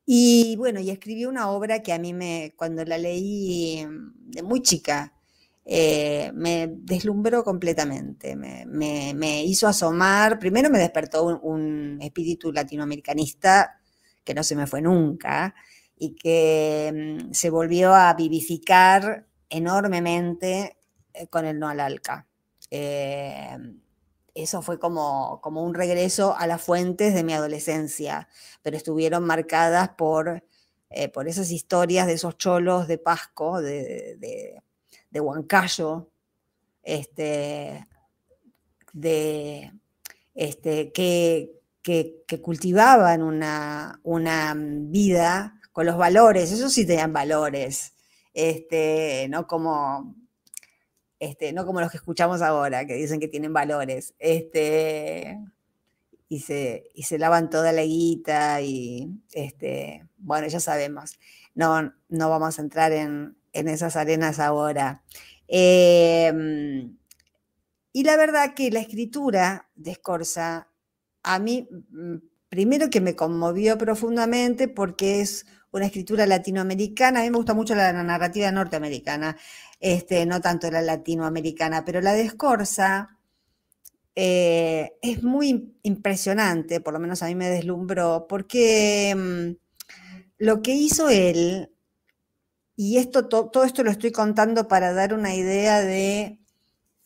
y 0.05 0.57
bueno, 0.57 0.81
y 0.81 0.91
escribió 0.91 1.29
una 1.29 1.51
obra 1.51 1.83
que 1.83 1.93
a 1.93 1.99
mí 1.99 2.13
me, 2.13 2.55
cuando 2.57 2.85
la 2.85 2.99
leí 2.99 3.87
de 4.27 4.43
muy 4.43 4.63
chica, 4.63 5.17
eh, 5.69 6.31
me 6.33 6.69
deslumbró 6.71 7.43
completamente, 7.43 8.37
me, 8.37 9.45
hizo 9.45 9.67
asomar, 9.67 10.39
primero 10.39 10.71
me 10.71 10.79
despertó 10.79 11.25
un, 11.25 11.99
espíritu 12.01 12.53
latinoamericanista 12.53 13.81
que 14.23 14.35
no 14.35 14.45
se 14.45 14.55
me 14.55 14.69
fue 14.69 14.81
nunca 14.81 15.57
y 15.97 16.15
que 16.15 17.19
mm, 17.29 17.33
se 17.33 17.51
volvió 17.51 17.95
a 17.95 18.15
vivificar 18.15 19.26
enormemente 19.51 20.77
eh, 21.15 21.27
con 21.29 21.45
el 21.45 21.59
no 21.59 21.69
al 21.69 21.81
alca. 21.81 22.27
Eh, 22.71 23.57
eso 24.37 24.61
fue 24.61 24.79
como, 24.79 25.41
como 25.41 25.63
un 25.63 25.75
regreso 25.75 26.37
a 26.37 26.47
las 26.47 26.61
fuentes 26.63 27.15
de 27.15 27.25
mi 27.25 27.33
adolescencia, 27.33 28.29
pero 28.63 28.77
estuvieron 28.77 29.25
marcadas 29.25 29.91
por, 29.91 30.45
eh, 30.91 31.09
por 31.09 31.27
esas 31.27 31.51
historias 31.51 32.07
de 32.07 32.13
esos 32.13 32.37
cholos 32.37 32.87
de 32.87 32.99
Pasco, 32.99 33.63
de, 33.63 34.17
de, 35.11 35.21
Huancayo, 35.21 36.11
este, 36.83 37.87
de, 38.93 39.73
este, 40.35 40.93
que, 40.93 41.53
que, 41.83 42.43
cultivaban 42.43 43.23
una, 43.23 43.99
una, 44.03 44.53
vida 44.55 45.59
con 45.73 45.87
los 45.87 45.97
valores, 45.97 46.53
eso 46.53 46.69
sí 46.69 46.87
tenían 46.87 47.15
valores, 47.15 47.95
este, 48.37 49.29
no 49.31 49.47
como 49.47 50.15
este, 51.19 51.53
no 51.53 51.65
como 51.65 51.81
los 51.81 51.91
que 51.91 51.97
escuchamos 51.97 52.43
ahora, 52.43 52.87
que 52.87 52.95
dicen 52.95 53.21
que 53.21 53.29
tienen 53.29 53.53
valores, 53.53 54.15
este, 54.19 55.39
y, 56.29 56.41
se, 56.41 56.91
y 56.95 57.05
se 57.05 57.19
lavan 57.19 57.49
toda 57.49 57.73
la 57.73 57.83
guita 57.83 58.61
y, 58.61 59.09
este, 59.33 60.07
bueno, 60.19 60.47
ya 60.49 60.61
sabemos, 60.61 61.19
no, 61.55 61.95
no 62.09 62.31
vamos 62.31 62.59
a 62.59 62.63
entrar 62.63 62.93
en, 62.93 63.37
esas 63.53 63.97
arenas 63.97 64.39
ahora. 64.39 65.03
Em, 65.49 66.99
y 67.93 68.05
la 68.05 68.17
verdad 68.19 68.53
que 68.55 68.71
la 68.71 68.81
escritura 68.81 69.71
de 69.75 69.95
Scorza, 69.95 70.69
a 71.23 71.39
mí, 71.39 71.67
mm, 71.71 72.17
primero 72.51 72.91
que 72.91 73.01
me 73.01 73.17
conmovió 73.17 73.79
profundamente 73.79 74.69
porque 74.69 75.23
es 75.23 75.47
una 75.77 75.87
escritura 75.87 76.27
latinoamericana, 76.27 77.21
a 77.21 77.23
mí 77.23 77.31
me 77.31 77.37
gusta 77.37 77.55
mucho 77.55 77.75
la 77.75 77.93
narrativa 77.93 78.51
norteamericana, 78.51 79.37
este, 79.81 80.27
no 80.27 80.41
tanto 80.41 80.71
la 80.71 80.81
latinoamericana, 80.83 81.85
pero 81.85 82.01
la 82.01 82.13
de 82.15 82.31
eh, 84.19 84.93
es 85.03 85.23
muy 85.23 85.75
impresionante, 85.83 86.81
por 86.81 86.95
lo 86.95 87.01
menos 87.01 87.23
a 87.23 87.27
mí 87.27 87.35
me 87.35 87.51
deslumbró, 87.51 88.27
porque 88.27 89.15
mm, 89.15 89.57
lo 90.39 90.63
que 90.63 90.75
hizo 90.75 91.11
él, 91.11 91.71
y 92.77 92.97
esto, 92.99 93.29
todo 93.29 93.65
esto 93.65 93.85
lo 93.85 93.91
estoy 93.91 94.13
contando 94.13 94.69
para 94.69 94.93
dar 94.93 95.15
una 95.15 95.35
idea 95.35 95.81
de, 95.81 96.39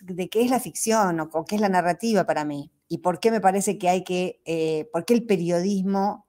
de 0.00 0.28
qué 0.28 0.42
es 0.42 0.50
la 0.50 0.60
ficción 0.60 1.20
o, 1.20 1.44
qué 1.44 1.56
es 1.56 1.60
la 1.60 1.68
narrativa 1.68 2.24
para 2.24 2.44
mí, 2.44 2.70
y 2.88 2.98
por 2.98 3.18
qué 3.18 3.32
me 3.32 3.40
parece 3.40 3.78
que 3.78 3.88
hay 3.88 4.04
que, 4.04 4.40
eh, 4.44 4.88
por 4.92 5.04
qué 5.04 5.14
el 5.14 5.26
periodismo 5.26 6.26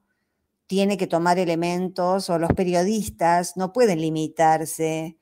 tiene 0.72 0.96
que 0.96 1.06
tomar 1.06 1.38
elementos 1.38 2.30
o 2.30 2.40
los 2.40 2.54
periodistas 2.54 3.58
no 3.58 3.74
pueden 3.74 4.00
limitarse 4.00 5.18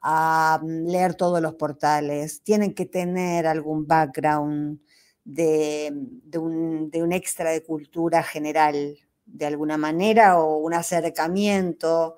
a 0.00 0.60
mm, 0.62 0.86
leer 0.86 1.16
todos 1.16 1.42
los 1.42 1.54
portales, 1.54 2.44
tienen 2.44 2.72
que 2.72 2.86
tener 2.86 3.48
algún 3.48 3.84
background 3.84 4.78
de, 5.24 5.92
un, 6.38 7.12
extra 7.12 7.50
de 7.50 7.64
cultura 7.64 8.22
general, 8.22 8.96
de 9.26 9.46
alguna 9.46 9.76
manera, 9.76 10.38
o 10.38 10.58
un 10.58 10.72
acercamiento 10.72 12.16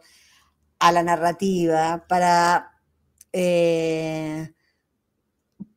a 0.79 0.93
la 0.93 1.03
narrativa 1.03 2.05
para, 2.07 2.71
eh, 3.33 4.53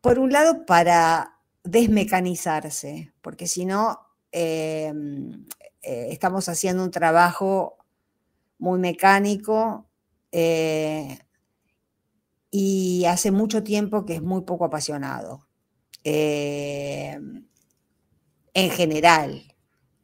por 0.01 0.19
un 0.19 0.33
lado, 0.33 0.65
para 0.65 1.39
desmecanizarse, 1.63 3.13
porque 3.21 3.47
si 3.47 3.63
no, 3.63 3.97
eh, 4.33 4.91
eh, 5.87 6.09
estamos 6.11 6.49
haciendo 6.49 6.83
un 6.83 6.91
trabajo 6.91 7.77
muy 8.59 8.77
mecánico 8.79 9.89
y 12.51 13.05
hace 13.05 13.31
mucho 13.31 13.63
tiempo 13.63 14.05
que 14.05 14.15
es 14.15 14.21
muy 14.21 14.41
poco 14.41 14.65
apasionado. 14.65 15.47
Eh, 16.03 17.19
en 18.53 18.69
general, 18.71 19.55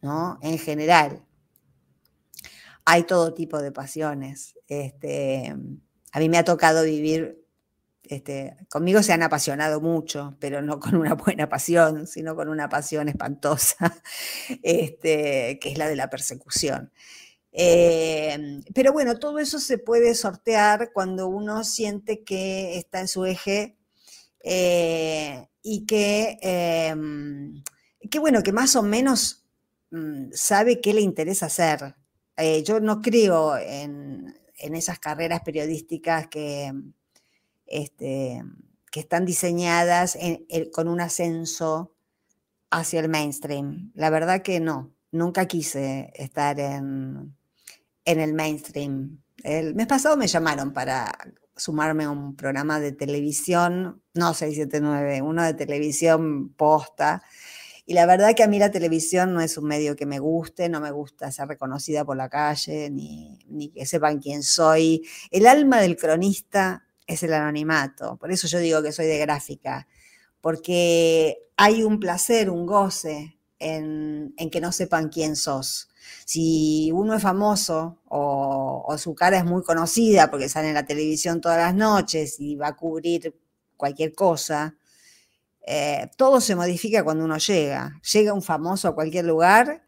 ¿no? 0.02 0.38
En 0.42 0.58
general. 0.58 1.26
Hay 2.86 3.04
todo 3.04 3.34
tipo 3.34 3.62
de 3.62 3.72
pasiones. 3.72 4.60
Este, 4.68 5.56
a 6.12 6.20
mí 6.20 6.30
me 6.30 6.38
ha 6.38 6.44
tocado 6.44 6.84
vivir, 6.84 7.43
este, 8.04 8.58
conmigo 8.70 9.02
se 9.02 9.14
han 9.14 9.24
apasionado 9.24 9.82
mucho, 9.82 10.36
pero 10.40 10.62
no 10.62 10.80
con 10.80 10.96
una 10.96 11.14
buena 11.16 11.50
pasión, 11.50 12.08
sino 12.08 12.36
con 12.36 12.50
una 12.50 12.70
pasión 12.70 13.10
espantosa, 13.10 14.02
este, 14.64 15.60
que 15.60 15.72
es 15.72 15.78
la 15.78 15.88
de 15.88 15.96
la 15.96 16.10
persecución. 16.10 16.92
Eh, 17.56 18.62
pero 18.74 18.94
bueno, 18.94 19.20
todo 19.20 19.40
eso 19.40 19.60
se 19.60 19.78
puede 19.78 20.16
sortear 20.16 20.92
cuando 20.92 21.28
uno 21.28 21.64
siente 21.64 22.24
que 22.24 22.78
está 22.78 23.00
en 23.00 23.08
su 23.08 23.26
eje 23.26 23.78
eh, 24.44 25.48
y 25.62 25.86
que, 25.86 26.38
em, 26.42 27.64
que, 28.10 28.20
bueno, 28.20 28.42
que 28.44 28.52
más 28.52 28.76
o 28.76 28.84
menos 28.84 29.46
mm, 29.92 30.32
sabe 30.34 30.82
qué 30.82 30.94
le 30.94 31.02
interesa 31.02 31.46
hacer. 31.48 31.96
Eh, 32.38 32.64
yo 32.64 32.80
no 32.80 33.02
creo 33.02 33.58
en, 33.58 34.36
esas 34.58 35.00
carreras 35.00 35.42
periodísticas 35.42 36.28
que, 36.28 36.72
este, 37.74 38.44
que 38.92 39.00
están 39.00 39.26
diseñadas 39.26 40.16
con 40.72 40.88
un 40.88 41.02
ascenso 41.02 41.96
hacia 42.70 43.00
el 43.00 43.10
mainstream. 43.10 43.92
La 43.96 44.12
verdad 44.12 44.44
que 44.44 44.60
no, 44.60 44.94
nunca 45.12 45.48
quise 45.48 46.12
estar 46.14 46.60
en, 46.60 47.36
el 48.06 48.34
mainstream. 48.36 49.24
El 49.44 49.74
mes 49.74 49.88
pasado 49.88 50.16
me 50.18 50.28
llamaron 50.28 50.72
para 50.72 51.12
sumarme 51.56 52.04
a 52.04 52.12
un 52.12 52.36
programa 52.36 52.80
de 52.80 52.92
televisión, 52.92 54.04
no 54.14 54.36
679, 54.36 55.24
uno 55.24 55.44
de 55.44 55.56
televisión 55.56 56.54
posta. 56.54 57.24
Y 57.88 57.96
la 57.96 58.06
verdad 58.06 58.36
que 58.36 58.44
a 58.44 58.48
mí 58.48 58.60
la 58.60 58.70
televisión 58.70 59.34
no 59.34 59.42
es 59.42 59.58
un 59.58 59.66
medio 59.66 59.96
que 59.96 60.06
me 60.06 60.20
guste, 60.20 60.70
no 60.70 60.80
me 60.80 60.92
gusta 60.92 61.32
ser 61.32 61.48
reconocida 61.48 62.06
por 62.06 62.18
la 62.18 62.30
calle, 62.30 62.92
ni 62.92 63.72
que 63.74 63.88
sepan 63.88 64.20
quién 64.20 64.44
soy. 64.44 65.02
El 65.32 65.48
alma 65.48 65.82
del 65.82 65.98
cronista 65.98 66.84
es 67.08 67.24
el 67.24 67.34
anonimato, 67.34 68.18
por 68.18 68.32
eso 68.32 68.48
yo 68.48 68.60
digo 68.60 68.82
que 68.82 68.92
soy 68.92 69.08
de 69.08 69.18
gráfica, 69.20 69.88
porque 70.42 71.38
hay 71.58 71.84
un 71.84 72.00
placer, 72.00 72.50
un 72.50 72.66
goce 72.66 73.38
en, 73.60 74.34
en 74.38 74.50
que 74.50 74.62
no 74.62 74.72
sepan 74.72 75.10
quién 75.10 75.36
sos 75.36 75.90
si 76.26 76.92
uno 76.94 77.16
es 77.16 77.22
famoso 77.22 78.00
o, 78.08 78.96
su 78.98 79.16
cara 79.16 79.38
es 79.38 79.46
muy 79.46 79.64
conocida 79.64 80.30
porque 80.30 80.50
sale 80.50 80.70
en 80.70 80.76
la 80.76 80.86
televisión 80.86 81.42
todas 81.42 81.58
las 81.58 81.76
noches 81.76 82.40
y 82.40 82.56
va 82.56 82.68
a 82.70 82.76
cubrir 82.76 83.36
cualquier 83.76 84.14
cosa, 84.14 84.78
eh, 85.66 86.10
todo 86.18 86.40
se 86.42 86.56
modifica 86.56 87.04
cuando 87.04 87.26
uno 87.26 87.38
llega. 87.38 88.00
Llega 88.14 88.34
un 88.34 88.44
famoso 88.44 88.88
a 88.88 88.96
cualquier 88.96 89.26
lugar 89.26 89.84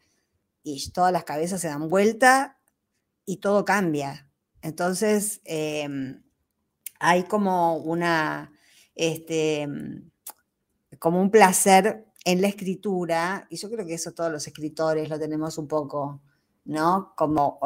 y 0.64 0.90
todas 0.92 1.12
las 1.14 1.24
cabezas 1.24 1.62
se 1.62 1.68
dan 1.68 1.88
vuelta 1.88 2.58
y 3.26 3.38
todo 3.38 3.64
cambia. 3.64 4.28
Entonces, 4.62 5.42
em, 5.46 6.24
hay 7.06 7.24
como 7.24 7.78
una, 7.78 8.52
este, 8.96 9.68
como 10.98 11.22
un 11.22 11.30
placer 11.30 12.08
en 12.26 12.42
la 12.42 12.48
escritura, 12.48 13.46
y 13.52 13.58
yo 13.58 13.70
creo 13.70 13.86
que 13.86 13.94
eso 13.94 14.12
todos 14.12 14.32
los 14.32 14.48
escritores 14.48 15.08
lo 15.08 15.20
tenemos 15.20 15.60
un 15.60 15.68
poco, 15.68 16.22
¿no? 16.66 17.14
Como, 17.16 17.60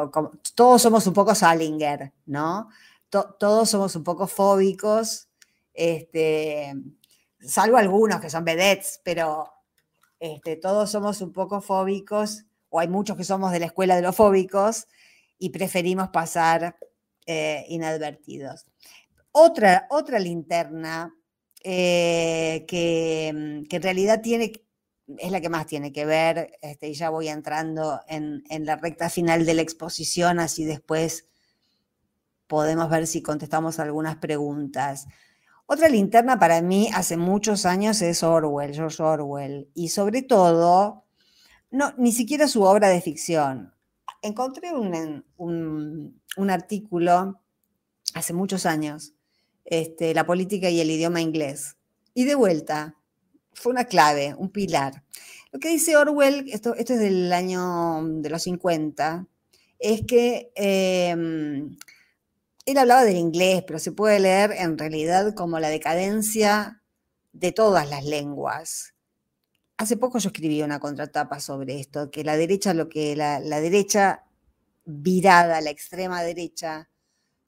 todos 0.54 0.82
somos 0.82 1.06
un 1.06 1.14
poco 1.14 1.34
Salinger, 1.34 2.12
¿no? 2.26 2.68
todos 3.08 3.68
somos 3.68 3.96
un 3.96 4.04
poco 4.04 4.28
fóbicos, 4.28 5.28
este, 5.74 6.72
salvo 7.40 7.76
algunos 7.76 8.20
que 8.20 8.30
son 8.30 8.44
vedettes, 8.44 9.00
pero 9.02 9.50
este, 10.20 10.54
todos 10.56 10.90
somos 10.90 11.20
un 11.20 11.32
poco 11.32 11.60
fóbicos, 11.60 12.44
o 12.68 12.78
hay 12.78 12.86
muchos 12.86 13.16
que 13.16 13.24
somos 13.24 13.50
de 13.50 13.58
la 13.58 13.66
escuela 13.66 13.96
de 13.96 14.02
los 14.02 14.14
fóbicos, 14.14 14.86
y 15.38 15.48
preferimos 15.48 16.10
pasar 16.10 16.76
eh, 17.26 17.64
inadvertidos. 17.68 18.69
Otra, 19.32 19.86
otra 19.90 20.18
linterna 20.18 21.14
eh, 21.62 22.64
que, 22.66 23.28
en 23.28 23.82
realidad 23.82 24.22
tiene, 24.22 24.52
es 25.18 25.30
la 25.30 25.40
que 25.40 25.48
más 25.48 25.66
tiene 25.66 25.92
que 25.92 26.06
ver, 26.06 26.58
este, 26.62 26.88
y 26.88 26.94
ya 26.94 27.10
voy 27.10 27.28
entrando 27.28 28.00
en, 28.08 28.42
la 28.64 28.76
recta 28.76 29.10
final 29.10 29.44
de 29.44 29.54
la 29.54 29.62
exposición, 29.62 30.40
así 30.40 30.64
después 30.64 31.28
podemos 32.46 32.88
ver 32.90 33.06
si 33.06 33.22
contestamos 33.22 33.78
algunas 33.78 34.16
preguntas. 34.16 35.06
Otra 35.66 35.88
linterna 35.88 36.38
para 36.38 36.62
mí 36.62 36.88
hace 36.94 37.16
muchos 37.16 37.66
años 37.66 38.02
es 38.02 38.24
Orwell, 38.24 38.74
George 38.74 39.02
Orwell, 39.02 39.70
y 39.74 39.90
sobre 39.90 40.22
todo, 40.22 41.04
no, 41.70 41.92
ni 41.98 42.12
siquiera 42.12 42.48
su 42.48 42.62
obra 42.62 42.88
de 42.88 43.00
ficción. 43.00 43.74
Encontré 44.22 44.72
un, 44.74 45.24
un 45.38 46.50
artículo 46.50 47.40
hace 48.14 48.32
muchos 48.32 48.66
años 48.66 49.14
este, 49.64 50.14
la 50.14 50.26
política 50.26 50.70
y 50.70 50.80
el 50.80 50.90
idioma 50.90 51.20
inglés. 51.20 51.76
Y 52.14 52.24
de 52.24 52.34
vuelta, 52.34 52.96
fue 53.52 53.72
una 53.72 53.84
clave, 53.84 54.34
un 54.36 54.50
pilar. 54.50 55.04
Lo 55.52 55.58
que 55.58 55.68
dice 55.68 55.96
Orwell, 55.96 56.48
esto, 56.52 56.74
esto 56.74 56.94
es 56.94 57.00
del 57.00 57.32
año 57.32 58.02
de 58.04 58.30
los 58.30 58.42
50, 58.42 59.26
es 59.78 60.02
que 60.06 60.52
em, 60.54 61.76
él 62.66 62.78
hablaba 62.78 63.04
del 63.04 63.16
inglés, 63.16 63.64
pero 63.66 63.78
se 63.78 63.92
puede 63.92 64.20
leer 64.20 64.52
en 64.52 64.78
realidad 64.78 65.34
como 65.34 65.58
la 65.58 65.68
decadencia 65.68 66.82
de 67.32 67.52
todas 67.52 67.88
las 67.88 68.04
lenguas. 68.04 68.94
Hace 69.76 69.96
poco 69.96 70.18
yo 70.18 70.28
escribí 70.28 70.62
una 70.62 70.78
contratapa 70.78 71.40
sobre 71.40 71.80
esto, 71.80 72.10
que 72.10 72.22
la 72.22 72.36
derecha, 72.36 72.74
lo 72.74 72.88
que 72.88 73.16
la, 73.16 73.40
la 73.40 73.60
derecha 73.60 74.24
virada, 74.84 75.60
la 75.60 75.70
extrema 75.70 76.22
derecha, 76.22 76.89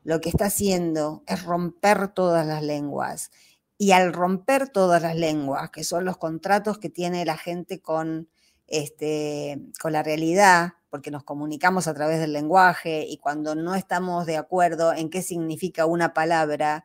lo 0.05 0.21
que 0.21 0.29
está 0.29 0.47
haciendo 0.47 1.23
es 1.27 1.45
romper 1.45 2.09
todas 2.09 2.47
las 2.47 2.63
lenguas. 2.63 3.31
Y 3.79 3.93
al 3.93 4.13
romper 4.13 4.69
todas 4.69 5.03
las 5.03 5.17
lenguas, 5.17 5.71
que 5.71 5.85
son 5.85 6.05
los 6.05 6.17
contratos 6.17 6.79
que 6.79 6.89
tiene 6.89 7.25
la 7.25 7.37
gente 7.37 7.81
con, 7.81 8.29
este, 8.67 9.61
con 9.81 9.93
la 9.93 10.03
realidad, 10.03 10.75
porque 10.89 11.11
nos 11.11 11.25
comunicamos 11.25 11.89
a 11.89 11.95
través 11.95 12.21
del 12.21 12.33
lenguaje 12.33 13.07
y 13.09 13.17
cuando 13.17 13.55
no 13.55 13.75
estamos 13.75 14.27
de 14.27 14.37
acuerdo 14.37 14.93
en 14.93 15.11
qué 15.11 15.23
significa 15.23 15.87
una 15.87 16.13
palabra, 16.15 16.85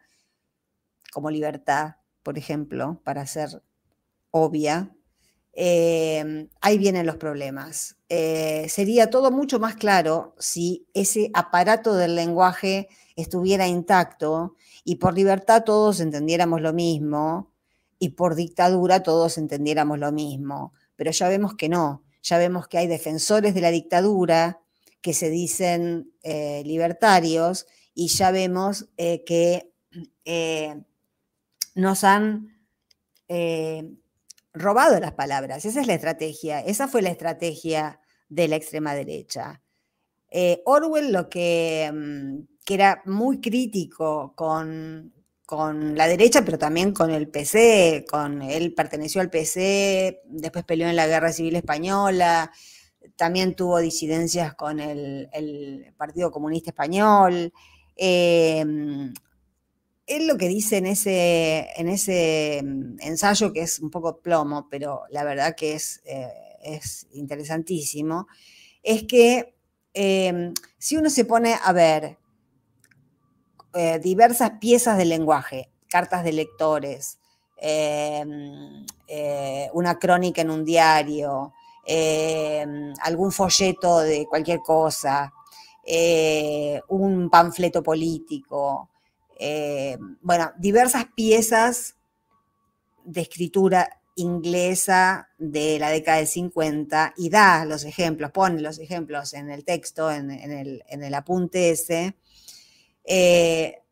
como 1.12 1.30
libertad, 1.30 1.96
por 2.24 2.38
ejemplo, 2.38 3.02
para 3.04 3.26
ser 3.28 3.62
obvia, 4.32 4.96
eh, 5.60 6.48
ahí 6.62 6.78
vienen 6.78 7.08
los 7.08 7.16
problemas. 7.16 7.98
Eh, 8.10 8.68
sería 8.70 9.10
todo 9.10 9.32
mucho 9.32 9.60
más 9.60 9.76
claro 9.76 10.36
si 10.38 10.86
ese 10.94 11.32
aparato 11.34 11.96
del 11.96 12.16
lenguaje 12.16 12.90
estuviera 13.16 13.68
intacto 13.68 14.56
y 14.84 14.98
por 14.98 15.16
libertad 15.16 15.64
todos 15.64 16.00
entendiéramos 16.00 16.62
lo 16.62 16.74
mismo 16.74 17.52
y 17.98 18.10
por 18.10 18.36
dictadura 18.36 19.02
todos 19.02 19.40
entendiéramos 19.40 19.98
lo 19.98 20.12
mismo. 20.12 20.74
Pero 20.96 21.10
ya 21.10 21.28
vemos 21.28 21.56
que 21.56 21.70
no, 21.70 22.04
ya 22.22 22.38
vemos 22.38 22.68
que 22.68 22.78
hay 22.78 22.86
defensores 22.86 23.56
de 23.56 23.62
la 23.62 23.72
dictadura 23.72 24.62
que 25.02 25.14
se 25.16 25.32
dicen 25.32 26.14
eh, 26.22 26.62
libertarios 26.68 27.66
y 27.96 28.10
ya 28.10 28.30
vemos 28.30 28.90
eh, 28.98 29.24
que 29.24 29.74
nos 31.74 32.04
han 32.04 32.54
robado 34.60 35.00
las 35.00 35.14
palabras. 35.14 35.66
Esa 35.66 35.82
es 35.82 35.88
la 35.88 35.94
estrategia, 35.94 36.60
esa 36.60 36.88
fue 36.88 37.02
la 37.02 37.10
estrategia 37.10 38.00
de 38.30 38.48
la 38.48 38.56
extrema 38.56 38.94
derecha. 38.94 39.62
Orwell 40.66 41.14
lo 41.14 41.30
que 41.30 41.90
mm, 41.94 42.58
que 42.68 42.74
era 42.74 43.02
muy 43.06 43.40
crítico 43.40 44.34
con, 44.36 45.14
la 45.96 46.08
derecha, 46.10 46.44
pero 46.44 46.58
también 46.58 46.92
con 46.92 47.10
el 47.12 47.30
PC, 47.30 48.06
con 48.10 48.42
él 48.42 48.74
perteneció 48.74 49.22
al 49.22 49.30
PC, 49.30 50.24
después 50.26 50.66
peleó 50.66 50.90
en 50.90 50.98
la 50.98 51.08
Guerra 51.08 51.32
Civil 51.32 51.56
Española, 51.56 52.52
también 53.16 53.56
tuvo 53.56 53.80
disidencias 53.80 54.54
con 54.54 54.82
el, 54.82 55.94
Partido 55.96 56.30
Comunista 56.30 56.72
Español. 56.72 57.54
Em, 57.96 59.14
él 60.08 60.26
lo 60.26 60.38
que 60.38 60.48
dice 60.48 60.78
en 60.78 60.86
ese, 60.86 61.68
en 61.76 61.90
ese 61.90 62.60
ensayo, 62.60 63.52
que 63.52 63.62
es 63.62 63.80
un 63.80 63.92
poco 63.92 64.18
plomo, 64.22 64.68
pero 64.70 65.02
la 65.10 65.26
verdad 65.26 65.54
que 65.56 65.74
es, 65.74 66.02
eh, 66.06 66.32
es 66.64 67.08
interesantísimo, 67.12 68.28
es 68.82 69.04
que 69.04 69.54
em, 69.94 70.54
si 70.78 70.96
uno 70.96 71.10
se 71.10 71.26
pone 71.26 71.56
a 71.62 71.74
ver 71.74 72.18
eh, 73.74 74.00
diversas 74.00 74.52
piezas 74.62 74.98
del 74.98 75.10
lenguaje, 75.10 75.70
cartas 75.90 76.24
de 76.24 76.32
lectores, 76.32 77.20
em, 77.58 78.86
eh, 79.08 79.70
una 79.74 80.00
crónica 80.00 80.42
en 80.42 80.52
un 80.52 80.64
diario, 80.64 81.54
em, 81.86 82.94
algún 83.02 83.32
folleto 83.32 84.00
de 84.00 84.26
cualquier 84.26 84.60
cosa, 84.62 85.34
un 86.90 87.30
panfleto 87.30 87.82
político, 87.82 88.90
bueno, 90.22 90.52
diversas 90.58 91.06
piezas 91.16 91.96
de 93.06 93.22
escritura 93.22 94.02
inglesa 94.16 95.30
de 95.38 95.78
la 95.80 95.90
década 95.90 96.18
del 96.18 96.28
50 96.28 97.14
y 97.18 97.30
da 97.30 97.66
los 97.66 97.86
ejemplos, 97.86 98.32
pone 98.32 98.62
los 98.62 98.80
ejemplos 98.80 99.34
en 99.34 99.50
el 99.50 99.64
texto, 99.64 100.12
en, 100.12 100.32
el, 100.32 100.84
en 100.88 101.04
el, 101.04 101.14
apunte 101.14 101.70
ese, 101.70 102.16
eh, 103.04 103.84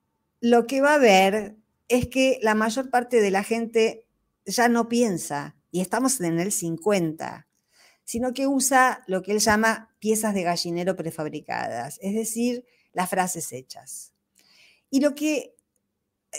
lo 0.42 0.66
que 0.66 0.82
va 0.82 0.96
a 0.96 1.00
ver 1.00 1.56
es 1.88 2.08
que 2.08 2.40
la 2.42 2.56
mayor 2.56 2.90
parte 2.90 3.22
de 3.22 3.32
la 3.32 3.44
gente 3.44 4.08
ya 4.46 4.68
no 4.68 4.90
piensa, 4.90 5.56
y 5.72 5.82
estamos 5.82 6.22
en 6.22 6.40
el 6.40 6.52
50, 6.52 7.48
sino 8.04 8.34
que 8.34 8.48
usa 8.48 9.04
lo 9.08 9.22
que 9.22 9.34
él 9.34 9.40
llama 9.40 9.94
piezas 10.00 10.34
de 10.34 10.44
gallinero 10.44 10.96
prefabricadas, 10.96 12.00
es 12.02 12.16
decir, 12.16 12.66
las 12.94 13.10
frases 13.10 13.52
hechas. 13.52 14.15
Y 14.96 15.02
lo 15.02 15.14
que 15.14 15.58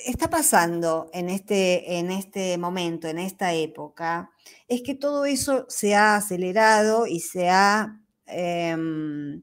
está 0.07 0.31
pasando 0.31 1.11
en 1.12 1.29
este, 1.29 1.99
en 1.99 2.11
este 2.11 2.57
momento, 2.57 3.07
en 3.07 3.19
esta 3.19 3.53
época, 3.53 4.31
es 4.66 4.81
que 4.81 4.95
todo 4.95 5.27
eso 5.27 5.66
se 5.69 5.95
ha 5.95 6.16
acelerado 6.16 7.07
y 7.07 7.21
se 7.21 7.51
ha 7.51 8.01
em, 8.25 9.42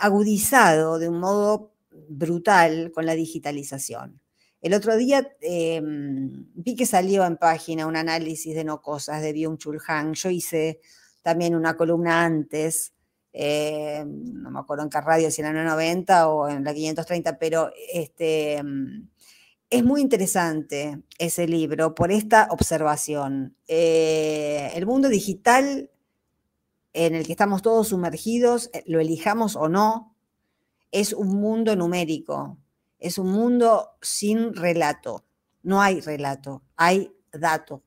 agudizado 0.00 0.98
de 0.98 1.10
un 1.10 1.20
modo 1.20 1.74
brutal 2.08 2.90
con 2.94 3.04
la 3.04 3.14
digitalización. 3.14 4.18
El 4.62 4.72
otro 4.72 4.96
día 4.96 5.30
em, 5.42 6.46
vi 6.54 6.74
que 6.74 6.86
salió 6.86 7.26
en 7.26 7.36
página 7.36 7.86
un 7.86 7.96
análisis 7.96 8.54
de 8.54 8.64
no 8.64 8.80
cosas 8.80 9.20
de 9.20 9.34
Byung-Chul 9.34 9.78
Han. 9.88 10.14
Yo 10.14 10.30
hice 10.30 10.80
también 11.20 11.54
una 11.54 11.76
columna 11.76 12.24
antes, 12.24 12.94
eh, 13.40 14.04
no 14.04 14.50
me 14.50 14.58
acuerdo 14.58 14.82
en 14.82 14.90
qué 14.90 15.00
radio, 15.00 15.30
si 15.30 15.42
en 15.42 15.54
la 15.54 15.62
90 15.62 16.28
o 16.28 16.48
en 16.48 16.64
la 16.64 16.74
530, 16.74 17.38
pero 17.38 17.70
este, 17.92 18.56
em, 18.56 19.08
es 19.70 19.84
muy 19.84 20.00
interesante 20.00 21.04
ese 21.18 21.46
libro 21.46 21.94
por 21.94 22.10
esta 22.10 22.48
observación. 22.50 23.54
Eh, 23.68 24.72
el 24.74 24.86
mundo 24.86 25.08
digital 25.08 25.88
en 26.92 27.14
el 27.14 27.26
que 27.26 27.32
estamos 27.32 27.62
todos 27.62 27.86
sumergidos, 27.86 28.70
eh, 28.72 28.82
lo 28.88 28.98
elijamos 28.98 29.54
o 29.54 29.68
no, 29.68 30.16
es 30.90 31.12
un 31.12 31.28
mundo 31.40 31.76
numérico, 31.76 32.58
es 32.98 33.18
un 33.18 33.30
mundo 33.30 33.90
sin 34.02 34.52
relato. 34.52 35.24
No 35.62 35.80
hay 35.80 36.00
relato, 36.00 36.64
hay 36.76 37.12
dato, 37.30 37.84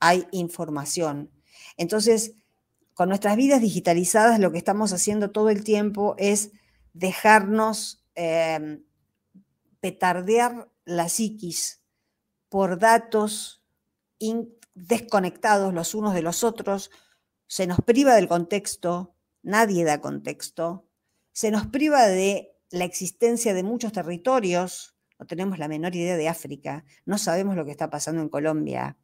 hay 0.00 0.26
información. 0.32 1.30
Entonces, 1.76 2.34
con 3.00 3.08
nuestras 3.08 3.34
vidas 3.34 3.62
digitalizadas, 3.62 4.38
lo 4.40 4.52
que 4.52 4.58
estamos 4.58 4.92
haciendo 4.92 5.30
todo 5.30 5.48
el 5.48 5.64
tiempo 5.64 6.16
es 6.18 6.50
dejarnos 6.92 8.04
em, 8.14 8.84
petardear 9.80 10.68
la 10.84 11.08
psiquis 11.08 11.80
por 12.50 12.78
datos 12.78 13.64
desconectados 14.74 15.72
los 15.72 15.94
unos 15.94 16.12
de 16.12 16.20
los 16.20 16.44
otros, 16.44 16.90
se 17.46 17.66
nos 17.66 17.80
priva 17.80 18.14
del 18.14 18.28
contexto, 18.28 19.14
nadie 19.42 19.82
da 19.84 20.02
contexto, 20.02 20.86
se 21.32 21.50
nos 21.50 21.68
priva 21.68 22.06
de 22.06 22.54
la 22.68 22.84
existencia 22.84 23.54
de 23.54 23.62
muchos 23.62 23.92
territorios, 23.92 24.94
no 25.18 25.26
tenemos 25.26 25.58
la 25.58 25.68
menor 25.68 25.96
idea 25.96 26.18
de 26.18 26.28
África, 26.28 26.84
no 27.06 27.16
sabemos 27.16 27.56
lo 27.56 27.64
que 27.64 27.70
está 27.70 27.88
pasando 27.88 28.20
en 28.20 28.28
Colombia, 28.28 28.98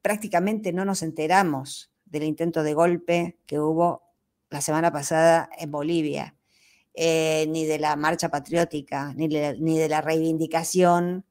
prácticamente 0.00 0.72
no 0.72 0.86
nos 0.86 1.02
enteramos 1.02 1.92
del 2.10 2.24
intento 2.24 2.62
de 2.62 2.74
golpe 2.74 3.38
que 3.46 3.58
hubo 3.60 4.02
la 4.50 4.60
semana 4.60 4.92
pasada 4.92 5.50
en 5.58 5.70
Bolivia, 5.70 6.34
eh, 6.94 7.46
ni 7.48 7.64
de 7.64 7.78
la 7.78 7.96
marcha 7.96 8.28
patriótica, 8.30 9.12
ni, 9.14 9.28
de 9.28 9.88
la 9.88 10.00
reivindicación 10.00 11.24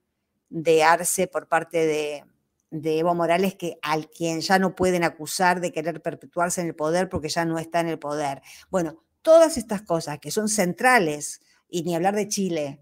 de 0.50 0.84
Arce 0.84 1.28
por 1.28 1.48
parte 1.48 1.86
de, 1.86 2.24
de 2.70 3.00
Evo 3.00 3.16
Morales, 3.16 3.56
que 3.56 3.80
al 3.82 4.10
quien 4.10 4.42
ya 4.42 4.60
no 4.60 4.76
pueden 4.76 5.04
acusar 5.04 5.62
de 5.62 5.72
querer 5.72 6.02
perpetuarse 6.02 6.62
en 6.62 6.68
el 6.68 6.76
poder 6.76 7.10
porque 7.10 7.30
ya 7.30 7.46
no 7.46 7.60
está 7.60 7.80
en 7.80 7.88
el 7.88 8.00
poder. 8.00 8.42
Bueno, 8.70 9.04
todas 9.22 9.58
estas 9.58 9.82
cosas 9.82 10.20
que 10.20 10.32
son 10.32 10.48
centrales, 10.48 11.42
y 11.70 11.84
ni 11.84 11.96
hablar 11.96 12.16
de 12.16 12.28
Chile. 12.28 12.80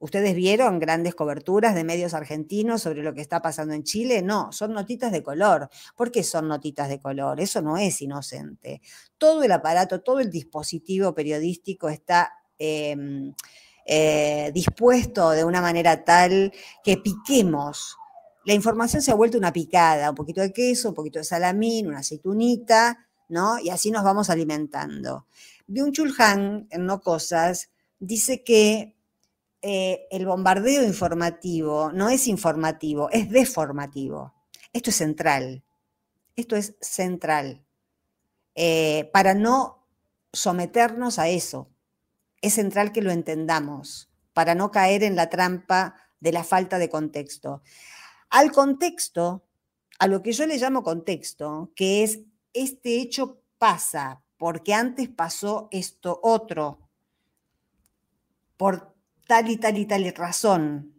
¿Ustedes 0.00 0.36
vieron 0.36 0.78
grandes 0.78 1.16
coberturas 1.16 1.74
de 1.74 1.82
medios 1.82 2.14
argentinos 2.14 2.82
sobre 2.82 3.02
lo 3.02 3.14
que 3.14 3.20
está 3.20 3.42
pasando 3.42 3.74
en 3.74 3.82
Chile? 3.82 4.22
No, 4.22 4.52
son 4.52 4.72
notitas 4.72 5.10
de 5.10 5.24
color. 5.24 5.68
¿Por 5.96 6.12
qué 6.12 6.22
son 6.22 6.46
notitas 6.46 6.88
de 6.88 7.00
color? 7.00 7.40
Eso 7.40 7.62
no 7.62 7.76
es 7.76 8.00
inocente. 8.00 8.80
Todo 9.18 9.42
el 9.42 9.50
aparato, 9.50 10.00
todo 10.00 10.20
el 10.20 10.30
dispositivo 10.30 11.14
periodístico 11.14 11.88
está 11.88 12.32
em, 12.58 13.34
eh, 13.84 14.52
dispuesto 14.54 15.30
de 15.30 15.44
una 15.44 15.60
manera 15.60 16.04
tal 16.04 16.52
que 16.84 16.98
piquemos. 16.98 17.96
La 18.44 18.54
información 18.54 19.02
se 19.02 19.10
ha 19.10 19.16
vuelto 19.16 19.36
una 19.36 19.52
picada, 19.52 20.10
un 20.10 20.16
poquito 20.16 20.40
de 20.40 20.52
queso, 20.52 20.90
un 20.90 20.94
poquito 20.94 21.18
de 21.18 21.24
salamín, 21.24 21.88
una 21.88 21.98
aceitunita, 21.98 23.08
¿no? 23.28 23.58
Y 23.58 23.70
así 23.70 23.90
nos 23.90 24.04
vamos 24.04 24.30
alimentando. 24.30 25.26
Byung-Chul 25.66 26.14
Han, 26.18 26.68
en 26.70 26.86
No 26.86 27.00
Cosas, 27.00 27.70
dice 27.98 28.44
que 28.44 28.97
eh, 29.60 30.06
el 30.10 30.26
bombardeo 30.26 30.84
informativo 30.84 31.90
no 31.92 32.08
es 32.08 32.28
informativo, 32.28 33.10
es 33.10 33.28
deformativo. 33.30 34.34
Esto 34.72 34.90
es 34.90 34.96
central. 34.96 35.64
Esto 36.36 36.56
es 36.56 36.76
central. 36.80 37.64
Eh, 38.54 39.10
para 39.12 39.34
no 39.34 39.86
someternos 40.32 41.18
a 41.18 41.28
eso, 41.28 41.70
es 42.40 42.54
central 42.54 42.92
que 42.92 43.02
lo 43.02 43.10
entendamos 43.10 44.10
para 44.32 44.54
no 44.54 44.70
caer 44.70 45.02
en 45.02 45.16
la 45.16 45.30
trampa 45.30 45.96
de 46.20 46.32
la 46.32 46.44
falta 46.44 46.78
de 46.78 46.88
contexto. 46.88 47.62
Al 48.30 48.52
contexto, 48.52 49.44
a 49.98 50.06
lo 50.06 50.22
que 50.22 50.32
yo 50.32 50.46
le 50.46 50.58
llamo 50.58 50.84
contexto, 50.84 51.72
que 51.74 52.04
es 52.04 52.20
este 52.52 53.00
hecho 53.00 53.40
pasa 53.58 54.22
porque 54.36 54.74
antes 54.74 55.08
pasó 55.08 55.68
esto 55.72 56.20
otro, 56.22 56.88
por 58.56 58.94
tal 59.28 59.48
y 59.50 59.58
tal 59.58 59.78
y 59.78 59.86
tal 59.86 60.12
razón, 60.16 60.94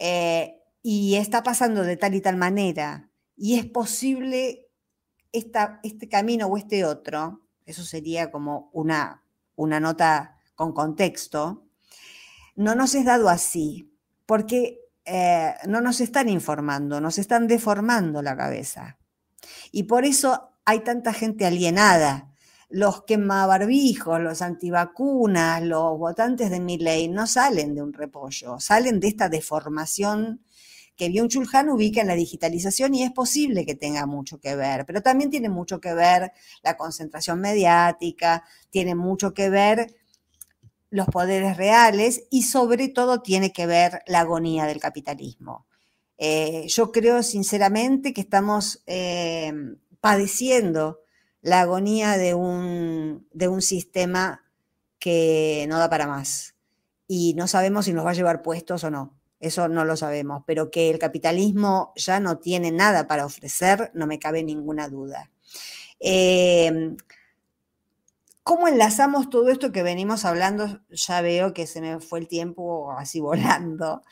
eh, 0.00 0.58
y 0.82 1.14
está 1.14 1.44
pasando 1.44 1.82
de 1.82 1.96
tal 1.96 2.14
y 2.16 2.20
tal 2.20 2.36
manera, 2.36 3.10
y 3.36 3.58
es 3.58 3.66
posible 3.66 4.70
este 5.32 6.08
camino 6.08 6.46
o 6.46 6.56
este 6.56 6.84
otro, 6.84 7.42
eso 7.66 7.84
sería 7.84 8.30
como 8.30 8.70
una, 8.72 9.22
una 9.54 9.78
nota 9.80 10.38
con 10.54 10.72
contexto, 10.72 11.68
no 12.56 12.74
nos 12.74 12.94
es 12.94 13.04
dado 13.04 13.28
así, 13.28 13.94
porque 14.26 14.80
eh, 15.04 15.54
no 15.68 15.80
nos 15.82 16.00
están 16.00 16.28
informando, 16.30 17.00
nos 17.00 17.18
están 17.18 17.46
deformando 17.48 18.22
la 18.22 18.36
cabeza. 18.36 18.98
Y 19.72 19.84
por 19.84 20.04
eso 20.04 20.56
hay 20.64 20.80
tanta 20.80 21.12
gente 21.12 21.44
alienada. 21.44 22.31
Los 22.74 23.02
quemabarbijos, 23.04 24.18
los 24.18 24.40
antivacunas, 24.40 25.62
los 25.62 25.98
votantes 25.98 26.50
de 26.50 26.58
mi 26.58 26.78
ley 26.78 27.06
no 27.06 27.26
salen 27.26 27.74
de 27.74 27.82
un 27.82 27.92
repollo, 27.92 28.58
salen 28.58 28.98
de 28.98 29.08
esta 29.08 29.28
deformación 29.28 30.40
que 30.96 31.10
Byung-Chul 31.10 31.70
ubica 31.70 32.00
en 32.00 32.06
la 32.06 32.14
digitalización 32.14 32.94
y 32.94 33.02
es 33.02 33.12
posible 33.12 33.66
que 33.66 33.74
tenga 33.74 34.06
mucho 34.06 34.40
que 34.40 34.56
ver, 34.56 34.86
pero 34.86 35.02
también 35.02 35.28
tiene 35.28 35.50
mucho 35.50 35.82
que 35.82 35.92
ver 35.92 36.32
la 36.62 36.78
concentración 36.78 37.40
mediática, 37.40 38.44
tiene 38.70 38.94
mucho 38.94 39.34
que 39.34 39.50
ver 39.50 39.94
los 40.88 41.08
poderes 41.08 41.58
reales 41.58 42.24
y 42.30 42.44
sobre 42.44 42.88
todo 42.88 43.20
tiene 43.20 43.52
que 43.52 43.66
ver 43.66 44.00
la 44.06 44.20
agonía 44.20 44.64
del 44.64 44.80
capitalismo. 44.80 45.66
Eh, 46.16 46.64
yo 46.68 46.90
creo 46.90 47.22
sinceramente 47.22 48.14
que 48.14 48.22
estamos 48.22 48.82
eh, 48.86 49.52
padeciendo 50.00 51.01
la 51.42 51.60
agonía 51.60 52.16
de 52.16 52.34
un, 52.34 53.28
de 53.32 53.48
un 53.48 53.60
sistema 53.60 54.44
que 54.98 55.66
no 55.68 55.78
da 55.78 55.90
para 55.90 56.06
más 56.06 56.54
y 57.06 57.34
no 57.34 57.46
sabemos 57.46 57.84
si 57.84 57.92
nos 57.92 58.06
va 58.06 58.10
a 58.10 58.14
llevar 58.14 58.42
puestos 58.42 58.84
o 58.84 58.90
no. 58.90 59.18
Eso 59.38 59.68
no 59.68 59.84
lo 59.84 59.96
sabemos, 59.96 60.44
pero 60.46 60.70
que 60.70 60.88
el 60.88 61.00
capitalismo 61.00 61.92
ya 61.96 62.20
no 62.20 62.38
tiene 62.38 62.70
nada 62.70 63.08
para 63.08 63.26
ofrecer, 63.26 63.90
no 63.92 64.06
me 64.06 64.20
cabe 64.20 64.44
ninguna 64.44 64.88
duda. 64.88 65.30
Eh, 65.98 66.94
¿Cómo 68.44 68.66
enlazamos 68.66 69.30
todo 69.30 69.50
esto 69.50 69.72
que 69.72 69.82
venimos 69.82 70.24
hablando? 70.24 70.80
Ya 70.90 71.20
veo 71.20 71.52
que 71.52 71.66
se 71.66 71.80
me 71.80 72.00
fue 72.00 72.20
el 72.20 72.28
tiempo 72.28 72.92
así 72.92 73.20
volando, 73.20 74.02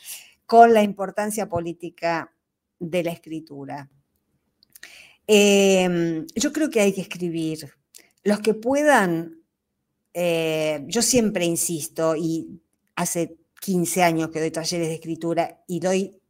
con 0.46 0.74
la 0.74 0.82
importancia 0.82 1.48
política 1.48 2.32
de 2.78 3.02
la 3.02 3.12
escritura. 3.12 3.88
Em, 5.32 6.26
yo 6.34 6.52
creo 6.52 6.70
que 6.70 6.80
hay 6.80 6.92
que 6.92 7.02
escribir. 7.02 7.72
Los 8.24 8.40
que 8.40 8.54
puedan, 8.54 9.44
eh, 10.12 10.82
yo 10.88 11.02
siempre 11.02 11.44
insisto, 11.44 12.16
y 12.16 12.60
hace 12.96 13.36
15 13.60 14.02
años 14.02 14.30
que 14.30 14.40
doy 14.40 14.50
talleres 14.50 14.88
de 14.88 14.94
escritura 14.94 15.62
y 15.68 15.78
doy 15.78 16.20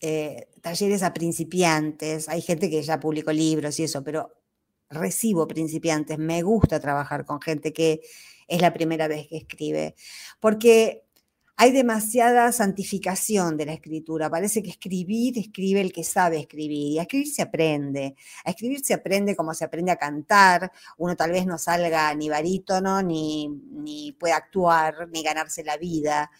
eh, 0.00 0.46
talleres 0.62 1.02
a 1.02 1.12
principiantes, 1.12 2.28
hay 2.28 2.40
gente 2.40 2.70
que 2.70 2.80
ya 2.82 3.00
publicó 3.00 3.32
libros 3.32 3.80
y 3.80 3.84
eso, 3.84 4.04
pero 4.04 4.32
recibo 4.90 5.48
principiantes, 5.48 6.16
me 6.16 6.42
gusta 6.42 6.78
trabajar 6.78 7.24
con 7.24 7.40
gente 7.40 7.72
que 7.72 8.00
es 8.46 8.60
la 8.60 8.72
primera 8.72 9.08
vez 9.08 9.26
que 9.26 9.38
escribe, 9.38 9.96
porque 10.38 11.04
hay 11.62 11.72
demasiada 11.72 12.50
santificación 12.52 13.58
de 13.58 13.66
la 13.66 13.74
escritura. 13.74 14.30
Parece 14.30 14.62
que 14.62 14.70
escribir, 14.70 15.36
escribe 15.36 15.82
el 15.82 15.92
que 15.92 16.04
sabe 16.04 16.38
escribir. 16.38 16.92
Y 16.92 16.98
a 16.98 17.02
escribir 17.02 17.28
se 17.28 17.42
aprende. 17.42 18.16
A 18.46 18.50
escribir 18.52 18.80
se 18.82 18.94
aprende 18.94 19.36
como 19.36 19.52
se 19.52 19.66
aprende 19.66 19.92
a 19.92 19.96
cantar. 19.96 20.72
Uno 20.96 21.14
tal 21.16 21.32
vez 21.32 21.44
no 21.44 21.58
salga 21.58 22.14
ni 22.14 22.30
barítono, 22.30 23.02
ni, 23.02 23.46
ni 23.72 24.12
pueda 24.12 24.36
actuar, 24.36 25.10
ni 25.12 25.22
ganarse 25.22 25.62
la 25.62 25.76
vida 25.76 26.30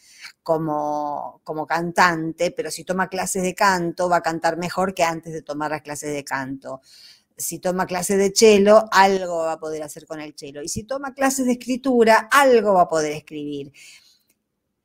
como, 0.42 1.42
como 1.44 1.66
cantante, 1.66 2.50
pero 2.52 2.70
si 2.70 2.84
toma 2.84 3.10
clases 3.10 3.42
de 3.42 3.54
canto, 3.54 4.08
va 4.08 4.16
a 4.16 4.22
cantar 4.22 4.56
mejor 4.56 4.94
que 4.94 5.04
antes 5.04 5.34
de 5.34 5.42
tomar 5.42 5.70
las 5.70 5.82
clases 5.82 6.14
de 6.14 6.24
canto 6.24 6.80
si 7.36 7.58
toma 7.58 7.86
clases 7.86 8.18
de 8.18 8.32
cello, 8.34 8.84
algo 8.92 9.38
va 9.38 9.52
a 9.52 9.58
poder 9.58 9.82
hacer 9.82 10.06
con 10.06 10.20
el 10.20 10.34
cello. 10.36 10.62
Y 10.62 10.68
si 10.68 10.84
toma 10.84 11.14
clases 11.14 11.46
de 11.46 11.52
escritura, 11.52 12.28
algo 12.30 12.74
va 12.74 12.82
a 12.82 12.88
poder 12.88 13.12
escribir. 13.12 13.72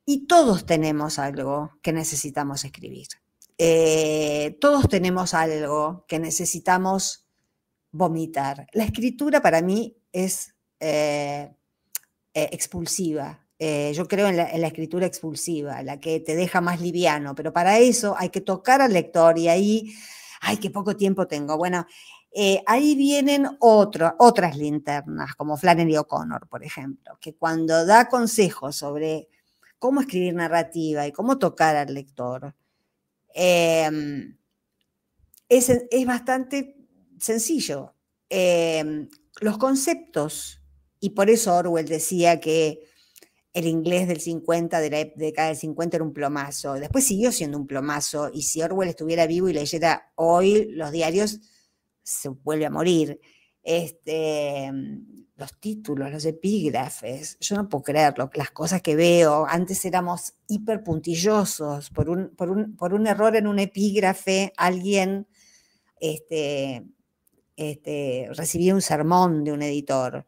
Y 0.08 0.28
todos 0.28 0.64
tenemos 0.66 1.18
algo 1.18 1.72
que 1.82 1.92
necesitamos 1.92 2.64
escribir. 2.64 3.08
Eh, 3.58 4.56
todos 4.60 4.88
tenemos 4.88 5.34
algo 5.34 6.04
que 6.06 6.20
necesitamos 6.20 7.26
vomitar. 7.90 8.68
La 8.72 8.84
escritura 8.84 9.42
para 9.42 9.62
mí 9.62 9.96
es 10.12 10.54
eh, 10.78 11.50
eh, 12.34 12.48
expulsiva. 12.52 13.44
yo 13.58 14.06
creo 14.06 14.28
en 14.28 14.36
la, 14.36 14.68
escritura 14.68 15.06
expulsiva, 15.06 15.82
la 15.82 15.98
que 15.98 16.20
te 16.20 16.36
deja 16.36 16.60
más 16.60 16.80
liviano, 16.80 17.34
pero 17.34 17.52
para 17.52 17.78
eso 17.78 18.14
hay 18.16 18.28
que 18.28 18.42
tocar 18.42 18.80
al 18.80 18.92
lector 18.92 19.36
y 19.38 19.48
ahí, 19.48 19.92
ay, 20.40 20.58
qué 20.58 20.70
poco 20.70 20.94
tiempo 20.94 21.26
tengo. 21.26 21.56
Bueno, 21.56 21.84
ahí 22.66 22.94
vienen 22.94 23.48
otras 23.58 24.56
linternas, 24.56 25.34
como 25.34 25.56
Flannery 25.56 25.96
O'Connor, 25.96 26.46
por 26.48 26.62
ejemplo, 26.62 27.18
que 27.20 27.34
cuando 27.34 27.84
da 27.86 28.08
consejos 28.08 28.76
sobre 28.76 29.28
cómo 29.78 30.00
escribir 30.00 30.34
narrativa 30.34 31.06
y 31.06 31.12
cómo 31.12 31.38
tocar 31.38 31.76
al 31.76 31.94
lector, 31.94 32.54
em, 33.34 34.36
es, 35.48 35.70
bastante 36.06 36.76
sencillo. 37.18 37.94
Em, 38.28 39.08
los 39.40 39.58
conceptos, 39.58 40.60
y 41.00 41.10
por 41.10 41.30
eso 41.30 41.54
Orwell 41.54 41.86
decía 41.86 42.40
que 42.40 42.80
el 43.52 43.66
inglés 43.66 44.08
del 44.08 44.20
50, 44.20 44.80
de 44.80 44.90
la 44.90 45.04
década 45.16 45.48
del 45.48 45.56
50 45.56 45.96
era 45.96 46.04
un 46.04 46.12
plomazo. 46.12 46.74
Después 46.74 47.06
siguió 47.06 47.32
siendo 47.32 47.58
un 47.58 47.66
plomazo, 47.66 48.30
y 48.32 48.42
si 48.42 48.62
Orwell 48.62 48.90
estuviera 48.90 49.26
vivo 49.26 49.48
y 49.48 49.54
leyera 49.54 50.12
hoy 50.16 50.66
los 50.72 50.92
diarios, 50.92 51.40
se 52.02 52.28
vuelve 52.28 52.66
a 52.66 52.70
morir. 52.70 53.20
Este, 53.62 54.70
los 55.36 55.52
títulos, 55.60 56.10
los 56.10 56.24
epígrafes, 56.24 57.36
yo 57.40 57.56
no 57.56 57.68
puedo 57.68 57.84
creerlo, 57.84 58.30
las 58.34 58.50
cosas 58.50 58.80
que 58.80 58.96
veo, 58.96 59.46
antes 59.46 59.84
éramos 59.84 60.34
hiper 60.48 60.82
puntillosos, 60.82 61.90
por 61.90 62.08
un, 62.08 62.30
por 62.30 62.50
un, 62.50 62.74
por 62.76 62.94
un 62.94 63.06
error 63.06 63.36
en 63.36 63.46
un 63.46 63.58
epígrafe, 63.58 64.52
alguien 64.56 65.26
este, 66.00 66.86
este, 67.56 68.28
recibía 68.32 68.74
un 68.74 68.82
sermón 68.82 69.44
de 69.44 69.52
un 69.52 69.62
editor. 69.62 70.26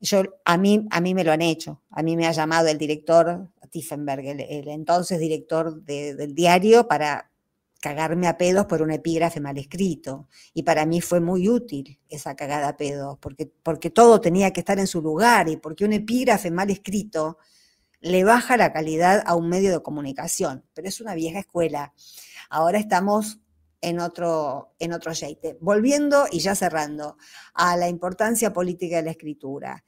Yo, 0.00 0.22
a, 0.44 0.58
mí, 0.58 0.86
a 0.90 1.00
mí 1.00 1.14
me 1.14 1.24
lo 1.24 1.32
han 1.32 1.40
hecho, 1.40 1.80
a 1.90 2.02
mí 2.02 2.16
me 2.16 2.26
ha 2.26 2.32
llamado 2.32 2.68
el 2.68 2.76
director 2.76 3.48
Tiffenberg, 3.74 4.24
el, 4.26 4.68
entonces 4.68 5.18
director 5.18 5.82
del 5.82 6.32
diario, 6.34 6.86
para 6.86 7.30
cagarme 7.84 8.28
a 8.28 8.38
pedos 8.38 8.64
por 8.64 8.80
un 8.80 8.90
epígrafe 8.92 9.40
mal 9.40 9.58
escrito. 9.58 10.26
Y 10.54 10.62
para 10.62 10.86
mí 10.86 11.02
fue 11.02 11.20
muy 11.20 11.50
útil 11.50 12.00
esa 12.08 12.34
cagada 12.34 12.68
a 12.68 12.76
pedos, 12.78 13.18
porque, 13.20 13.52
porque 13.62 13.90
todo 13.90 14.22
tenía 14.22 14.54
que 14.54 14.60
estar 14.60 14.78
en 14.78 14.86
su 14.86 15.02
lugar 15.02 15.50
y 15.50 15.58
porque 15.58 15.84
un 15.84 15.92
epígrafe 15.92 16.50
mal 16.50 16.70
escrito 16.70 17.36
le 18.00 18.24
baja 18.24 18.56
la 18.56 18.72
calidad 18.72 19.22
a 19.26 19.34
un 19.34 19.50
medio 19.50 19.70
de 19.70 19.82
comunicación. 19.82 20.64
Pero 20.72 20.88
es 20.88 21.02
una 21.02 21.14
vieja 21.14 21.40
escuela. 21.40 21.92
Ahora 22.48 22.78
estamos 22.78 23.40
en 23.82 24.00
otro, 24.00 24.72
en 24.78 24.94
otro 24.94 25.12
jeite. 25.12 25.58
Volviendo 25.60 26.24
y 26.32 26.38
ya 26.38 26.54
cerrando 26.54 27.18
a 27.52 27.76
la 27.76 27.90
importancia 27.90 28.54
política 28.54 28.96
de 28.96 29.02
la 29.02 29.10
escritura. 29.10 29.84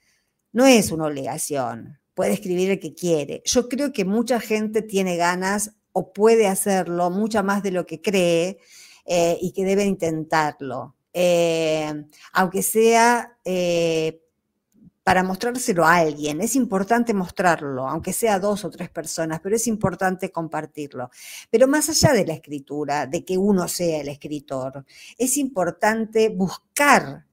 No 0.53 0.67
es 0.67 0.93
una 0.93 1.07
obligación, 1.07 1.99
puede 2.13 2.35
escribir 2.35 2.73
el 2.73 2.79
que 2.79 2.93
quiere. 2.93 3.41
Yo 3.47 3.71
creo 3.71 3.91
que 3.91 4.05
mucha 4.05 4.39
gente 4.39 4.83
tiene 4.83 5.17
ganas 5.17 5.77
o 5.99 6.13
puede 6.13 6.47
hacerlo 6.47 7.09
mucho 7.09 7.43
más 7.43 7.63
de 7.63 7.71
lo 7.71 7.87
que 7.87 8.03
cree 8.03 8.59
eh, 9.07 9.39
y 9.41 9.53
que 9.53 9.65
debe 9.65 9.85
intentarlo. 9.85 10.95
Eh, 11.11 11.91
aunque 12.35 12.63
sea 12.63 13.39
eh, 13.43 14.21
para 15.03 15.23
mostrárselo 15.23 15.87
a 15.87 15.97
alguien, 15.97 16.43
es 16.43 16.55
importante 16.55 17.15
mostrarlo, 17.15 17.89
aunque 17.89 18.13
sea 18.13 18.39
dos 18.39 18.67
o 18.67 18.71
tres 18.71 18.91
personas, 18.91 19.41
pero 19.41 19.57
es 19.57 19.67
importante 19.67 20.31
compartirlo. 20.31 21.09
Pero 21.51 21.67
más 21.67 21.89
allá 21.89 22.13
de 22.13 22.27
la 22.27 22.35
escritura, 22.35 23.07
de 23.07 23.25
que 23.25 23.39
uno 23.39 23.67
sea 23.67 24.03
el 24.03 24.09
escritor, 24.09 24.85
es 25.17 25.39
importante 25.39 26.29
buscar 26.29 27.25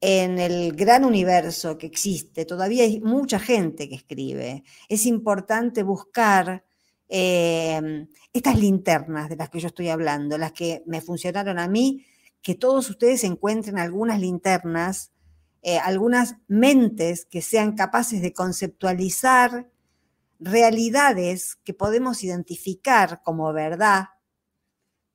en 0.00 0.40
el 0.40 0.72
gran 0.74 1.04
universo 1.04 1.78
que 1.78 1.86
existe, 1.86 2.46
todavía 2.46 2.82
hay 2.82 3.00
mucha 3.00 3.38
gente 3.38 3.88
que 3.88 3.94
escribe, 3.94 4.64
es 4.88 5.06
importante 5.06 5.84
buscar 5.84 6.64
Em, 7.08 8.08
estas 8.32 8.58
linternas 8.58 9.28
de 9.28 9.36
las 9.36 9.50
que 9.50 9.60
yo 9.60 9.68
estoy 9.68 9.88
hablando, 9.88 10.38
las 10.38 10.52
que 10.52 10.82
me 10.86 11.00
funcionaron 11.00 11.58
a 11.58 11.68
mí, 11.68 12.06
que 12.42 12.54
todos 12.54 12.90
ustedes 12.90 13.24
encuentren 13.24 13.78
algunas 13.78 14.20
linternas 14.20 15.12
eh, 15.66 15.78
algunas 15.78 16.36
mentes 16.46 17.24
que 17.24 17.40
sean 17.40 17.74
capaces 17.74 18.20
de 18.20 18.34
conceptualizar 18.34 19.66
realidades 20.38 21.56
que 21.64 21.72
podemos 21.72 22.22
identificar 22.22 23.22
como 23.22 23.50
verdad 23.54 24.08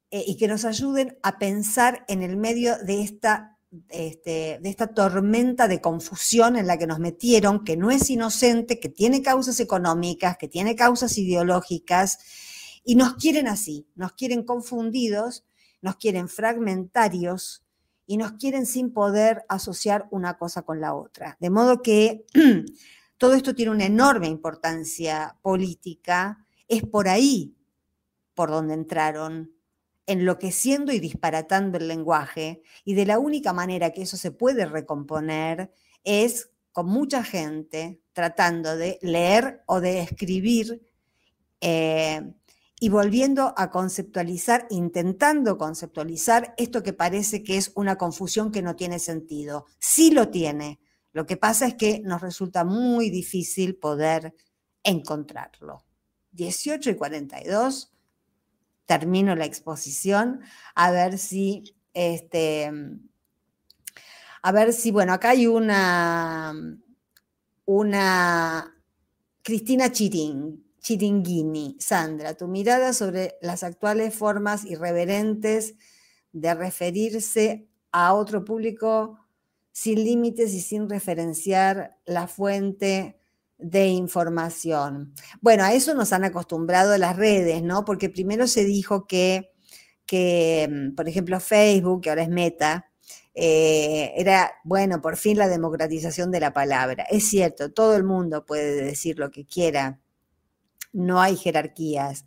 eh, 0.09 0.23
y 0.25 0.37
que 0.37 0.47
nos 0.47 0.65
ayuden 0.65 1.19
a 1.21 1.37
pensar 1.37 2.03
en 2.07 2.23
el 2.23 2.35
medio 2.35 2.79
de 2.79 3.03
esta, 3.03 3.58
este, 3.89 4.59
de 4.61 4.69
esta 4.69 4.87
tormenta 4.87 5.67
de 5.67 5.81
confusión 5.81 6.55
en 6.55 6.67
la 6.67 6.77
que 6.77 6.87
nos 6.87 6.99
metieron, 6.99 7.63
que 7.63 7.77
no 7.77 7.91
es 7.91 8.09
inocente, 8.09 8.79
que 8.79 8.89
tiene 8.89 9.21
causas 9.21 9.59
económicas, 9.59 10.37
que 10.37 10.47
tiene 10.47 10.75
causas 10.75 11.17
ideológicas, 11.17 12.19
y 12.83 12.95
nos 12.95 13.15
quieren 13.15 13.47
así, 13.47 13.87
nos 13.95 14.13
quieren 14.13 14.43
confundidos, 14.43 15.45
nos 15.81 15.97
quieren 15.97 16.27
fragmentarios 16.27 17.63
y 18.07 18.17
nos 18.17 18.33
quieren 18.33 18.65
sin 18.65 18.91
poder 18.91 19.45
asociar 19.49 20.07
una 20.09 20.37
cosa 20.37 20.63
con 20.63 20.81
la 20.81 20.95
otra. 20.95 21.37
De 21.39 21.51
modo 21.51 21.81
que 21.83 22.25
todo 23.17 23.33
esto 23.33 23.53
tiene 23.53 23.71
una 23.71 23.85
enorme 23.85 24.27
importancia 24.27 25.37
política, 25.41 26.45
es 26.67 26.83
por 26.83 27.07
ahí 27.07 27.55
por 28.33 28.49
donde 28.49 28.73
entraron 28.73 29.51
enloqueciendo 30.09 30.91
y 30.91 30.99
disparatando 30.99 31.77
el 31.77 31.87
lenguaje, 31.87 32.63
y 32.83 32.95
de 32.95 33.05
la 33.05 33.19
única 33.19 33.53
manera 33.53 33.91
que 33.91 34.01
eso 34.01 34.17
se 34.17 34.31
puede 34.31 34.65
recomponer 34.65 35.71
es 36.03 36.49
con 36.71 36.87
mucha 36.87 37.23
gente 37.23 38.01
tratando 38.13 38.75
de 38.75 38.97
leer 39.01 39.61
o 39.67 39.79
de 39.81 40.01
escribir 40.01 40.81
eh, 41.61 42.21
y 42.79 42.89
volviendo 42.89 43.53
a 43.55 43.69
conceptualizar, 43.69 44.65
intentando 44.69 45.57
conceptualizar 45.57 46.53
esto 46.57 46.81
que 46.81 46.93
parece 46.93 47.43
que 47.43 47.57
es 47.57 47.71
una 47.75 47.97
confusión 47.97 48.51
que 48.51 48.61
no 48.61 48.75
tiene 48.75 48.99
sentido. 48.99 49.65
Sí 49.79 50.11
lo 50.11 50.29
tiene. 50.29 50.79
Lo 51.11 51.25
que 51.25 51.37
pasa 51.37 51.67
es 51.67 51.75
que 51.75 51.99
nos 51.99 52.21
resulta 52.21 52.63
muy 52.63 53.09
difícil 53.09 53.75
poder 53.75 54.33
encontrarlo. 54.83 55.85
18 56.31 56.91
y 56.91 56.95
42 56.95 57.91
termino 58.89 59.35
la 59.35 59.45
exposición, 59.45 60.41
a 60.73 60.89
ver 60.89 61.19
si, 61.19 61.75
este, 61.93 62.71
a 64.41 64.51
ver 64.51 64.73
si, 64.73 64.89
bueno, 64.89 65.13
acá 65.13 65.29
hay 65.29 65.45
una, 65.45 66.55
una 67.65 68.75
Cristina 69.43 69.91
Chiring, 69.91 70.63
Chiringuini. 70.79 71.77
Sandra, 71.79 72.33
tu 72.33 72.47
mirada 72.47 72.93
sobre 72.93 73.35
las 73.43 73.61
actuales 73.61 74.15
formas 74.15 74.65
irreverentes 74.65 75.75
de 76.31 76.55
referirse 76.55 77.69
a 77.91 78.15
otro 78.15 78.43
público 78.43 79.19
sin 79.71 80.03
límites 80.03 80.51
y 80.55 80.61
sin 80.61 80.89
referenciar 80.89 81.99
la 82.05 82.27
fuente 82.27 83.18
de 83.59 83.87
información. 83.87 85.13
Bueno, 85.41 85.63
a 85.63 85.73
eso 85.73 85.93
nos 85.93 86.13
han 86.13 86.23
acostumbrado 86.23 86.97
las 86.97 87.17
redes, 87.17 87.61
¿no? 87.61 87.85
Porque 87.85 88.09
primero 88.09 88.47
se 88.47 88.63
dijo 88.63 89.05
que, 89.05 89.51
que 90.05 90.67
mm, 90.71 90.95
por 90.95 91.07
ejemplo, 91.07 91.39
Facebook, 91.39 92.01
que 92.01 92.09
ahora 92.09 92.23
es 92.23 92.29
Meta, 92.29 92.89
eh, 93.35 94.13
era, 94.17 94.51
bueno, 94.63 95.01
por 95.01 95.17
fin 95.17 95.37
la 95.37 95.47
democratización 95.47 96.31
de 96.31 96.39
la 96.39 96.53
palabra. 96.53 97.05
Es 97.09 97.29
cierto, 97.29 97.71
todo 97.71 97.95
el 97.95 98.03
mundo 98.03 98.45
puede 98.45 98.83
decir 98.83 99.19
lo 99.19 99.31
que 99.31 99.45
quiera, 99.45 99.99
no 100.93 101.21
hay 101.21 101.35
jerarquías. 101.37 102.25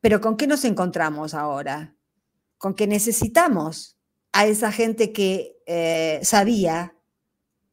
Pero 0.00 0.20
¿con 0.20 0.36
qué 0.36 0.46
nos 0.46 0.64
encontramos 0.64 1.34
ahora? 1.34 1.96
Con 2.58 2.74
que 2.74 2.86
necesitamos 2.86 3.98
a 4.32 4.46
esa 4.46 4.72
gente 4.72 5.12
que 5.12 5.58
eh, 5.66 6.20
sabía 6.22 6.95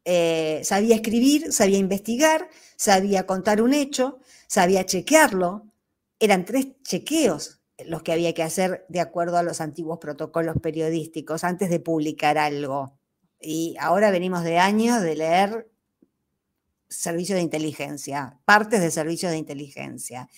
eh, 0.06 0.62
sabía 0.64 0.96
escribir, 0.96 1.52
sabía 1.52 1.78
investigar, 1.78 2.50
sabía 2.76 3.26
contar 3.26 3.62
un 3.62 3.74
hecho, 3.74 4.20
sabía 4.48 4.86
chequearlo. 4.86 5.66
Eran 6.20 6.46
tres 6.46 6.68
chequeos 6.84 7.62
los 7.86 8.04
que 8.04 8.12
había 8.12 8.34
que 8.34 8.44
hacer 8.44 8.86
de 8.90 9.00
acuerdo 9.00 9.38
a 9.38 9.44
los 9.44 9.62
antiguos 9.62 10.00
protocolos 10.00 10.58
periodísticos 10.62 11.44
antes 11.44 11.70
de 11.70 11.80
publicar 11.80 12.38
algo. 12.38 12.98
Y 13.40 13.76
ahora 13.80 14.12
venimos 14.12 14.44
de 14.44 14.58
años 14.58 15.02
de 15.02 15.16
leer 15.16 15.70
servicios 16.90 17.38
de 17.38 17.44
inteligencia, 17.44 18.40
partes 18.46 18.82
de 18.82 18.92
servicios 18.92 19.32
de 19.32 19.38
inteligencia. 19.38 20.30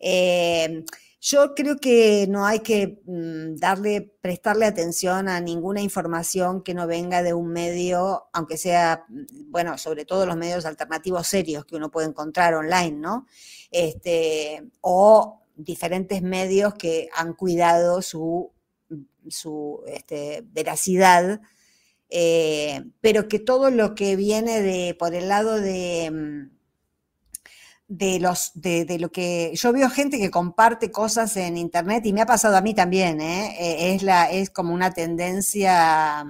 Eh, 0.00 0.84
yo 1.20 1.54
creo 1.54 1.76
que 1.76 2.26
no 2.28 2.46
hay 2.46 2.60
que 2.60 3.02
mm, 3.04 3.56
darle, 3.56 4.10
prestarle 4.22 4.64
atención 4.64 5.28
a 5.28 5.40
ninguna 5.40 5.82
información 5.82 6.62
que 6.62 6.72
no 6.72 6.86
venga 6.86 7.22
de 7.22 7.34
un 7.34 7.48
medio, 7.48 8.28
aunque 8.32 8.56
sea, 8.56 9.04
mm, 9.08 9.50
bueno, 9.50 9.76
sobre 9.76 10.06
todo 10.06 10.24
los 10.24 10.36
medios 10.36 10.64
alternativos 10.64 11.26
serios 11.26 11.66
que 11.66 11.76
uno 11.76 11.90
puede 11.90 12.08
encontrar 12.08 12.54
online, 12.54 12.92
¿no? 12.92 13.26
Este, 13.70 14.70
o 14.80 15.42
diferentes 15.56 16.22
medios 16.22 16.74
que 16.74 17.08
han 17.14 17.34
cuidado 17.34 18.00
su, 18.00 18.52
su 19.28 19.82
este, 19.88 20.42
veracidad, 20.46 21.42
eh, 22.08 22.82
pero 23.02 23.28
que 23.28 23.38
todo 23.38 23.70
lo 23.70 23.94
que 23.94 24.16
viene 24.16 24.62
de, 24.62 24.94
por 24.98 25.14
el 25.14 25.28
lado 25.28 25.60
de 25.60 26.10
mm, 26.10 26.59
de, 27.90 28.20
los, 28.20 28.52
de, 28.54 28.98
lo 29.00 29.10
que 29.10 29.50
yo 29.56 29.72
veo 29.72 29.90
gente 29.90 30.18
que 30.18 30.30
comparte 30.30 30.92
cosas 30.92 31.36
en 31.36 31.56
internet 31.56 32.06
y 32.06 32.12
me 32.12 32.20
ha 32.20 32.26
pasado 32.26 32.56
a 32.56 32.60
mí 32.60 32.72
también, 32.72 33.20
¿eh? 33.20 33.56
Eh, 33.58 33.94
es, 33.94 34.04
la, 34.04 34.30
es 34.30 34.48
como 34.48 34.72
una 34.72 34.92
tendencia, 34.92 36.24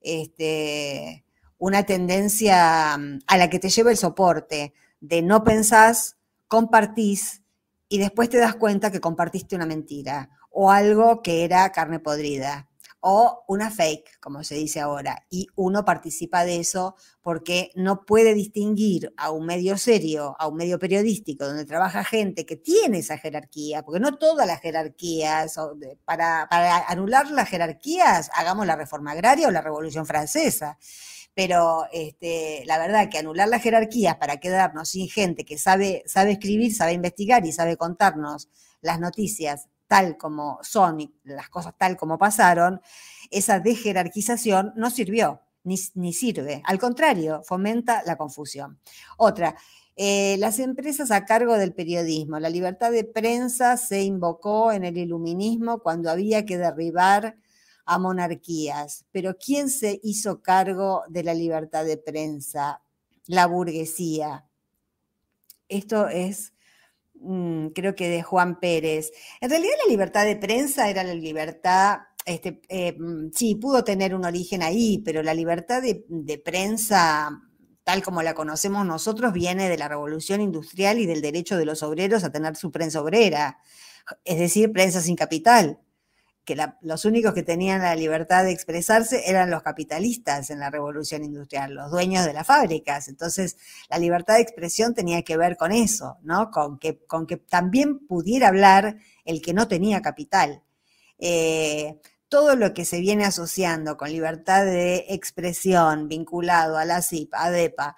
este, 0.00 1.24
una 1.56 1.84
tendencia 1.84 2.94
a 2.94 3.36
la 3.36 3.48
que 3.48 3.60
te 3.60 3.68
lleva 3.68 3.92
el 3.92 3.96
soporte, 3.96 4.74
de 5.00 5.22
no 5.22 5.44
pensás, 5.44 6.16
compartís 6.48 7.42
y 7.88 7.98
después 7.98 8.28
te 8.28 8.38
das 8.38 8.56
cuenta 8.56 8.90
que 8.90 9.00
compartiste 9.00 9.54
una 9.54 9.66
mentira 9.66 10.30
o 10.50 10.72
algo 10.72 11.22
que 11.22 11.44
era 11.44 11.70
carne 11.70 12.00
podrida 12.00 12.68
o 13.04 13.44
una 13.48 13.68
fake, 13.68 14.20
como 14.20 14.44
se 14.44 14.54
dice 14.54 14.80
ahora, 14.80 15.26
y 15.28 15.48
uno 15.56 15.84
participa 15.84 16.44
de 16.44 16.60
eso 16.60 16.94
porque 17.20 17.72
no 17.74 18.04
puede 18.06 18.32
distinguir 18.32 19.12
a 19.16 19.32
un 19.32 19.44
medio 19.44 19.76
serio, 19.76 20.36
a 20.38 20.46
un 20.46 20.56
medio 20.56 20.78
periodístico, 20.78 21.44
donde 21.44 21.64
trabaja 21.64 22.04
gente 22.04 22.46
que 22.46 22.56
tiene 22.56 22.98
esa 22.98 23.18
jerarquía, 23.18 23.82
porque 23.82 23.98
no 23.98 24.18
todas 24.18 24.46
las 24.46 24.60
jerarquías, 24.60 25.58
para, 26.04 26.46
anular 26.86 27.28
las 27.32 27.48
jerarquías, 27.48 28.30
hagamos 28.34 28.66
la 28.66 28.76
reforma 28.76 29.10
agraria 29.10 29.48
o 29.48 29.50
la 29.50 29.62
revolución 29.62 30.06
francesa. 30.06 30.78
Pero 31.34 31.86
este, 31.92 32.62
la 32.66 32.78
verdad 32.78 33.08
que 33.10 33.18
anular 33.18 33.48
las 33.48 33.62
jerarquías 33.62 34.16
para 34.16 34.38
quedarnos 34.38 34.90
sin 34.90 35.08
gente 35.08 35.44
que 35.44 35.58
sabe, 35.58 36.04
sabe 36.06 36.32
escribir, 36.32 36.74
sabe 36.74 36.92
investigar 36.92 37.44
y 37.46 37.52
sabe 37.52 37.76
contarnos 37.76 38.48
las 38.80 39.00
noticias 39.00 39.68
tal 39.92 40.16
como 40.16 40.58
son 40.62 41.02
y 41.02 41.14
las 41.24 41.50
cosas 41.50 41.74
tal 41.76 41.98
como 41.98 42.16
pasaron, 42.16 42.80
esa 43.30 43.60
dejerarquización 43.60 44.72
no 44.74 44.88
sirvió, 44.88 45.42
ni, 45.64 45.76
sirve. 46.14 46.62
Al 46.64 46.78
contrario, 46.78 47.42
fomenta 47.44 48.02
la 48.06 48.16
confusión. 48.16 48.78
Otra, 49.18 49.54
eh, 49.94 50.36
las 50.38 50.60
empresas 50.60 51.10
a 51.10 51.26
cargo 51.26 51.58
del 51.58 51.74
periodismo. 51.74 52.40
La 52.40 52.48
libertad 52.48 52.90
de 52.90 53.04
prensa 53.04 53.76
se 53.76 54.02
invocó 54.02 54.72
en 54.72 54.84
el 54.84 54.96
iluminismo 54.96 55.80
cuando 55.80 56.10
había 56.10 56.46
que 56.46 56.56
derribar 56.56 57.36
a 57.84 57.98
monarquías. 57.98 59.04
Pero 59.12 59.36
¿quién 59.36 59.68
se 59.68 60.00
hizo 60.02 60.40
cargo 60.40 61.02
de 61.10 61.22
la 61.22 61.34
libertad 61.34 61.84
de 61.84 61.98
prensa? 61.98 62.80
La 63.26 63.44
burguesía. 63.44 64.46
Esto 65.68 66.08
es 66.08 66.54
Mm, 67.22 67.68
creo 67.68 67.94
que 67.94 68.08
de 68.08 68.22
Juan 68.22 68.58
Pérez. 68.60 69.12
En 69.40 69.50
realidad 69.50 69.74
la 69.84 69.90
libertad 69.90 70.24
de 70.24 70.36
prensa 70.36 70.90
era 70.90 71.04
la 71.04 71.14
libertad, 71.14 72.00
este, 72.26 72.60
eh, 72.68 72.96
mm, 72.98 73.30
sí, 73.32 73.54
pudo 73.56 73.84
tener 73.84 74.14
un 74.14 74.24
origen 74.24 74.62
ahí, 74.62 74.98
pero 75.04 75.22
la 75.22 75.34
libertad 75.34 75.82
de, 75.82 76.04
de 76.08 76.38
prensa 76.38 77.30
tal 77.84 78.02
como 78.02 78.22
la 78.22 78.34
conocemos 78.34 78.86
nosotros, 78.86 79.32
viene 79.32 79.68
de 79.68 79.76
la 79.76 79.88
revolución 79.88 80.40
industrial 80.40 80.98
y 81.00 81.06
del 81.06 81.20
derecho 81.20 81.56
de 81.56 81.64
los 81.64 81.82
obreros 81.82 82.22
a 82.24 82.30
tener 82.30 82.54
su 82.56 82.70
prensa 82.70 83.02
obrera, 83.02 83.58
es 84.24 84.38
decir, 84.38 84.72
prensa 84.72 85.00
sin 85.00 85.16
capital 85.16 85.80
que 86.44 86.56
los 86.80 87.04
únicos 87.04 87.34
que 87.34 87.42
tenían 87.42 87.82
la 87.82 87.94
libertad 87.94 88.44
de 88.44 88.50
expresarse 88.50 89.30
eran 89.30 89.50
los 89.50 89.62
capitalistas 89.62 90.50
en 90.50 90.58
la 90.58 90.70
revolución 90.70 91.24
industrial, 91.24 91.74
los 91.74 91.90
dueños 91.90 92.24
de 92.26 92.32
las 92.32 92.46
fábricas. 92.46 93.08
Entonces, 93.08 93.56
la 93.88 93.98
libertad 93.98 94.34
de 94.34 94.42
expresión 94.42 94.94
tenía 94.94 95.22
que 95.22 95.36
ver 95.36 95.56
con 95.56 95.70
eso, 95.70 96.18
¿no? 96.22 96.50
Con 96.50 96.78
que, 96.78 96.98
con 97.06 97.26
que 97.26 97.36
también 97.36 98.06
pudiera 98.06 98.48
hablar 98.48 98.96
el 99.24 99.40
que 99.40 99.54
no 99.54 99.68
tenía 99.68 100.02
capital. 100.02 100.62
Eh, 101.18 102.00
todo 102.28 102.56
lo 102.56 102.72
que 102.72 102.86
se 102.86 102.98
viene 103.00 103.26
asociando 103.26 103.98
con 103.98 104.10
libertad 104.10 104.64
de 104.64 105.04
expresión 105.10 106.08
vinculado 106.08 106.78
a 106.78 106.86
la 106.86 107.02
CIP, 107.02 107.34
a 107.34 107.50
DEPA, 107.50 107.94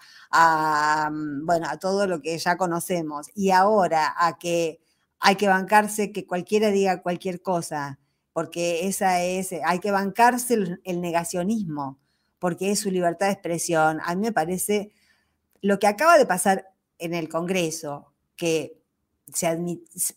bueno, 1.45 1.69
a 1.71 1.79
todo 1.79 2.09
lo 2.09 2.21
que 2.21 2.37
ya 2.37 2.57
conocemos, 2.57 3.29
y 3.35 3.53
ahora 3.53 4.13
a 4.19 4.37
que 4.37 4.81
hay 5.21 5.37
que 5.37 5.47
bancarse 5.47 6.11
que 6.11 6.27
cualquiera 6.27 6.71
diga 6.71 7.01
cualquier 7.01 7.43
cosa, 7.43 8.01
porque 8.35 8.89
esa 8.89 9.23
es, 9.23 9.55
hay 9.65 9.79
que 9.79 9.93
bancarse 9.93 10.55
el, 10.83 11.01
negacionismo, 11.01 12.01
porque 12.41 12.73
es 12.73 12.81
su 12.81 12.91
libertad 12.91 13.27
de 13.27 13.33
expresión. 13.33 14.01
A 14.05 14.15
mí 14.17 14.23
me 14.23 14.33
parece 14.33 14.91
lo 15.63 15.79
que 15.79 15.87
acaba 15.87 16.19
de 16.19 16.27
pasar 16.27 16.67
en 16.99 17.15
el 17.15 17.29
Congreso, 17.29 18.13
que 18.35 18.83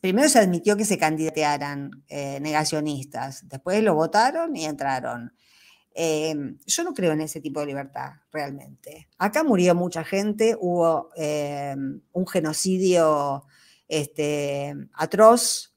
primero 0.02 0.28
se 0.28 0.40
admitió 0.40 0.76
que 0.76 0.84
se 0.84 0.98
candidatearan 0.98 2.04
eh, 2.10 2.40
negacionistas, 2.42 3.48
después 3.48 3.84
lo 3.84 3.94
votaron 3.94 4.56
y 4.56 4.66
entraron. 4.66 5.32
Em, 5.94 6.58
yo 6.66 6.84
no 6.84 6.96
creo 6.96 7.12
en 7.12 7.22
ese 7.22 7.40
tipo 7.40 7.60
de 7.60 7.68
libertad, 7.68 8.14
realmente. 8.32 9.10
Acá 9.20 9.44
murió 9.44 9.76
mucha 9.76 10.04
gente, 10.04 10.58
hubo 10.60 11.12
em, 11.16 12.02
un 12.14 12.28
genocidio 12.28 13.46
este, 13.88 14.76
atroz. 14.94 15.77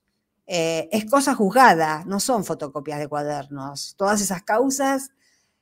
Eh, 0.53 0.89
es 0.91 1.05
cosa 1.05 1.33
juzgada, 1.37 2.03
no 2.07 2.19
son 2.19 2.45
fotocopias 2.45 2.99
de 2.99 3.07
cuadernos. 3.07 3.95
Todas 3.97 4.21
esas 4.21 4.43
causas 4.43 5.13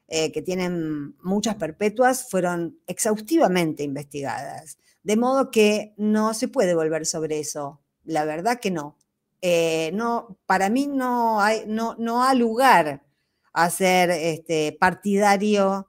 eh, 0.08 0.32
que 0.32 0.40
tienen 0.40 1.14
muchas 1.22 1.56
perpetuas 1.56 2.30
fueron 2.30 2.78
exhaustivamente 2.86 3.82
investigadas. 3.82 4.78
De 5.02 5.18
modo 5.18 5.50
que 5.50 5.92
no 5.98 6.32
se 6.32 6.48
puede 6.48 6.74
volver 6.74 7.04
sobre 7.04 7.38
eso. 7.38 7.82
La 8.04 8.24
verdad 8.24 8.60
que 8.60 8.70
no. 8.70 8.96
Eh, 9.42 9.90
no 9.92 10.38
para 10.46 10.70
mí 10.70 10.86
no 10.86 11.42
hay, 11.42 11.64
no, 11.66 11.94
no 11.98 12.24
ha 12.24 12.32
lugar 12.32 13.04
a 13.52 13.68
ser 13.68 14.08
este, 14.08 14.74
partidario 14.80 15.87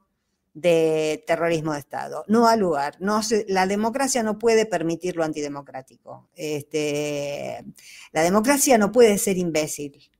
de 0.61 1.23
terrorismo 1.25 1.73
de 1.73 1.79
Estado. 1.79 2.25
No 2.27 2.47
ha 2.47 2.55
lugar. 2.55 2.97
No 2.99 3.21
la 3.47 3.67
democracia 3.67 4.23
no 4.23 4.37
puede 4.37 4.65
permitir 4.65 5.15
lo 5.15 5.23
antidemocrático. 5.23 6.29
Este, 6.35 7.63
la 8.11 8.23
democracia 8.23 8.77
no 8.77 8.91
puede 8.91 9.17
ser 9.17 9.37
imbécil. 9.37 10.11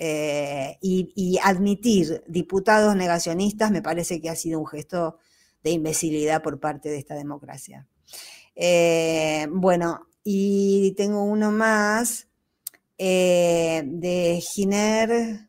Eh, 0.00 0.78
y, 0.80 1.38
admitir 1.42 2.22
diputados 2.28 2.94
negacionistas 2.94 3.72
me 3.72 3.82
parece 3.82 4.20
que 4.20 4.30
ha 4.30 4.36
sido 4.36 4.60
un 4.60 4.66
gesto 4.66 5.18
de 5.64 5.72
imbecilidad 5.72 6.40
por 6.40 6.60
parte 6.60 6.88
de 6.88 6.98
esta 6.98 7.16
democracia. 7.16 7.88
Eh, 8.54 9.48
bueno, 9.50 10.06
y 10.22 10.92
tengo 10.96 11.24
uno 11.24 11.50
más 11.50 12.28
eh, 12.96 13.82
de 13.86 14.40
Giner 14.40 15.48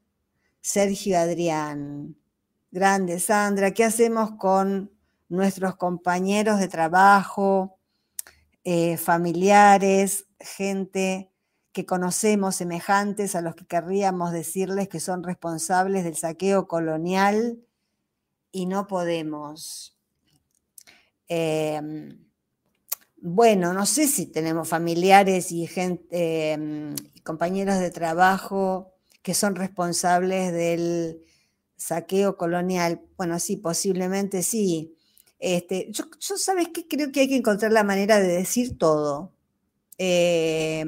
Sergio 0.61 1.19
Adrián. 1.19 2.18
Grande, 2.71 3.19
Sandra, 3.19 3.71
¿qué 3.71 3.83
hacemos 3.83 4.31
con 4.37 4.91
nuestros 5.27 5.75
compañeros 5.75 6.59
de 6.59 6.67
trabajo, 6.67 7.79
familiares, 8.97 10.27
gente 10.39 11.31
que 11.71 11.85
conocemos 11.85 12.55
semejantes 12.55 13.35
a 13.35 13.41
los 13.41 13.55
que 13.55 13.65
querríamos 13.65 14.31
decirles 14.31 14.87
que 14.87 14.99
son 14.99 15.23
responsables 15.23 16.03
del 16.03 16.15
saqueo 16.15 16.67
colonial 16.67 17.59
y 18.51 18.65
no 18.65 18.87
podemos. 18.87 19.97
Em, 21.27 22.25
bueno, 23.21 23.73
no 23.73 23.85
sé 23.85 24.07
si 24.07 24.25
tenemos 24.27 24.67
familiares 24.67 25.51
y 25.51 25.67
gente, 25.67 26.53
em, 26.53 26.95
compañeros 27.23 27.79
de 27.79 27.91
trabajo 27.91 28.93
que 29.21 29.33
son 29.33 29.55
responsables 29.55 30.51
del 30.53 31.21
saqueo 31.79 32.37
colonial. 32.37 33.01
Bueno, 33.17 33.39
sí, 33.39 33.57
posiblemente 33.57 34.43
sí. 34.43 34.95
Este, 35.39 35.87
yo, 35.91 36.05
¿sabes 36.19 36.69
qué? 36.69 36.87
Creo 36.87 37.11
que 37.11 37.21
hay 37.21 37.29
que 37.29 37.37
encontrar 37.37 37.71
la 37.71 37.83
manera 37.83 38.19
de 38.19 38.27
decir 38.27 38.77
todo. 38.77 39.33
Eh, 39.97 40.85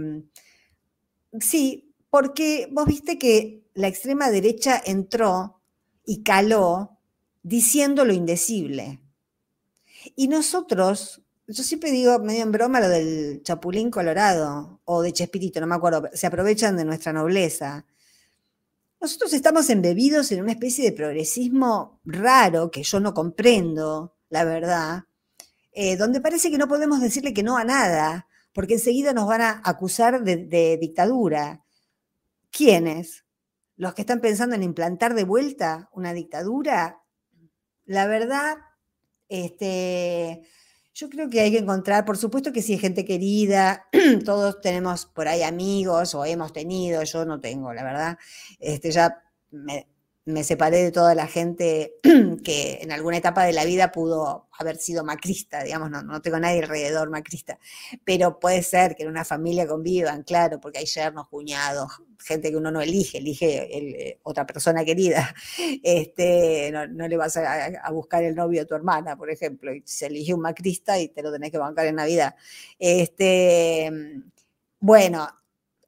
Sí, 1.40 1.94
porque 2.10 2.68
vos 2.72 2.86
viste 2.86 3.18
que 3.18 3.64
la 3.74 3.88
extrema 3.88 4.30
derecha 4.30 4.82
entró 4.86 5.62
y 6.06 6.24
caló 6.24 6.98
diciendo 7.44 8.04
lo 8.06 8.14
indecible. 8.14 9.00
Y 10.16 10.28
nosotros, 10.28 11.22
yo 11.48 11.64
siempre 11.64 11.92
digo 11.92 12.20
medio 12.20 12.44
en 12.44 12.52
broma 12.52 12.80
lo 12.80 12.90
del 12.90 13.42
Chapulín 13.44 13.92
Colorado 13.92 14.82
o 14.86 15.02
de 15.02 15.14
Chespirito, 15.14 15.60
no 15.62 15.68
me 15.68 15.76
acuerdo, 15.76 16.10
se 16.14 16.28
aprovechan 16.28 16.76
de 16.78 16.86
nuestra 16.86 17.14
nobleza. 17.14 17.86
Nosotros 19.02 19.34
estamos 19.34 19.68
embebidos 19.72 20.32
en 20.32 20.44
una 20.44 20.52
especie 20.52 20.86
de 20.86 20.96
progresismo 20.96 22.00
raro 22.06 22.70
que 22.70 22.84
yo 22.84 23.00
no 23.00 23.16
comprendo, 23.16 24.16
la 24.30 24.44
verdad, 24.44 25.06
eh, 25.72 25.98
donde 25.98 26.22
parece 26.22 26.52
que 26.52 26.60
no 26.60 26.68
podemos 26.68 27.02
decirle 27.02 27.34
que 27.34 27.42
no 27.42 27.58
a 27.58 27.64
nada, 27.64 28.28
porque 28.54 28.76
enseguida 28.76 29.12
nos 29.12 29.26
van 29.26 29.42
a 29.42 29.62
acusar 29.66 30.24
de, 30.24 30.78
dictadura. 30.80 31.66
¿Quiénes? 32.52 33.26
¿Los 33.76 33.96
que 33.96 34.02
están 34.02 34.22
pensando 34.22 34.56
en 34.56 34.62
implantar 34.62 35.16
de 35.16 35.24
vuelta 35.24 35.90
una 35.94 36.14
dictadura? 36.14 37.02
La 37.86 38.06
verdad, 38.06 38.58
este, 39.30 40.44
yo 40.94 41.10
creo 41.10 41.30
que 41.30 41.40
hay 41.40 41.52
que 41.52 41.60
encontrar, 41.60 42.06
por 42.06 42.18
supuesto 42.18 42.52
que 42.52 42.62
si 42.62 42.74
hay 42.74 42.80
gente 42.80 43.06
querida, 43.06 43.88
todos 44.26 44.60
tenemos 44.62 45.06
por 45.06 45.28
ahí 45.28 45.44
amigos 45.44 46.14
o 46.16 46.26
hemos 46.26 46.52
tenido, 46.54 47.04
yo 47.04 47.26
no 47.26 47.40
tengo, 47.40 47.74
la 47.74 47.84
verdad, 47.84 48.18
este, 48.60 48.92
ya 48.92 49.24
me, 49.52 49.88
me 50.26 50.44
separé 50.44 50.84
de 50.84 50.92
toda 50.92 51.16
la 51.16 51.28
gente 51.28 51.96
que 52.44 52.80
en 52.82 52.92
alguna 52.92 53.18
etapa 53.18 53.44
de 53.44 53.54
la 53.54 53.66
vida 53.66 53.92
pudo 53.92 54.48
haber 54.58 54.78
sido 54.78 55.04
macrista, 55.04 55.64
digamos, 55.64 55.90
no, 55.90 56.04
no 56.04 56.22
tengo 56.22 56.40
nadie 56.40 56.60
alrededor 56.60 57.10
macrista, 57.10 57.58
pero 58.04 58.40
puede 58.40 58.62
ser 58.64 58.96
que 58.96 59.04
en 59.04 59.10
una 59.10 59.26
familia 59.26 59.68
convivan, 59.68 60.24
claro, 60.24 60.60
porque 60.60 60.80
hay 60.80 60.86
yernos, 60.86 61.28
cuñados, 61.28 62.02
gente 62.24 62.52
que 62.52 62.58
uno 62.58 62.72
no 62.72 62.82
elige, 62.82 63.18
elige 63.18 63.78
eh, 63.78 64.20
otra 64.24 64.46
persona 64.46 64.86
querida. 64.86 65.34
Este, 65.84 66.72
no, 66.72 67.08
le 67.08 67.18
vas 67.18 67.38
a, 67.38 67.92
buscar 67.92 68.24
el 68.24 68.36
novio 68.36 68.62
a 68.62 68.66
tu 68.66 68.76
hermana, 68.76 69.16
por 69.18 69.30
ejemplo, 69.30 69.74
y 69.74 69.82
se 69.86 70.08
elige 70.08 70.34
un 70.34 70.42
macrista 70.42 71.00
y 71.00 71.10
te 71.10 71.22
lo 71.24 71.32
tenés 71.32 71.52
que 71.52 71.58
bancar 71.58 71.86
en 71.88 71.96
Navidad. 71.96 72.36
Este, 72.78 73.92
bueno, 74.80 75.28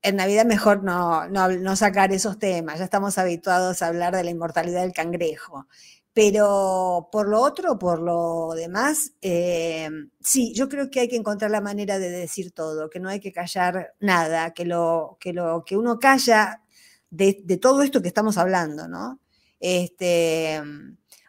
en 0.04 0.18
Navidad 0.18 0.45
mejor 0.45 0.84
no, 0.84 1.28
no, 1.30 1.76
sacar 1.76 2.12
esos 2.12 2.38
temas, 2.38 2.80
ya 2.80 2.86
estamos 2.86 3.18
habituados 3.18 3.82
a 3.82 3.88
hablar 3.88 4.16
de 4.16 4.24
la 4.24 4.32
inmortalidad 4.32 4.82
del 4.82 4.93
cangrejo. 4.93 5.68
Pero 6.14 7.10
por 7.12 7.28
lo 7.28 7.41
otro, 7.41 7.80
por 7.80 7.99
lo 7.99 8.54
demás, 8.54 9.14
eh, 9.22 9.89
sí, 10.22 10.54
yo 10.54 10.70
creo 10.70 10.91
que 10.91 10.99
hay 10.99 11.08
que 11.08 11.16
encontrar 11.16 11.49
la 11.49 11.62
manera 11.62 11.97
de 11.97 12.12
decir 12.12 12.51
todo, 12.51 12.89
que 12.89 12.99
no 12.99 13.10
hay 13.10 13.20
que 13.20 13.32
callar 13.32 13.95
nada, 13.99 14.54
que 14.54 14.66
lo 14.66 15.18
que, 15.20 15.34
lo, 15.34 15.64
que 15.66 15.78
uno 15.78 15.97
calla 15.99 16.62
de, 17.10 17.41
de 17.43 17.58
todo 17.58 17.82
esto 17.82 18.01
que 18.01 18.10
estamos 18.10 18.38
hablando, 18.38 18.88
¿no? 18.88 19.22
Este, 19.60 20.62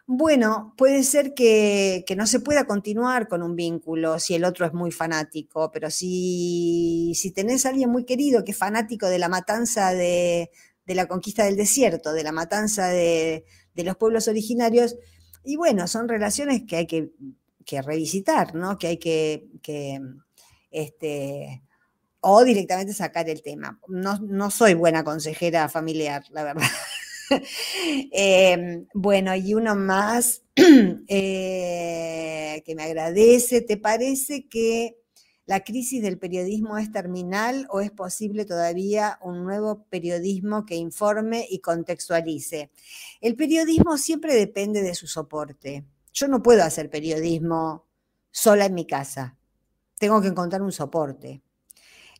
bueno, 0.07 0.73
puede 0.77 1.03
ser 1.03 1.33
que, 1.33 2.05
no 2.15 2.27
se 2.27 2.39
pueda 2.39 2.65
continuar 2.65 3.27
con 3.27 3.41
un 3.41 3.55
vínculo 3.55 4.19
si 4.19 4.35
el 4.35 4.45
otro 4.45 4.65
es 4.65 4.73
muy 4.73 4.91
fanático, 4.91 5.71
pero 5.71 5.89
si, 5.89 7.13
si 7.15 7.31
tenés 7.31 7.65
a 7.65 7.69
alguien 7.69 7.89
muy 7.89 8.05
querido 8.05 8.43
que 8.43 8.51
es 8.51 8.57
fanático 8.57 9.07
de 9.07 9.17
la 9.17 9.29
matanza 9.29 9.93
de, 9.93 10.51
la 10.85 11.07
conquista 11.07 11.45
del 11.45 11.55
desierto, 11.55 12.13
de 12.13 12.23
la 12.23 12.31
matanza 12.31 12.87
de, 12.89 13.45
los 13.75 13.97
pueblos 13.97 14.27
originarios, 14.27 14.95
y 15.43 15.57
bueno, 15.57 15.87
son 15.87 16.07
relaciones 16.07 16.63
que 16.67 16.75
hay 16.77 16.87
que, 16.87 17.11
revisitar, 17.81 18.53
¿no? 18.53 18.77
Que 18.77 18.87
hay 18.87 18.97
que, 18.97 19.49
este, 20.69 21.63
o 22.19 22.43
directamente 22.43 22.93
sacar 22.93 23.27
el 23.27 23.41
tema. 23.41 23.79
No, 23.87 24.19
no 24.19 24.51
soy 24.51 24.75
buena 24.75 25.03
consejera 25.03 25.67
familiar, 25.67 26.23
la 26.29 26.43
verdad. 26.43 26.67
Em, 28.11 28.87
bueno, 28.93 29.35
y 29.35 29.53
uno 29.53 29.75
más 29.75 30.43
eh, 31.07 32.63
que 32.65 32.75
me 32.75 32.83
agradece. 32.83 33.61
¿Te 33.61 33.77
parece 33.77 34.47
que 34.47 34.97
la 35.45 35.63
crisis 35.63 36.01
del 36.01 36.17
periodismo 36.17 36.77
es 36.77 36.91
terminal 36.91 37.67
o 37.69 37.81
es 37.81 37.91
posible 37.91 38.45
todavía 38.45 39.19
un 39.21 39.43
nuevo 39.43 39.85
periodismo 39.89 40.65
que 40.65 40.75
informe 40.75 41.45
y 41.49 41.59
contextualice? 41.59 42.71
El 43.21 43.35
periodismo 43.35 43.97
siempre 43.97 44.35
depende 44.35 44.81
de 44.81 44.95
su 44.95 45.07
soporte. 45.07 45.85
Yo 46.13 46.27
no 46.27 46.41
puedo 46.41 46.63
hacer 46.63 46.89
periodismo 46.89 47.85
sola 48.31 48.65
en 48.65 48.73
mi 48.73 48.85
casa. 48.85 49.37
Tengo 49.99 50.21
que 50.21 50.27
encontrar 50.27 50.61
un 50.61 50.71
soporte. 50.71 51.41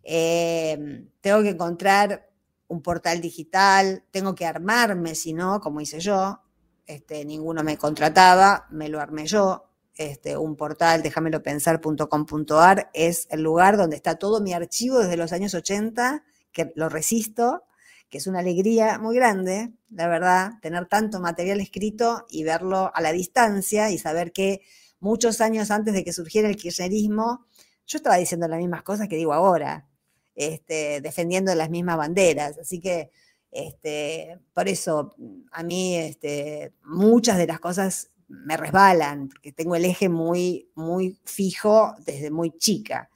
Em, 0.03 1.09
tengo 1.21 1.41
que 1.41 1.49
encontrar 1.49 2.29
un 2.67 2.81
portal 2.81 3.21
digital, 3.21 4.03
tengo 4.11 4.35
que 4.35 4.45
armarme, 4.45 5.15
si 5.15 5.33
no, 5.33 5.59
como 5.59 5.81
hice 5.81 5.99
yo, 5.99 6.41
este, 6.85 7.25
ninguno 7.25 7.63
me 7.63 7.77
contrataba, 7.77 8.67
me 8.71 8.89
lo 8.89 8.99
armé 8.99 9.25
yo. 9.25 9.63
Este, 9.97 10.35
un 10.35 10.57
portal, 10.57 11.01
déjamelo-pensar.com.ar, 11.03 12.89
es 12.93 13.27
el 13.29 13.41
lugar 13.41 13.77
donde 13.77 13.95
está 13.95 14.15
todo 14.15 14.41
mi 14.41 14.51
archivo 14.53 14.99
desde 14.99 15.15
los 15.15 15.31
años 15.31 15.53
80, 15.53 16.25
que 16.51 16.73
lo 16.75 16.89
resisto, 16.89 17.63
que 18.09 18.17
es 18.17 18.27
una 18.27 18.39
alegría 18.39 18.99
muy 18.99 19.15
grande, 19.15 19.73
la 19.89 20.07
verdad, 20.09 20.51
tener 20.61 20.85
tanto 20.87 21.21
material 21.21 21.61
escrito 21.61 22.25
y 22.29 22.43
verlo 22.43 22.91
a 22.93 23.01
la 23.01 23.13
distancia 23.13 23.89
y 23.89 23.97
saber 23.97 24.33
que 24.33 24.61
muchos 24.99 25.39
años 25.39 25.71
antes 25.71 25.93
de 25.93 26.03
que 26.03 26.11
surgiera 26.11 26.49
el 26.49 26.57
kirchnerismo, 26.57 27.45
yo 27.87 27.97
estaba 27.97 28.17
diciendo 28.17 28.47
las 28.49 28.59
mismas 28.59 28.83
cosas 28.83 29.07
que 29.07 29.15
digo 29.15 29.33
ahora, 29.33 29.87
este, 30.35 31.01
defendiendo 31.01 31.53
las 31.55 31.69
mismas 31.69 31.97
banderas. 31.97 32.57
Así 32.59 32.79
que 32.79 33.11
Este, 33.51 34.37
por 34.53 34.67
eso 34.67 35.15
a 35.51 35.63
mí 35.63 35.95
este, 35.95 36.73
muchas 36.83 37.37
de 37.37 37.47
las 37.47 37.59
cosas 37.61 38.11
me 38.27 38.57
resbalan, 38.57 39.29
porque 39.29 39.53
tengo 39.53 39.75
el 39.77 39.85
eje 39.85 40.09
muy, 40.09 40.69
muy 40.75 41.17
fijo 41.25 41.93
desde 42.05 42.31
muy 42.31 42.51
chica. 42.57 43.09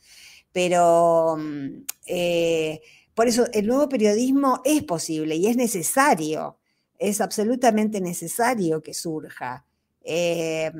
Pero 0.53 1.37
mm, 1.37 1.85
eh, 2.07 2.81
por 3.13 3.27
eso 3.27 3.45
el 3.53 3.67
nuevo 3.67 3.89
periodismo 3.89 4.61
es 4.65 4.83
posible 4.83 5.35
y 5.35 5.47
es 5.47 5.57
necesario, 5.57 6.57
es 6.99 7.21
absolutamente 7.21 8.01
necesario 8.01 8.81
que 8.81 8.93
surja. 8.93 9.65
Eh, 10.03 10.71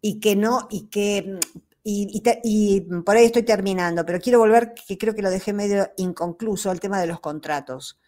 y 0.00 0.20
que 0.20 0.36
no, 0.36 0.68
y 0.70 0.86
que 0.88 1.38
y, 1.90 2.80
por 3.04 3.16
ahí 3.16 3.24
estoy 3.24 3.44
terminando, 3.44 4.04
pero 4.04 4.20
quiero 4.20 4.38
volver, 4.38 4.74
que 4.74 4.98
creo 4.98 5.14
que 5.14 5.22
lo 5.22 5.30
dejé 5.30 5.54
medio 5.54 5.90
inconcluso, 5.96 6.70
al 6.70 6.80
tema 6.80 7.00
de 7.00 7.06
los 7.06 7.20
contratos. 7.20 7.98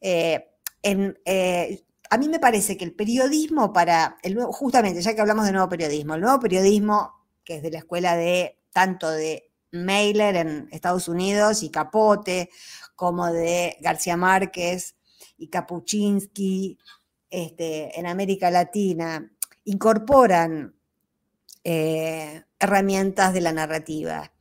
Eh, 0.00 0.48
eh, 0.82 1.84
a 2.10 2.18
mí 2.18 2.28
me 2.28 2.40
parece 2.40 2.76
que 2.76 2.84
el 2.84 2.92
periodismo 2.92 3.72
para, 3.72 4.16
el 4.24 4.36
justamente, 4.42 5.00
ya 5.00 5.14
que 5.14 5.20
hablamos 5.20 5.46
de 5.46 5.52
nuevo 5.52 5.68
periodismo, 5.68 6.14
el 6.14 6.22
nuevo 6.22 6.40
periodismo, 6.40 7.24
que 7.44 7.56
es 7.56 7.62
de 7.62 7.70
la 7.70 7.78
escuela 7.78 8.16
de 8.16 8.58
tanto 8.72 9.08
de 9.08 9.52
Mailer 9.70 10.34
en 10.34 10.68
Estados 10.72 11.06
Unidos 11.06 11.62
y 11.62 11.70
Capote, 11.70 12.50
como 12.96 13.32
de 13.32 13.76
García 13.80 14.16
Márquez 14.16 14.96
y 15.38 15.48
Kapuczynski 15.48 16.78
este, 17.30 17.96
en 17.98 18.06
América 18.06 18.50
Latina, 18.50 19.30
incorporan 19.64 20.74
eh, 21.62 22.42
herramientas 22.60 23.32
de 23.32 23.40
la 23.40 23.52
narrativa. 23.52 24.32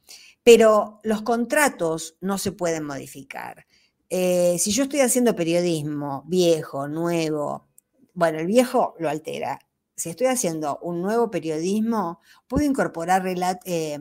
Pero 0.44 1.00
los 1.04 1.22
contratos 1.22 2.18
no 2.22 2.38
se 2.38 2.52
pueden 2.52 2.84
modificar. 2.84 3.66
Eh, 4.10 4.58
si 4.60 4.72
yo 4.72 4.84
estoy 4.84 5.02
haciendo 5.02 5.36
periodismo 5.36 6.24
viejo, 6.28 6.88
nuevo, 6.88 7.68
bueno, 8.14 8.40
el 8.40 8.48
viejo 8.48 8.96
lo 9.00 9.10
altera. 9.10 9.60
Si 9.96 10.10
estoy 10.10 10.28
haciendo 10.28 10.80
un 10.82 11.02
nuevo 11.02 11.30
periodismo, 11.30 12.22
puedo 12.48 12.66
incorporar 12.66 13.26
eh, 13.66 14.00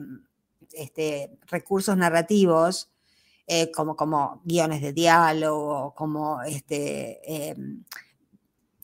este, 0.73 1.37
recursos 1.47 1.97
narrativos 1.97 2.91
como, 3.73 3.95
como, 3.95 4.41
guiones 4.45 4.79
de 4.79 4.93
diálogo, 4.93 5.95
como 5.95 6.43
este, 6.43 7.55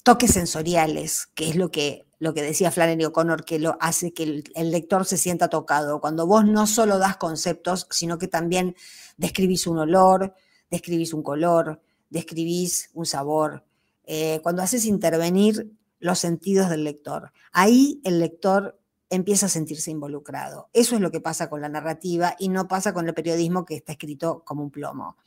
toques 0.05 0.31
sensoriales, 0.31 1.27
que 1.35 1.49
es 1.49 1.55
lo 1.55 1.69
que 1.69 2.04
lo 2.19 2.33
que 2.33 2.41
decía 2.41 2.71
Flannery 2.71 3.05
O'Connor, 3.05 3.45
que 3.45 3.59
lo 3.59 3.77
hace 3.79 4.13
que 4.13 4.43
el, 4.55 4.71
lector 4.71 5.05
se 5.05 5.17
sienta 5.17 5.49
tocado. 5.49 5.99
Cuando 5.99 6.25
vos 6.27 6.45
no 6.45 6.67
solo 6.67 6.97
das 6.97 7.17
conceptos, 7.17 7.87
sino 7.91 8.17
que 8.17 8.27
también 8.27 8.75
describís 9.17 9.67
un 9.67 9.79
olor, 9.79 10.33
describís 10.69 11.13
un 11.13 11.23
color, 11.23 11.81
describís 12.09 12.89
un 12.93 13.05
sabor. 13.05 13.65
Eh, 14.05 14.39
cuando 14.43 14.61
haces 14.61 14.85
intervenir 14.85 15.71
los 15.99 16.19
sentidos 16.19 16.69
del 16.69 16.83
lector, 16.83 17.31
ahí 17.51 18.01
el 18.03 18.19
lector 18.19 18.79
empieza 19.09 19.47
a 19.47 19.49
sentirse 19.49 19.91
involucrado. 19.91 20.69
Eso 20.73 20.95
es 20.95 21.01
lo 21.01 21.11
que 21.11 21.21
pasa 21.21 21.49
con 21.49 21.61
la 21.61 21.69
narrativa 21.69 22.35
y 22.39 22.49
no 22.49 22.67
pasa 22.67 22.93
con 22.93 23.07
el 23.07 23.13
periodismo 23.13 23.65
que 23.65 23.75
está 23.75 23.93
escrito 23.93 24.43
como 24.43 24.63
un 24.63 24.71
plomo. 24.71 25.17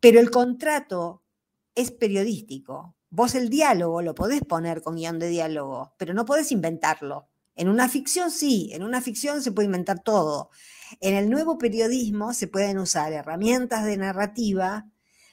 Pero 0.00 0.20
el 0.20 0.30
contrato 0.30 1.22
es 1.74 1.90
periodístico, 1.90 2.94
Vos 3.16 3.36
el 3.36 3.48
diálogo 3.48 4.02
lo 4.02 4.12
podés 4.12 4.40
poner 4.42 4.82
con 4.82 4.96
guion 4.96 5.20
de 5.20 5.28
diálogo, 5.28 5.94
pero 5.98 6.14
no 6.14 6.24
podés 6.24 6.50
inventarlo. 6.50 7.28
En 7.54 7.68
una 7.68 7.88
ficción 7.88 8.32
sí, 8.32 8.70
en 8.72 8.82
una 8.82 9.00
ficción 9.00 9.40
se 9.40 9.52
puede 9.52 9.66
inventar 9.66 10.02
todo. 10.02 10.50
En 10.98 11.14
el 11.14 11.30
nuevo 11.30 11.56
periodismo 11.56 12.34
se 12.34 12.48
pueden 12.48 12.76
usar 12.76 13.12
herramientas 13.12 13.84
de 13.84 13.98
narrativa, 13.98 14.90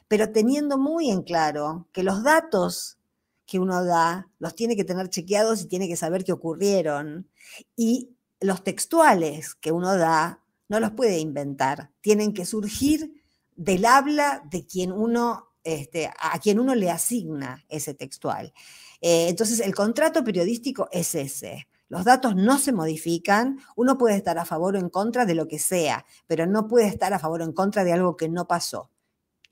pero 0.08 0.32
teniendo 0.32 0.78
muy 0.78 1.10
en 1.10 1.24
claro 1.24 1.88
que 1.92 2.04
los 2.04 2.22
datos 2.22 3.00
que 3.48 3.58
uno 3.58 3.84
da 3.84 4.30
los 4.38 4.54
tiene 4.54 4.76
que 4.76 4.84
tener 4.84 5.10
chequeados 5.10 5.64
y 5.64 5.66
tiene 5.66 5.88
que 5.88 5.96
saber 5.96 6.24
qué 6.24 6.34
ocurrieron. 6.34 7.32
Y 7.76 8.16
los 8.40 8.64
textuales 8.64 9.56
que 9.56 9.72
uno 9.72 9.98
da 9.98 10.44
no 10.70 10.80
los 10.80 10.92
puede 10.92 11.18
inventar, 11.18 11.90
tienen 12.02 12.36
que 12.36 12.46
surgir 12.46 13.24
del 13.56 13.86
habla 13.86 14.44
de 14.52 14.68
quien 14.68 14.92
uno 14.92 15.51
este, 15.64 16.08
a 16.08 16.40
quien 16.40 16.60
uno 16.60 16.76
le 16.76 16.90
asigna 16.90 17.64
ese 17.70 17.94
textual. 17.94 18.54
Eh, 19.00 19.28
entonces, 19.30 19.60
el 19.60 19.76
contrato 19.76 20.24
periodístico 20.24 20.88
es 20.92 21.16
ese. 21.16 21.68
Los 21.88 22.06
datos 22.06 22.36
no 22.36 22.58
se 22.58 22.72
modifican, 22.72 23.60
uno 23.76 23.98
puede 23.98 24.16
estar 24.16 24.38
a 24.38 24.46
favor 24.46 24.76
o 24.76 24.80
en 24.80 24.90
contra 24.90 25.26
de 25.26 25.36
lo 25.36 25.48
que 25.48 25.60
sea, 25.60 26.06
pero 26.26 26.46
no 26.48 26.68
puede 26.68 26.88
estar 26.88 27.14
a 27.14 27.20
favor 27.20 27.42
o 27.42 27.44
en 27.44 27.52
contra 27.52 27.84
de 27.84 27.92
algo 27.92 28.16
que 28.16 28.30
no 28.30 28.48
pasó. 28.48 28.90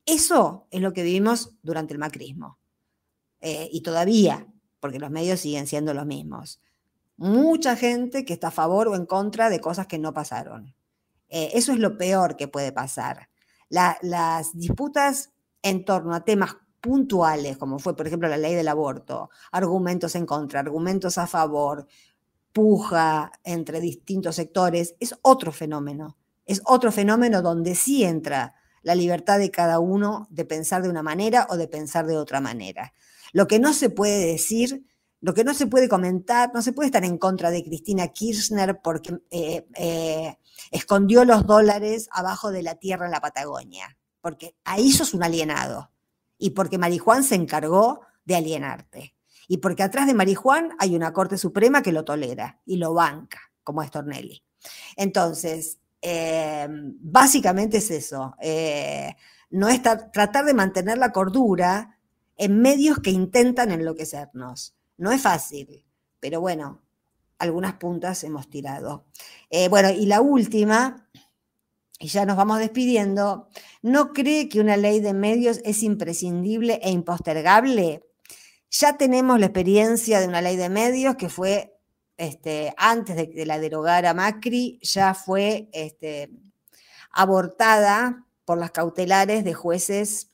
Eso 0.05 0.65
es 0.71 0.81
lo 0.81 0.93
que 0.93 1.03
vivimos 1.03 1.57
durante 1.61 1.93
el 1.93 1.99
macrismo. 1.99 2.57
Eh, 3.41 3.69
y 3.71 3.81
todavía, 3.81 4.47
porque 4.79 4.99
los 4.99 5.11
medios 5.11 5.41
siguen 5.41 5.67
siendo 5.67 5.93
los 5.93 6.05
mismos. 6.05 6.61
Mucha 7.17 7.75
gente 7.75 8.23
que 8.23 8.33
está 8.33 8.47
a 8.47 8.51
favor 8.51 8.87
o 8.87 8.95
en 8.95 9.05
contra 9.05 9.49
de 9.49 9.59
cosas 9.59 9.87
que 9.87 9.99
no 9.99 10.13
pasaron. 10.13 10.73
Eh, 11.27 11.51
eso 11.53 11.73
es 11.73 11.79
lo 11.79 11.97
peor 11.97 12.37
que 12.37 12.47
puede 12.47 12.71
pasar. 12.71 13.29
las 13.69 14.57
disputas 14.57 15.31
en 15.61 15.85
torno 15.85 16.13
a 16.13 16.23
temas 16.23 16.57
puntuales, 16.81 17.57
como 17.57 17.79
fue, 17.79 17.95
por 17.95 18.07
ejemplo, 18.07 18.29
la 18.29 18.37
ley 18.37 18.55
del 18.55 18.67
aborto, 18.67 19.29
argumentos 19.51 20.15
en 20.15 20.25
contra, 20.25 20.59
argumentos 20.59 21.17
a 21.17 21.27
favor, 21.27 21.87
puja 22.53 23.31
entre 23.43 23.79
distintos 23.79 24.35
sectores, 24.35 24.95
es 24.99 25.15
otro 25.21 25.51
fenómeno. 25.51 26.17
Es 26.45 26.61
otro 26.65 26.91
fenómeno 26.91 27.41
donde 27.41 27.75
sí 27.75 28.03
entra 28.03 28.55
la 28.81 28.95
libertad 28.95 29.37
de 29.39 29.51
cada 29.51 29.79
uno 29.79 30.27
de 30.31 30.45
pensar 30.45 30.81
de 30.81 30.89
una 30.89 31.03
manera 31.03 31.47
o 31.49 31.57
de 31.57 31.67
pensar 31.67 32.07
de 32.07 32.17
otra 32.17 32.41
manera. 32.41 32.93
Lo 33.33 33.47
que 33.47 33.59
no 33.59 33.73
se 33.73 33.89
puede 33.89 34.25
decir, 34.25 34.83
lo 35.21 35.33
que 35.33 35.43
no 35.43 35.53
se 35.53 35.67
puede 35.67 35.89
comentar, 35.89 36.51
no 36.53 36.61
se 36.61 36.73
puede 36.73 36.87
estar 36.87 37.05
en 37.05 37.17
contra 37.17 37.51
de 37.51 37.63
Cristina 37.63 38.07
Kirchner 38.07 38.79
porque 38.81 39.19
eh, 39.29 39.67
eh, 39.75 40.37
escondió 40.71 41.25
los 41.25 41.45
dólares 41.45 42.09
abajo 42.11 42.51
de 42.51 42.63
la 42.63 42.75
tierra 42.75 43.05
en 43.05 43.11
la 43.11 43.21
Patagonia 43.21 43.97
porque 44.21 44.55
ahí 44.63 44.91
sos 44.91 45.13
un 45.13 45.23
alienado 45.23 45.91
y 46.37 46.51
porque 46.51 46.77
Marijuán 46.77 47.23
se 47.23 47.35
encargó 47.35 48.01
de 48.25 48.35
alienarte 48.35 49.15
y 49.47 49.57
porque 49.57 49.83
atrás 49.83 50.07
de 50.07 50.13
Marijuán 50.13 50.75
hay 50.79 50.95
una 50.95 51.11
Corte 51.11 51.37
Suprema 51.37 51.81
que 51.81 51.91
lo 51.91 52.05
tolera 52.05 52.61
y 52.65 52.77
lo 52.77 52.93
banca, 52.93 53.39
como 53.63 53.81
es 53.81 53.89
Tornelli. 53.89 54.43
Entonces, 54.95 55.79
em, 56.01 56.95
básicamente 57.01 57.77
es 57.77 57.89
eso, 57.89 58.35
eh, 58.41 59.15
no 59.49 59.67
es 59.67 59.81
tratar 59.81 60.45
de 60.45 60.53
mantener 60.53 60.99
la 60.99 61.11
cordura 61.11 61.97
en 62.37 62.61
medios 62.61 62.99
que 62.99 63.09
intentan 63.09 63.71
enloquecernos. 63.71 64.75
No 64.97 65.11
es 65.11 65.21
fácil, 65.21 65.83
pero 66.19 66.39
bueno, 66.41 66.83
algunas 67.39 67.73
puntas 67.73 68.23
hemos 68.23 68.49
tirado. 68.49 69.05
Eh, 69.49 69.67
bueno, 69.69 69.89
y 69.89 70.05
la 70.05 70.21
última, 70.21 71.08
y 71.99 72.07
ya 72.07 72.25
nos 72.25 72.37
vamos 72.37 72.59
despidiendo, 72.59 73.49
¿no 73.81 74.13
cree 74.13 74.47
que 74.47 74.61
una 74.61 74.77
ley 74.77 75.01
de 75.01 75.13
medios 75.13 75.59
es 75.65 75.83
imprescindible 75.83 76.79
e 76.81 76.91
impostergable? 76.91 78.05
Ya 78.71 78.97
tenemos 78.97 79.37
la 79.39 79.47
experiencia 79.47 80.21
de 80.21 80.27
una 80.27 80.41
ley 80.41 80.55
de 80.55 80.69
medios 80.69 81.17
que 81.17 81.27
fue 81.27 81.77
este, 82.15 82.73
antes 82.77 83.15
de 83.17 83.29
que 83.29 83.45
la 83.45 83.59
derogara 83.59 84.13
Macri, 84.13 84.79
ya 84.81 85.13
fue 85.13 85.69
este, 85.73 86.29
abortada 87.11 88.25
por 88.45 88.57
las 88.57 88.71
cautelares 88.71 89.43
de 89.43 89.53
jueces 89.53 90.29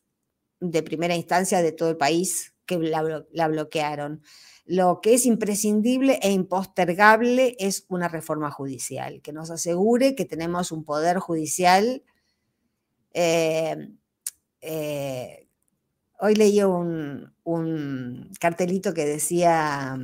de 0.59 0.83
primera 0.83 1.15
instancia 1.15 1.61
de 1.61 1.71
todo 1.71 1.89
el 1.89 1.97
país 1.97 2.53
que 2.65 2.77
la 2.77 3.47
bloquearon. 3.47 4.23
Lo 4.65 4.99
que 4.99 5.13
es 5.13 5.27
imprescindible 5.27 6.19
e 6.23 6.31
impostergable 6.31 7.55
es 7.59 7.85
una 7.87 8.07
reforma 8.07 8.49
judicial, 8.49 9.21
que 9.21 9.31
nos 9.31 9.51
asegure 9.51 10.15
que 10.15 10.25
tenemos 10.25 10.71
un 10.71 10.83
poder 10.83 11.19
judicial. 11.19 12.03
Eh, 13.13 13.89
eh, 14.61 15.47
hoy 16.19 16.33
leí 16.33 16.63
un, 16.63 17.31
cartelito 18.39 18.95
que 18.95 19.05
decía, 19.05 19.99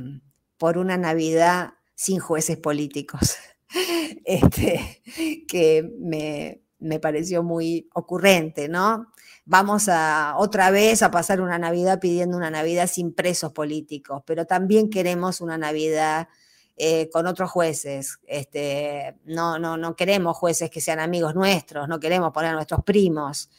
por 0.58 0.78
una 0.78 0.96
Navidad 0.96 1.74
sin 1.96 2.20
jueces 2.20 2.56
políticos, 2.56 3.34
este, 4.24 5.02
que 5.48 5.92
me, 5.98 6.61
me 6.82 7.00
pareció 7.00 7.42
muy 7.42 7.88
ocurrente, 7.94 8.68
¿no? 8.68 9.06
vamos 9.44 9.88
a 9.88 10.34
otra 10.38 10.70
vez 10.70 11.02
a 11.02 11.10
pasar 11.10 11.40
una 11.40 11.58
Navidad 11.58 12.00
pidiendo 12.00 12.36
una 12.36 12.50
Navidad 12.50 12.86
sin 12.86 13.12
presos 13.12 13.52
políticos, 13.52 14.22
pero 14.26 14.46
también 14.46 14.90
queremos 14.90 15.40
una 15.40 15.58
Navidad 15.58 16.28
eh, 16.76 17.10
con 17.10 17.26
otros 17.26 17.50
jueces. 17.50 18.18
Este, 18.26 19.16
no, 19.24 19.58
no, 19.58 19.76
no 19.76 19.96
queremos 19.96 20.36
jueces 20.36 20.70
que 20.70 20.80
sean 20.80 21.00
amigos 21.00 21.34
nuestros, 21.34 21.88
no 21.88 22.00
queremos 22.00 22.32
poner 22.32 22.50
a 22.50 22.54
nuestros 22.54 22.82
primos. 22.84 23.50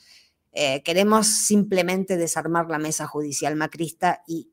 Eh, 0.54 0.84
queremos 0.84 1.28
simplemente 1.28 2.16
desarmar 2.16 2.70
la 2.70 2.78
mesa 2.78 3.08
judicial 3.08 3.56
macrista 3.56 4.24
y, 4.28 4.50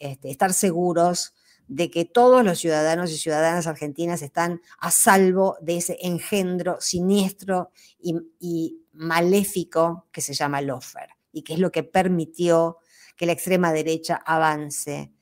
este, 0.00 0.30
estar 0.30 0.52
seguros 0.52 1.34
de 1.68 1.90
que 1.90 2.04
todos 2.04 2.44
los 2.44 2.58
ciudadanos 2.58 3.10
y 3.10 3.16
ciudadanas 3.16 3.66
argentinas 3.66 4.22
están 4.22 4.60
a 4.78 4.90
salvo 4.90 5.56
de 5.60 5.78
ese 5.78 5.98
engendro 6.00 6.80
siniestro 6.80 7.70
y, 7.98 8.82
maléfico 8.92 10.06
que 10.10 10.22
se 10.22 10.32
llama 10.32 10.62
Lofer 10.62 11.10
y 11.30 11.42
que 11.42 11.52
es 11.52 11.58
lo 11.58 11.70
que 11.70 11.82
permitió 11.82 12.78
que 13.14 13.26
la 13.26 13.32
extrema 13.32 13.70
derecha 13.70 14.22
avance 14.24 15.12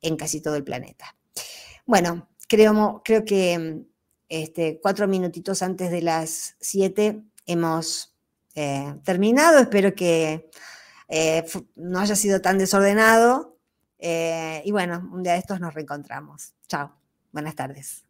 en 0.00 0.16
casi 0.16 0.40
todo 0.40 0.56
el 0.56 0.64
planeta. 0.64 1.16
Bueno, 1.86 2.28
creo, 2.48 3.24
que 3.24 3.84
este, 4.28 4.80
cuatro 4.82 5.06
minutitos 5.06 5.62
antes 5.62 5.92
de 5.92 6.02
las 6.02 6.56
siete 6.58 7.22
hemos 7.46 8.16
eh, 8.56 8.96
terminado. 9.04 9.60
Espero 9.60 9.94
que 9.94 10.50
eh, 11.08 11.44
no 11.76 12.00
haya 12.00 12.16
sido 12.16 12.40
tan 12.40 12.58
desordenado. 12.58 13.49
Eh, 14.00 14.62
y 14.64 14.72
bueno, 14.72 15.08
un 15.12 15.22
día 15.22 15.34
de 15.34 15.38
estos 15.38 15.60
nos 15.60 15.74
reencontramos. 15.74 16.54
Chao. 16.66 16.96
Buenas 17.32 17.54
tardes. 17.54 18.09